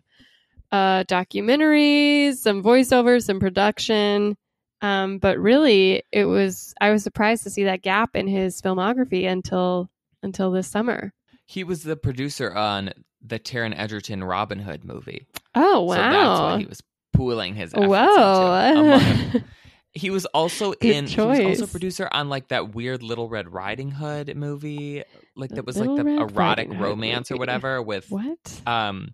[0.71, 4.35] uh, documentaries, some voiceovers, some production.
[4.81, 9.27] Um, but really, it was I was surprised to see that gap in his filmography
[9.29, 9.89] until
[10.23, 11.13] until this summer.
[11.45, 12.91] He was the producer on
[13.21, 15.25] the Taron Egerton Robin Hood movie.
[15.55, 15.95] Oh wow!
[15.95, 16.83] So that's what he was
[17.13, 19.41] pooling his efforts Whoa!
[19.91, 21.07] He was also Good in.
[21.07, 25.03] He was also producer on like that weird Little Red Riding Hood movie,
[25.35, 27.39] like that was Little like the Red erotic Riding Hood romance or movie.
[27.39, 28.61] whatever with what?
[28.67, 29.13] um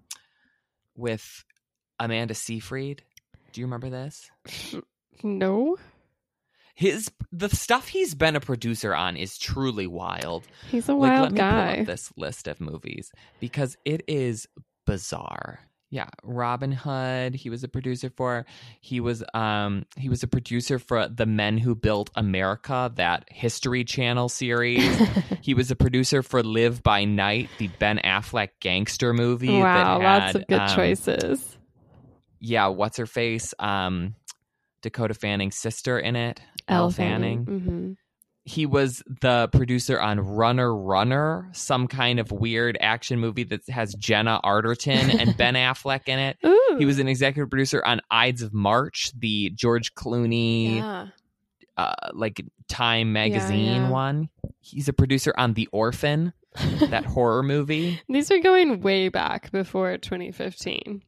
[0.97, 1.45] with
[1.97, 3.03] Amanda Seyfried.
[3.53, 4.29] Do you remember this?
[5.23, 5.77] No,
[6.75, 10.45] His the stuff he's been a producer on is truly wild.
[10.69, 11.77] he's a like let wild me pull guy.
[11.79, 14.47] up this list of movies because it is
[14.85, 15.59] bizarre.
[15.91, 18.45] Yeah, Robin Hood, he was a producer for.
[18.81, 23.85] He was um he was a producer for The Men Who Built America, that History
[23.85, 24.97] Channel series.
[25.41, 29.57] he was a producer for Live by Night, the Ben Affleck gangster movie.
[29.57, 31.57] wow, that lots of good um, choices.
[32.41, 33.53] Yeah, what's her face?
[33.59, 34.15] Um,
[34.85, 36.39] Dakota Fanning's sister in it.
[36.67, 37.43] Elle Fanning.
[37.43, 37.93] hmm
[38.43, 43.95] He was the producer on Runner Runner, some kind of weird action movie that has
[43.95, 46.37] Gemma Arterton and Ben Affleck in it.
[46.45, 51.07] Ooh, He was an executive producer on Ides of March, the George Clooney yeah.
[51.77, 53.89] uh, like Time magazine yeah.
[53.89, 54.29] one.
[54.59, 56.31] He's a producer on The Orphan,
[56.89, 57.99] that horror movie.
[58.07, 61.01] These are going way back before 2015.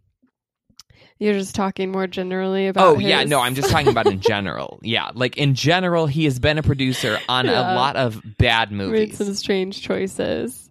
[1.20, 2.96] You're just talking more generally about.
[2.96, 4.80] Oh yeah, no, I'm just talking about in general.
[4.84, 7.74] Yeah, like in general, he has been a producer on Yeah.
[7.74, 9.18] a lot of bad made movies.
[9.18, 10.70] some strange choices.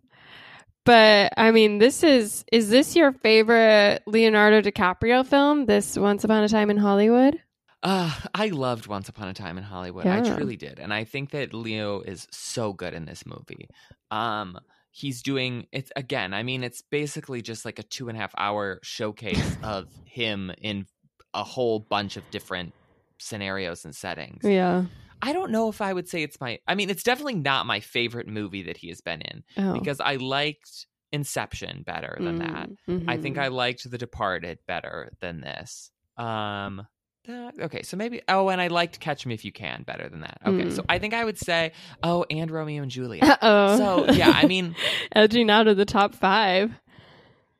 [0.84, 5.66] But I mean, this is is this your favorite Leonardo DiCaprio film?
[5.66, 7.40] This Once Upon a Time in Hollywood?
[7.82, 10.06] Uh, I loved Once Upon a Time in Hollywood.
[10.06, 13.68] I truly did, and I think that Leo is so good in this movie.
[14.12, 14.58] Um,
[14.98, 16.32] he's doing it's again.
[16.32, 20.50] I mean, it's basically just like a two and a half hour showcase of him
[20.62, 20.86] in
[21.34, 22.72] a whole bunch of different
[23.18, 24.42] scenarios and settings.
[24.42, 24.84] Yeah.
[25.20, 26.60] I don't know if I would say it's my.
[26.66, 29.74] I mean, it's definitely not my favorite movie that he has been in Oh.
[29.74, 32.68] because I liked Inception better than that.
[33.06, 33.42] I think Mhm.
[33.42, 35.90] I liked The Departed better than this.
[36.16, 36.86] Um
[37.28, 40.20] uh, okay, so maybe oh, and I liked Catch Me If You Can better than
[40.20, 40.38] that.
[40.46, 40.72] Okay, Mm.
[40.76, 41.72] so I think I would say
[42.02, 43.24] oh, and Romeo and Juliet.
[43.28, 43.76] Uh-oh.
[43.78, 44.74] So yeah, I mean,
[45.12, 46.72] edging out of the top five.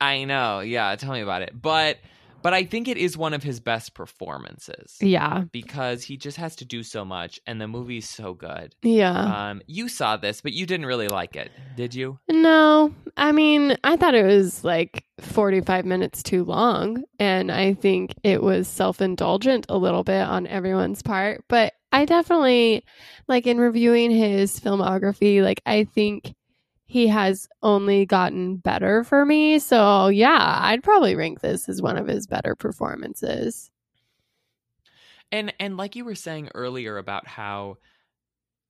[0.01, 1.61] I know, yeah, tell me about it.
[1.61, 1.99] But
[2.47, 5.43] but I think it is one of his best performances Yeah.
[5.51, 8.73] because he just has to do so much, and the movie's so good.
[8.83, 9.49] Yeah.
[9.51, 12.21] Um, you saw this, but you didn't really like it, did you?
[12.31, 17.03] No, I mean, I thought it was like 45 minutes too long.
[17.19, 21.43] And I think it was self indulgent a little bit on everyone's part.
[21.49, 22.85] But I definitely,
[23.27, 26.33] like, in reviewing his filmography, like, I think
[26.87, 29.59] he has only gotten better for me.
[29.59, 33.71] So, yeah, I'd probably rank this as one of his better performances.
[35.33, 37.79] And and like you were saying earlier about how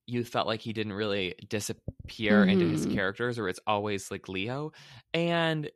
[0.07, 2.87] you felt like he didn't really disappear into his Mhm.
[2.87, 4.71] characters or it's always like Leo.
[5.13, 5.69] And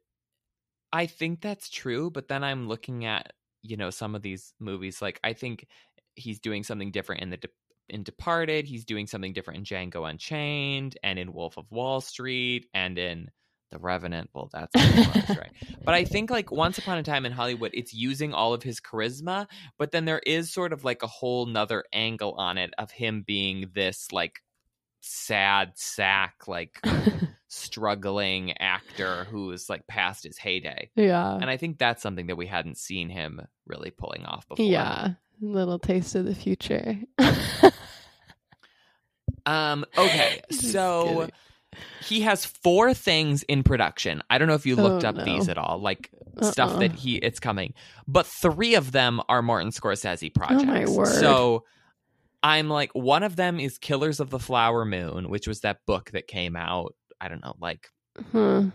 [0.94, 5.02] I think that's true, but then I'm looking at, you know, some of these movies
[5.02, 5.68] like I think
[6.16, 7.50] he's doing something different in the De-
[7.90, 12.68] in Departed, he's doing something different in Django Unchained and in Wolf of Wall Street
[12.74, 13.30] and in
[13.72, 14.30] The Revenant.
[14.34, 14.76] Well, that's
[15.30, 15.52] right.
[15.84, 18.80] But I think like Once Upon a Time in Hollywood, it's using all of his
[18.80, 19.48] charisma,
[19.78, 23.24] but then there is sort of like a whole nother angle on it of him
[23.26, 24.42] being this like
[25.02, 30.90] sad sack, like um, struggling actor who is like past his heyday.
[30.96, 31.36] yeah.
[31.36, 34.66] And I think that's something that we hadn't seen him really pulling off before.
[34.66, 35.14] Yeah.
[35.42, 36.98] Little taste of the future.
[39.46, 41.32] Um okay, Just so kidding.
[42.04, 44.22] he has four things in production.
[44.30, 45.24] I don't know if you looked Oh, up no.
[45.26, 46.12] these at all, like
[46.44, 46.80] stuff Uh-uh.
[46.80, 47.74] that he it's coming.
[48.08, 50.64] But three of them are Martin Scorsese projects.
[50.64, 51.08] Oh, my word.
[51.08, 51.64] So
[52.44, 56.12] I'm like one of them is Killers of the Flower Moon, which was that book
[56.12, 57.88] that came out, I don't know, like
[58.32, 58.66] Huh.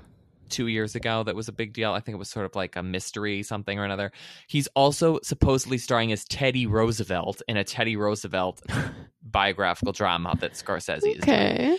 [0.51, 1.93] 2 years ago that was a big deal.
[1.93, 4.13] I think it was sort of like a mystery something or another.
[4.49, 8.63] He's also supposedly starring as Teddy Roosevelt in a Teddy Roosevelt
[9.23, 11.23] biographical drama that Scorsese is doing.
[11.23, 11.79] Okay.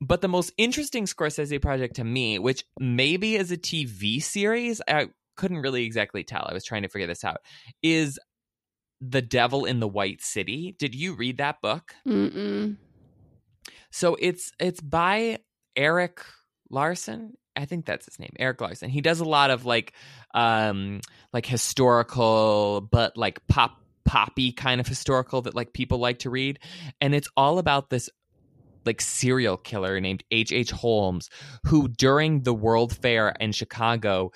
[0.00, 5.08] but the most interesting Scorsese project to me, which maybe is a TV series, I
[5.36, 6.46] couldn't really exactly tell.
[6.48, 7.38] I was trying to figure this out.
[7.82, 8.18] Is
[9.00, 10.74] The Devil in the White City.
[10.78, 11.94] Did you read that book?
[12.06, 12.76] Mm-mm.
[13.90, 15.38] So it's it's by
[15.76, 16.20] Erik
[16.70, 17.34] Larson.
[17.58, 18.88] I think that's his name, Erik Larson.
[18.88, 19.92] He does a lot of like
[20.32, 21.00] um
[21.32, 26.58] like historical but like pop poppy kind of historical that like people like to read
[27.00, 28.08] and it's all about this
[28.86, 30.52] like serial killer named H.H.
[30.52, 30.70] H.
[30.70, 31.28] Holmes
[31.66, 34.32] who during the World Fair in Chicago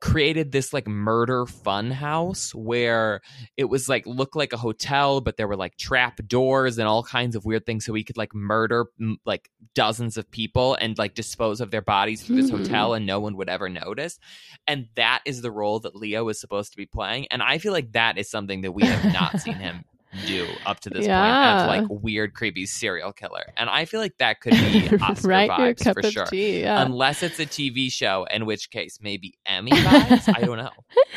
[0.00, 3.20] created this like murder fun house where
[3.56, 7.02] it was like looked like a hotel but there were like trap doors and all
[7.02, 10.96] kinds of weird things so he could like murder m- like dozens of people and
[10.98, 12.58] like dispose of their bodies through this Hmm.
[12.58, 14.18] hotel and no one would ever notice
[14.66, 17.72] and that is the role that leo is supposed to be playing and i feel
[17.72, 19.84] like that is something that we have not seen him
[20.26, 21.66] do up to this Yeah.
[21.66, 25.28] point as like weird creepy serial killer and i feel like that could be oscar
[25.28, 26.60] right, vibes cup for of sure tea.
[26.62, 26.82] Yeah.
[26.82, 30.32] unless it's a TV show, in which case maybe Emmy vibes.
[30.34, 30.70] I don't know.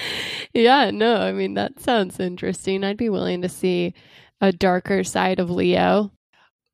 [0.53, 2.83] yeah, no, I mean that sounds interesting.
[2.83, 3.93] I'd be willing to see
[4.41, 6.11] a darker side of Leo.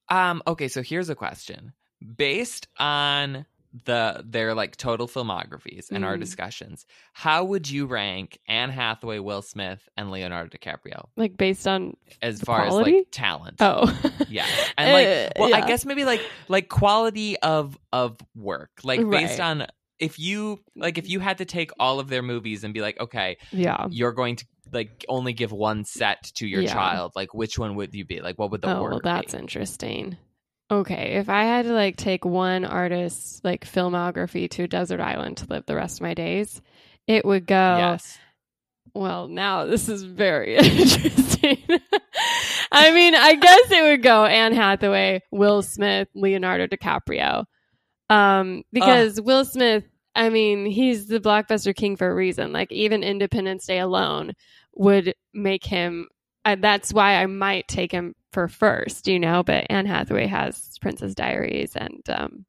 [0.09, 1.73] Um, okay, so here's a question
[2.15, 3.45] based on
[3.85, 6.21] the their like total filmographies and our Mm.
[6.21, 6.85] discussions.
[7.13, 12.41] How would you rank Anne Hathaway, Will Smith, and Leonardo DiCaprio Like based on as
[12.41, 13.57] far as like talent?
[13.59, 13.85] oh
[14.29, 14.45] Yeah,
[14.77, 19.39] and like, Uh, well, I guess maybe like like quality of of work, like based
[19.39, 19.45] Right.
[19.45, 19.67] on
[19.99, 22.99] if you like if you had to take all of their movies and be like,
[22.99, 23.87] okay, yeah.
[23.89, 26.73] you're going to like only give one set to your Yeah.
[26.73, 29.39] child like which one would you be like what would the oh, well, that's be?
[29.39, 30.17] interesting.
[30.69, 35.37] Okay, if I had to like take one artist's like filmography to a desert island
[35.37, 36.61] to live the rest of my days,
[37.07, 37.55] it would go.
[37.55, 38.17] yes
[38.93, 41.57] Well, now this is very interesting.
[42.71, 47.45] I mean, I guess it would go Anne Hathaway, Will Smith, Leonardo DiCaprio.
[48.09, 49.85] Um, because Will Smith,
[50.15, 52.51] I mean, he's the blockbuster king for a reason.
[52.51, 54.33] Like even Independence Day alone
[54.75, 56.07] would make him.
[56.47, 59.43] Uh, that's why I might take him for first, you know.
[59.43, 62.45] But Anne Hathaway has Princess Diaries and um,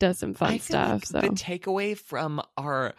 [0.00, 0.90] does some fun stuff.
[0.90, 2.94] like so the takeaway from our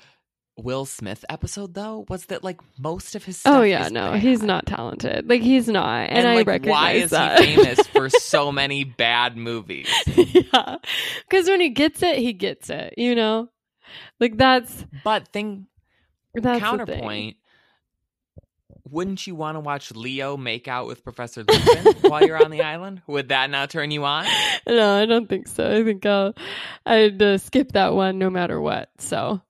[0.55, 4.21] will smith episode though was that like most of his stuff Oh yeah, no, bad.
[4.21, 5.27] he's not talented.
[5.27, 7.43] Like he's not, and, and, I like, recognize why is that.
[7.43, 10.75] he famous for so many bad movies yeah,
[11.27, 12.93] because when he gets it, he gets it.
[12.97, 13.49] You know,
[14.19, 15.65] like that's but thing
[16.35, 17.35] that's the thing.
[18.91, 22.61] Wouldn't you want to watch leo make out with professor lupin while you're on the
[22.61, 24.25] island would that not turn you on
[24.67, 25.69] No, I don't think so.
[25.79, 26.33] I think I'll
[26.85, 28.89] I'd uh, skip that one no matter what.
[28.99, 29.41] So,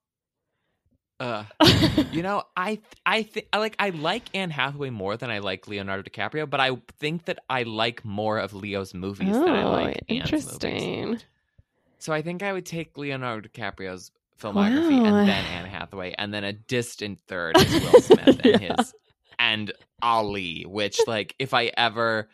[1.19, 1.43] uh
[2.11, 5.67] You know, I I think I like I like Anne Hathaway more than I like
[5.67, 9.71] Leonardo DiCaprio, but I think that I like more of Leo's movies than I oh,
[9.71, 10.45] like Anne's movies.
[10.45, 11.19] interesting.
[11.97, 14.11] So I think I would take Leonardo DiCaprio's
[14.41, 15.05] filmography Wow.
[15.19, 18.75] and then Anne Hathaway, and then a distant third is Will Smith and Yeah.
[18.77, 18.93] his
[19.39, 19.71] and
[20.01, 22.29] Ali, which like if I ever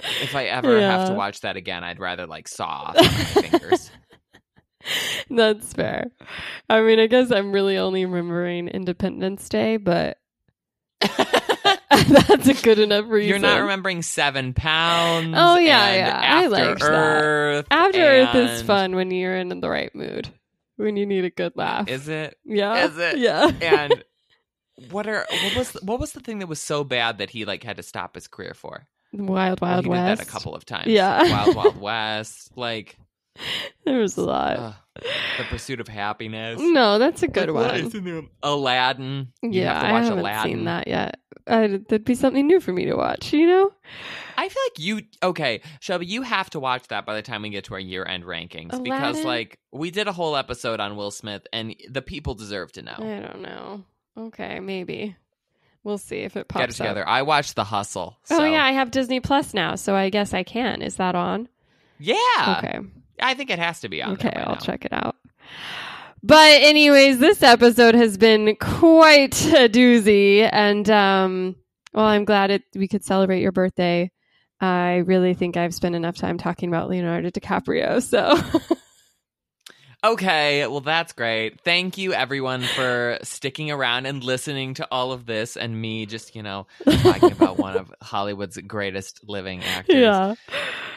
[0.00, 3.90] if I ever have to watch that again, I'd rather like saw off my fingers.
[5.30, 6.10] That's fair.
[6.68, 10.18] I mean, I guess I'm really only remembering Independence Day, but
[11.00, 13.28] that's a good enough reason.
[13.28, 15.34] You're not remembering Seven Pounds.
[15.36, 16.20] Oh, yeah, and yeah.
[16.22, 16.90] I like liked that.
[16.90, 17.66] Earth.
[17.70, 20.28] After Earth is fun when you're in the right mood,
[20.76, 21.88] when you need a good laugh.
[21.88, 22.36] Is it?
[22.44, 23.18] yeah, is it?
[23.18, 23.50] Yeah.
[23.60, 24.04] And
[24.90, 27.62] what are what was what was the thing that was so bad that he like
[27.64, 28.86] had to stop his career for?
[29.12, 30.18] Wild Wild he West.
[30.20, 30.88] did that a couple of times.
[30.88, 31.22] Yeah.
[31.30, 32.96] Wild Wild West, like
[33.84, 34.56] There was a lot.
[34.58, 34.74] ugh,
[35.38, 36.60] The Pursuit of Happiness.
[36.60, 37.92] no, that's a good Like, one.
[38.04, 38.24] is?
[38.42, 39.28] Aladdin.
[39.42, 40.56] You yeah, have I haven't Aladdin.
[40.58, 41.20] seen that yet.
[41.46, 43.32] I, that'd be something new for me to watch.
[43.32, 43.72] You know?
[44.36, 46.06] I feel like you okay, Shelby.
[46.06, 49.22] You have to watch that by the time we get to our year-end rankings because,
[49.24, 52.96] like, we did a whole episode on Will Smith, and the people deserve to know.
[52.98, 53.84] I don't know.
[54.16, 55.16] Okay, maybe
[55.84, 56.68] we'll see if it pops up.
[56.68, 56.86] Get it up.
[56.86, 57.08] together.
[57.08, 58.16] I watched The Hustle.
[58.30, 60.82] Oh yeah, I have Disney Plus now, so I guess I can.
[60.82, 61.48] Is that on?
[61.98, 62.16] yeah.
[62.58, 62.78] okay.
[63.20, 64.12] I think it has to be on.
[64.14, 64.60] Okay, by I'll now.
[64.60, 65.16] check it out.
[66.22, 71.56] But anyways, this episode has been quite a doozy, and um,
[71.94, 74.10] well, I'm glad it we could celebrate your birthday.
[74.60, 78.34] I really think I've spent enough time talking about Leonardo DiCaprio, so
[80.12, 81.60] Okay, well that's great.
[81.62, 86.36] Thank you everyone for sticking around and listening to all of this and me just,
[86.36, 86.66] you know,
[87.02, 89.96] talking about one of Hollywood's greatest living actors.
[89.96, 90.34] yeah.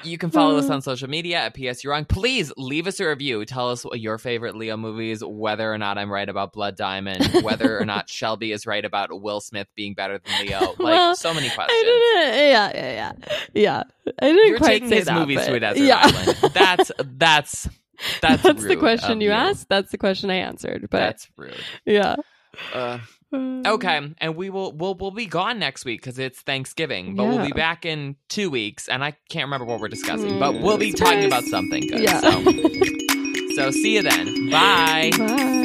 [0.03, 0.73] You can follow us Uh.
[0.75, 2.05] on social media at PS You're Wrong.
[2.05, 3.43] Please leave us a review.
[3.45, 7.43] Tell us what your favorite Leo movies, whether or not I'm right about Blood Diamond,
[7.43, 10.59] whether or not Shelby is right about Will Smith being better than Leo.
[10.79, 11.81] Like Well, so many I questions.
[11.81, 12.33] didn't.
[12.37, 13.13] Yeah, yeah, yeah,
[13.53, 13.83] yeah.
[14.21, 15.99] I didn't You're quite taking say his that, movies but- to a desert yeah.
[16.03, 16.37] island.
[16.53, 17.69] That's that's
[18.21, 19.67] that's That's the question of you asked.
[19.69, 20.87] That's the question I answered.
[20.89, 21.55] But That's rude.
[21.85, 22.15] yeah.
[22.73, 22.99] Uh,
[23.31, 27.25] Um, okay, and we will we'll we'll be gone next week because it's Thanksgiving, but
[27.27, 30.61] we'll be back in two weeks, and I can't remember what we're discussing, but Mm,
[30.61, 32.01] we'll be talking about something good.
[32.01, 32.19] Yeah.
[32.21, 32.31] So,
[33.55, 34.49] so see you then.
[34.49, 35.11] Bye.
[35.17, 35.55] Bye.